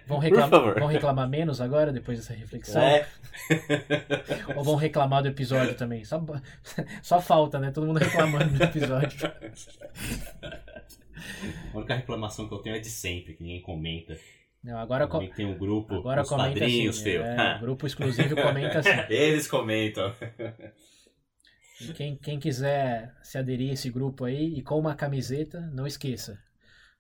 Vão, 0.08 0.20
favor. 0.50 0.80
vão 0.80 0.88
reclamar 0.88 1.30
menos 1.30 1.62
agora, 1.62 1.94
depois 1.94 2.18
dessa 2.18 2.34
reflexão? 2.34 2.82
É. 2.82 3.08
Ou 4.58 4.64
vão 4.64 4.76
reclamar 4.76 5.22
do 5.22 5.28
episódio 5.30 5.76
também? 5.76 6.04
Só, 6.04 6.20
só 7.04 7.22
falta, 7.22 7.60
né? 7.60 7.70
Todo 7.72 7.86
mundo 7.86 7.98
reclamando 8.00 8.58
do 8.58 8.64
episódio. 8.64 9.32
A 11.74 11.78
única 11.78 11.96
reclamação 11.96 12.48
que 12.48 12.54
eu 12.56 12.60
tenho 12.60 12.76
é 12.76 12.80
de 12.80 12.90
sempre, 12.90 13.36
que 13.36 13.44
ninguém 13.44 13.62
comenta. 13.62 14.18
Não, 14.64 14.80
agora, 14.80 15.06
co- 15.06 15.20
Também 15.20 15.34
tem 15.34 15.46
um 15.46 15.58
grupo, 15.58 15.94
agora 15.96 16.24
os 16.24 16.30
comenta 16.30 16.60
padrinhos, 16.60 17.00
assim. 17.00 17.10
É, 17.12 17.60
grupo 17.60 17.86
exclusivo 17.86 18.36
comenta 18.36 18.80
assim. 18.80 18.90
Eles 19.14 19.48
comentam. 19.48 20.12
E 21.82 21.94
Quem, 21.94 22.16
quem 22.16 22.40
quiser 22.40 23.16
se 23.24 23.38
aderir 23.38 23.72
a 23.72 23.74
esse 23.74 23.90
grupo 23.90 24.26
aí 24.26 24.54
e 24.56 24.62
com 24.62 24.80
uma 24.80 24.96
camiseta, 24.96 25.62
não 25.74 25.88
esqueça. 25.88 26.40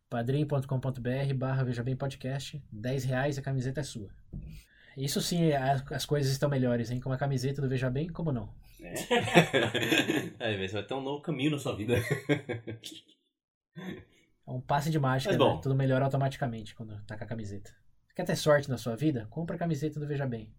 padrim.com.br 0.09 1.33
barra 1.35 1.63
Veja 1.63 1.83
Bem 1.83 1.95
Podcast. 1.95 2.61
10 2.71 3.03
reais 3.03 3.37
a 3.37 3.41
camiseta 3.41 3.81
é 3.81 3.83
sua. 3.83 4.09
Isso 4.97 5.21
sim, 5.21 5.51
as, 5.51 5.91
as 5.91 6.05
coisas 6.05 6.31
estão 6.31 6.49
melhores, 6.49 6.91
hein? 6.91 6.99
Com 6.99 7.09
uma 7.09 7.17
camiseta 7.17 7.61
do 7.61 7.69
Veja 7.69 7.89
Bem, 7.89 8.07
como 8.07 8.31
não? 8.31 8.53
Aí, 10.39 10.67
você 10.67 10.73
vai 10.73 10.83
ter 10.83 10.93
um 10.93 11.01
novo 11.01 11.21
caminho 11.21 11.51
na 11.51 11.59
sua 11.59 11.75
vida. 11.75 11.95
É 14.45 14.51
um 14.51 14.59
passe 14.61 14.89
de 14.89 14.99
mágica, 14.99 15.31
né? 15.37 15.59
Tudo 15.61 15.73
melhora 15.73 16.05
automaticamente 16.05 16.75
quando 16.75 17.01
tá 17.05 17.17
com 17.17 17.23
a 17.23 17.27
camiseta. 17.27 17.71
Quer 18.15 18.25
ter 18.25 18.35
sorte 18.35 18.69
na 18.69 18.77
sua 18.77 18.95
vida? 18.95 19.25
Compra 19.29 19.55
a 19.55 19.59
camiseta 19.59 19.99
do 19.99 20.07
Veja 20.07 20.27
Bem. 20.27 20.53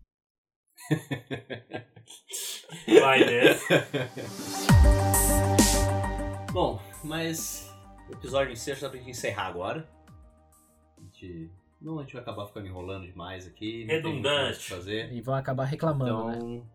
Vai 3.00 3.24
nessa. 3.24 3.84
Bom, 6.52 6.80
mas 7.02 7.72
o 8.08 8.12
episódio 8.12 8.52
em 8.52 8.56
si 8.56 8.70
acho 8.70 8.80
que 8.80 8.84
dá 8.86 8.90
pra 8.90 8.98
gente 8.98 9.10
encerrar 9.10 9.46
agora. 9.46 9.88
A 10.98 11.02
gente, 11.02 11.50
não, 11.80 11.98
a 11.98 12.02
gente 12.02 12.12
vai 12.12 12.22
acabar 12.22 12.46
ficando 12.46 12.66
enrolando 12.66 13.06
demais 13.06 13.46
aqui. 13.46 13.84
Redundante. 13.84 14.68
fazer. 14.68 15.12
E 15.12 15.20
vão 15.20 15.34
acabar 15.34 15.64
reclamando, 15.64 16.26
né? 16.28 16.36
Então, 16.36 16.66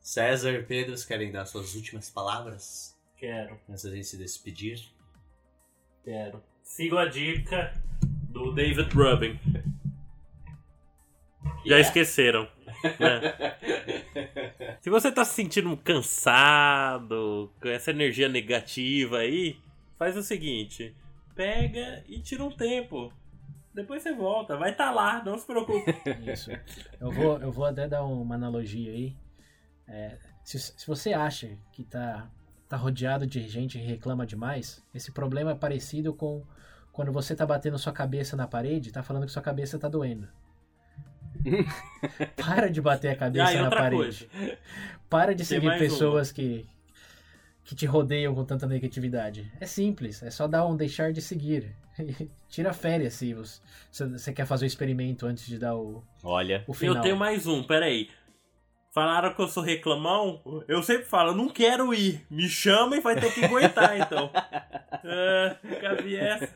César, 0.00 0.64
Pedro, 0.68 0.92
vocês 0.92 1.04
querem 1.04 1.32
dar 1.32 1.46
suas 1.46 1.74
últimas 1.74 2.10
palavras 2.10 2.94
Quero, 3.16 3.58
antes 3.68 3.84
da 3.84 3.90
gente 3.90 4.06
se 4.06 4.16
despedir? 4.18 4.80
quero. 6.04 6.42
Sigam 6.62 6.98
a 6.98 7.06
dica 7.06 7.72
do 8.28 8.52
David 8.52 8.94
Rubin. 8.94 9.38
Já 11.64 11.80
esqueceram. 11.80 12.46
Né? 13.00 14.78
Se 14.80 14.90
você 14.90 15.10
tá 15.10 15.24
se 15.24 15.34
sentindo 15.34 15.76
cansado, 15.76 17.50
com 17.60 17.68
essa 17.68 17.90
energia 17.90 18.28
negativa 18.28 19.18
aí, 19.18 19.58
faz 19.98 20.16
o 20.16 20.22
seguinte: 20.22 20.94
pega 21.34 22.04
e 22.08 22.20
tira 22.20 22.44
um 22.44 22.50
tempo. 22.50 23.12
Depois 23.74 24.02
você 24.02 24.14
volta, 24.14 24.56
vai 24.56 24.70
estar 24.70 24.86
tá 24.86 24.92
lá, 24.92 25.24
não 25.24 25.36
se 25.36 25.46
preocupe. 25.46 25.90
Isso. 26.30 26.50
Eu 27.00 27.10
vou, 27.10 27.38
eu 27.38 27.50
vou 27.50 27.64
até 27.64 27.88
dar 27.88 28.04
uma 28.04 28.36
analogia 28.36 28.92
aí. 28.92 29.16
É, 29.88 30.16
se, 30.44 30.58
se 30.58 30.86
você 30.86 31.12
acha 31.12 31.58
que 31.72 31.82
tá, 31.82 32.30
tá 32.68 32.76
rodeado 32.76 33.26
de 33.26 33.40
gente 33.48 33.78
que 33.78 33.84
reclama 33.84 34.24
demais, 34.24 34.84
esse 34.94 35.10
problema 35.10 35.50
é 35.50 35.54
parecido 35.54 36.14
com 36.14 36.44
quando 36.92 37.10
você 37.10 37.34
tá 37.34 37.44
batendo 37.44 37.76
sua 37.76 37.92
cabeça 37.92 38.36
na 38.36 38.46
parede, 38.46 38.92
tá 38.92 39.02
falando 39.02 39.26
que 39.26 39.32
sua 39.32 39.42
cabeça 39.42 39.78
tá 39.78 39.88
doendo. 39.88 40.28
Para 42.36 42.68
de 42.70 42.80
bater 42.80 43.10
a 43.10 43.16
cabeça 43.16 43.46
Ah, 43.48 43.52
e 43.52 43.56
na 43.56 43.64
outra 43.64 43.80
parede. 43.80 44.02
coisa. 44.02 44.26
Para 45.08 45.32
de 45.34 45.46
Tem 45.46 45.60
seguir 45.60 45.78
pessoas 45.78 46.32
que, 46.32 46.66
que 47.64 47.74
te 47.74 47.86
rodeiam 47.86 48.34
com 48.34 48.44
tanta 48.44 48.66
negatividade. 48.66 49.50
É 49.60 49.66
simples, 49.66 50.22
é 50.22 50.30
só 50.30 50.46
dar 50.46 50.66
um 50.66 50.76
deixar 50.76 51.12
de 51.12 51.20
seguir. 51.20 51.74
Tira 52.48 52.72
férias 52.72 53.14
se 53.14 53.32
você, 53.34 53.60
se 53.90 54.06
você 54.08 54.32
quer 54.32 54.46
fazer 54.46 54.64
o 54.64 54.66
experimento 54.66 55.26
antes 55.26 55.46
de 55.46 55.58
dar 55.58 55.76
o, 55.76 56.02
Olha. 56.22 56.64
o 56.66 56.74
final. 56.74 56.96
Eu 56.96 57.02
tenho 57.02 57.16
mais 57.16 57.46
um, 57.46 57.62
peraí. 57.62 58.08
Falaram 58.92 59.34
que 59.34 59.42
eu 59.42 59.48
sou 59.48 59.60
reclamão? 59.62 60.40
Eu 60.68 60.80
sempre 60.80 61.04
falo, 61.06 61.30
eu 61.32 61.36
não 61.36 61.48
quero 61.48 61.92
ir. 61.92 62.24
Me 62.30 62.48
chama 62.48 62.96
e 62.96 63.00
vai 63.00 63.18
ter 63.18 63.32
que 63.34 63.44
aguentar, 63.44 63.98
então. 63.98 64.30
É, 65.02 65.56
cabe 65.80 66.14
essa. 66.16 66.54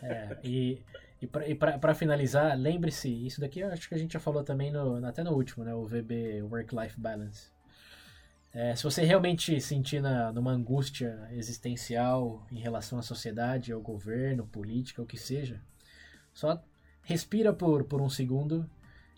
É, 0.00 0.36
e 0.44 0.80
e 1.20 1.54
pra 1.54 1.94
finalizar, 1.94 2.56
lembre-se, 2.58 3.08
isso 3.08 3.40
daqui 3.40 3.60
eu 3.60 3.68
acho 3.68 3.88
que 3.88 3.94
a 3.94 3.98
gente 3.98 4.12
já 4.12 4.20
falou 4.20 4.44
também 4.44 4.70
no, 4.70 5.04
até 5.06 5.24
no 5.24 5.32
último, 5.32 5.64
né? 5.64 5.74
O 5.74 5.86
VB 5.86 6.42
Work-Life 6.42 7.00
Balance. 7.00 7.50
É, 8.52 8.74
se 8.74 8.82
você 8.84 9.02
realmente 9.02 9.60
sentir 9.60 10.00
na, 10.00 10.32
numa 10.32 10.50
angústia 10.50 11.28
existencial 11.32 12.46
em 12.50 12.58
relação 12.58 12.98
à 12.98 13.02
sociedade, 13.02 13.72
ao 13.72 13.80
governo, 13.80 14.46
política, 14.46 15.02
o 15.02 15.06
que 15.06 15.18
seja, 15.18 15.60
só 16.32 16.62
respira 17.02 17.52
por, 17.52 17.84
por 17.84 18.00
um 18.00 18.08
segundo 18.08 18.68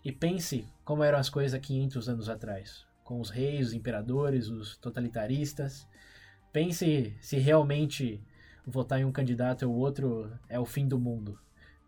e 0.03 0.11
pense 0.11 0.67
como 0.85 1.03
eram 1.03 1.17
as 1.17 1.29
coisas 1.29 1.53
há 1.53 1.59
500 1.59 2.09
anos 2.09 2.29
atrás, 2.29 2.85
com 3.03 3.19
os 3.19 3.29
reis, 3.29 3.67
os 3.67 3.73
imperadores, 3.73 4.47
os 4.47 4.77
totalitaristas. 4.77 5.87
Pense 6.51 7.15
se 7.21 7.37
realmente 7.37 8.21
votar 8.65 8.99
em 8.99 9.05
um 9.05 9.11
candidato 9.11 9.69
ou 9.69 9.75
outro 9.75 10.31
é 10.47 10.59
o 10.59 10.65
fim 10.65 10.87
do 10.87 10.99
mundo. 10.99 11.39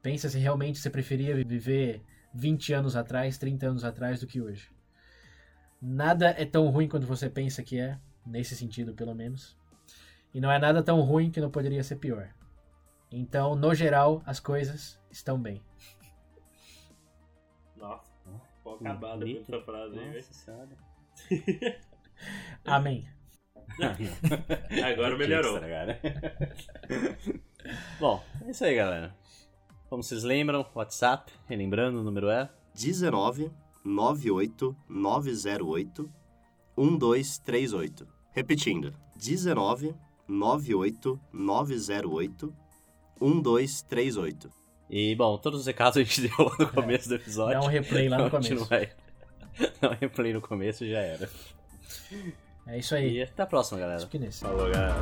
Pensa 0.02 0.30
se 0.30 0.40
realmente 0.40 0.80
você 0.80 0.90
preferia 0.90 1.36
viver 1.36 2.02
20 2.34 2.74
anos 2.74 2.96
atrás, 2.96 3.38
30 3.38 3.68
anos 3.68 3.84
atrás 3.84 4.20
do 4.20 4.28
que 4.28 4.42
hoje. 4.42 4.70
Nada 5.82 6.30
é 6.38 6.46
tão 6.46 6.70
ruim 6.70 6.88
quanto 6.88 7.08
você 7.08 7.30
pensa 7.30 7.64
que 7.64 7.80
é, 7.80 8.00
nesse 8.26 8.56
sentido 8.56 8.94
pelo 8.94 9.14
menos. 9.14 9.58
E 10.34 10.40
não 10.40 10.52
é 10.52 10.58
nada 10.58 10.82
tão 10.82 11.02
ruim 11.02 11.30
que 11.30 11.42
não 11.42 11.52
poderia 11.52 11.84
ser 11.84 11.98
pior. 11.98 12.34
Então, 13.12 13.56
no 13.56 13.76
geral, 13.76 14.24
as 14.26 14.40
coisas 14.40 14.98
estão 15.12 15.38
bem. 15.40 15.62
Nossa, 17.76 18.10
acabar 18.80 19.18
depois 19.18 19.46
dessa 19.46 19.62
frase 19.66 20.00
aí, 20.00 20.10
velho. 20.10 20.26
Amém. 22.64 23.06
Agora 24.86 25.18
melhorou. 25.18 25.60
Bom, 28.00 28.24
é 28.46 28.52
isso 28.52 28.64
aí, 28.64 28.76
galera. 28.76 29.14
Como 29.92 30.02
vocês 30.02 30.24
lembram, 30.24 30.66
WhatsApp, 30.74 31.34
relembrando, 31.50 32.00
o 32.00 32.04
número 32.04 32.30
é 32.30 32.50
19 32.74 33.52
98 33.84 34.74
908 34.88 36.10
1238. 36.78 38.08
Repetindo, 38.32 38.94
19 39.18 39.94
98 40.30 41.20
908 41.34 42.56
1238. 43.20 44.50
E, 44.90 45.14
bom, 45.14 45.38
todos 45.38 45.60
os 45.60 45.66
recados 45.66 45.98
a 45.98 46.04
gente 46.04 46.22
deu 46.32 46.52
no 46.58 46.72
começo 46.72 47.10
do 47.10 47.16
episódio. 47.16 47.60
Dá 47.60 47.66
um 47.66 47.70
replay 47.70 48.08
lá 48.08 48.18
no 48.18 48.32
começo. 48.32 48.70
Dá 49.82 49.90
um 49.90 49.96
replay 50.00 50.32
no 50.32 50.40
começo 50.40 50.86
e 50.86 50.92
já 50.92 51.00
era. 51.00 51.30
É 52.66 52.80
isso 52.80 52.96
aí. 52.96 53.18
E 53.18 53.24
até 53.24 53.44
a 53.44 53.46
próxima, 53.46 53.78
galera. 53.78 53.98
Acho 53.98 54.08
que 54.08 54.18
nesse. 54.18 54.40
Falou, 54.40 54.72
galera. 54.72 54.96